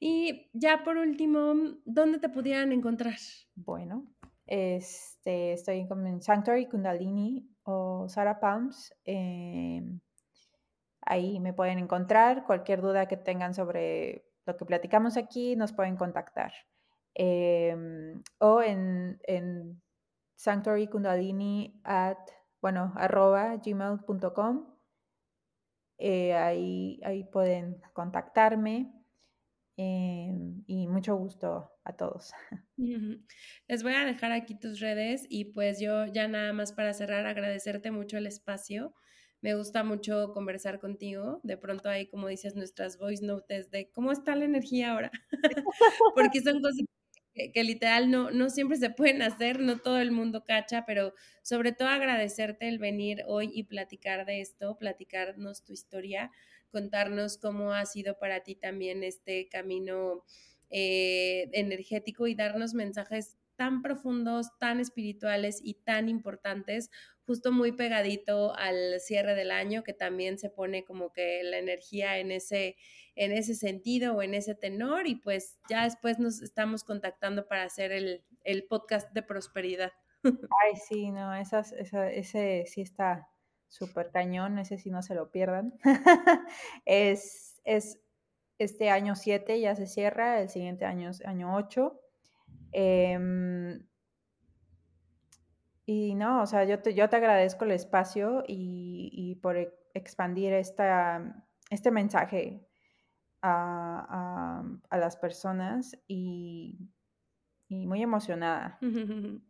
Y 0.00 0.50
ya 0.52 0.82
por 0.82 0.96
último, 0.96 1.76
¿dónde 1.84 2.18
te 2.18 2.28
pudieran 2.28 2.72
encontrar? 2.72 3.18
Bueno, 3.54 4.08
este, 4.46 5.52
estoy 5.52 5.86
en 5.88 6.20
Sanctuary 6.22 6.66
Kundalini 6.66 7.48
o 7.62 8.08
Sarah 8.08 8.40
Palms. 8.40 8.92
Em, 9.04 10.00
Ahí 11.02 11.40
me 11.40 11.52
pueden 11.52 11.78
encontrar. 11.78 12.44
Cualquier 12.44 12.80
duda 12.80 13.06
que 13.06 13.16
tengan 13.16 13.54
sobre 13.54 14.24
lo 14.46 14.56
que 14.56 14.64
platicamos 14.64 15.16
aquí, 15.16 15.56
nos 15.56 15.72
pueden 15.72 15.96
contactar. 15.96 16.52
Em, 17.14 18.22
o 18.38 18.62
en, 18.62 19.20
en 19.24 19.82
Sanctuary 20.36 20.88
Kundalini 20.88 21.80
at, 21.84 22.18
bueno, 22.60 22.92
arroba 22.96 23.56
gmail.com. 23.56 24.72
Eh, 25.98 26.34
ahí, 26.34 27.00
ahí 27.04 27.24
pueden 27.24 27.80
contactarme. 27.92 28.92
Em, 29.76 30.62
y 30.66 30.86
mucho 30.86 31.16
gusto 31.16 31.70
a 31.84 31.92
todos. 31.94 32.32
Les 33.68 33.82
voy 33.82 33.94
a 33.94 34.04
dejar 34.04 34.32
aquí 34.32 34.58
tus 34.58 34.80
redes 34.80 35.26
y 35.28 35.46
pues 35.52 35.80
yo 35.80 36.06
ya 36.06 36.28
nada 36.28 36.52
más 36.52 36.72
para 36.72 36.92
cerrar 36.92 37.26
agradecerte 37.26 37.90
mucho 37.90 38.18
el 38.18 38.26
espacio. 38.26 38.94
Me 39.42 39.54
gusta 39.54 39.82
mucho 39.82 40.32
conversar 40.32 40.78
contigo. 40.80 41.40
De 41.42 41.56
pronto 41.56 41.88
ahí, 41.88 42.06
como 42.06 42.28
dices, 42.28 42.54
nuestras 42.54 42.96
voice 42.96 43.24
notes 43.24 43.70
de 43.70 43.90
cómo 43.90 44.12
está 44.12 44.36
la 44.36 44.44
energía 44.44 44.92
ahora. 44.92 45.10
Porque 46.14 46.40
son 46.40 46.62
cosas 46.62 46.86
que, 47.34 47.64
literal 47.64 48.10
no, 48.10 48.30
no 48.30 48.50
siempre 48.50 48.76
se 48.76 48.90
pueden 48.90 49.20
hacer, 49.22 49.58
no 49.58 49.78
todo 49.78 49.98
el 49.98 50.12
mundo 50.12 50.44
cacha, 50.44 50.84
pero 50.86 51.14
sobre 51.42 51.72
todo 51.72 51.88
agradecerte 51.88 52.68
el 52.68 52.78
venir 52.78 53.24
hoy 53.26 53.50
y 53.52 53.64
platicar 53.64 54.26
de 54.26 54.40
esto, 54.40 54.78
platicarnos 54.78 55.64
tu 55.64 55.72
historia, 55.72 56.30
contarnos 56.70 57.38
cómo 57.38 57.72
ha 57.72 57.84
sido 57.86 58.18
para 58.18 58.40
ti 58.40 58.54
también 58.54 59.02
este 59.02 59.48
camino 59.48 60.24
eh, 60.70 61.48
energético 61.52 62.26
y 62.26 62.34
darnos 62.34 62.74
mensajes 62.74 63.36
tan 63.56 63.82
profundos, 63.82 64.58
tan 64.58 64.80
espirituales 64.80 65.60
y 65.62 65.74
tan 65.74 66.08
importantes, 66.08 66.90
justo 67.26 67.52
muy 67.52 67.72
pegadito 67.72 68.54
al 68.56 69.00
cierre 69.00 69.34
del 69.34 69.50
año, 69.50 69.82
que 69.82 69.92
también 69.92 70.38
se 70.38 70.50
pone 70.50 70.84
como 70.84 71.12
que 71.12 71.42
la 71.44 71.58
energía 71.58 72.18
en 72.18 72.32
ese, 72.32 72.76
en 73.14 73.32
ese 73.32 73.54
sentido 73.54 74.14
o 74.14 74.22
en 74.22 74.34
ese 74.34 74.54
tenor, 74.54 75.06
y 75.06 75.16
pues 75.16 75.58
ya 75.68 75.84
después 75.84 76.18
nos 76.18 76.42
estamos 76.42 76.84
contactando 76.84 77.46
para 77.46 77.64
hacer 77.64 77.92
el, 77.92 78.24
podcast 78.68 79.12
de 79.12 79.22
prosperidad. 79.22 79.92
Ay, 80.64 80.76
sí, 80.88 81.10
no, 81.10 81.34
esas, 81.34 81.72
ese 81.72 82.64
sí 82.66 82.80
está 82.80 83.28
súper 83.68 84.10
cañón, 84.10 84.58
ese 84.58 84.78
sí 84.78 84.90
no 84.90 85.02
se 85.02 85.14
lo 85.14 85.30
pierdan. 85.30 85.74
es, 86.84 87.60
es 87.64 87.98
este 88.58 88.90
año 88.90 89.16
7 89.16 89.60
ya 89.60 89.74
se 89.74 89.86
cierra, 89.86 90.40
el 90.40 90.48
siguiente 90.48 90.84
año 90.84 91.10
es 91.10 91.24
año 91.24 91.54
8. 91.54 91.98
Em, 92.72 93.86
y 95.92 96.14
no, 96.14 96.42
o 96.42 96.46
sea, 96.46 96.64
yo 96.64 96.80
te, 96.80 96.94
yo 96.94 97.08
te 97.08 97.16
agradezco 97.16 97.64
el 97.64 97.72
espacio 97.72 98.44
y, 98.46 99.38
por 99.42 99.56
e, 99.56 99.74
expandir 99.94 100.52
esta, 100.54 101.44
este 101.70 101.90
mensaje 101.90 102.66
a, 103.42 104.64
las 104.90 105.16
personas 105.16 105.96
y, 106.08 106.78
y 107.68 107.86
muy 107.86 108.02
emocionada. 108.02 108.78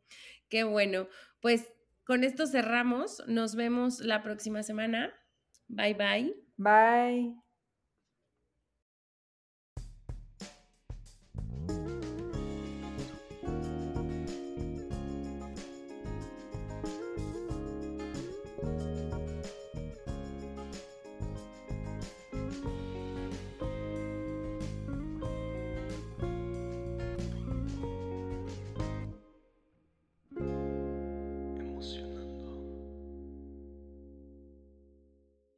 Qué 0.48 0.64
bueno. 0.64 1.06
Pues 1.40 1.69
con 2.05 2.24
esto 2.24 2.47
cerramos. 2.47 3.23
Nos 3.28 3.55
vemos 3.55 4.01
la 4.01 4.23
próxima 4.23 4.62
semana. 4.62 5.12
Bye 5.69 5.94
bye. 5.94 6.35
Bye. 6.56 7.41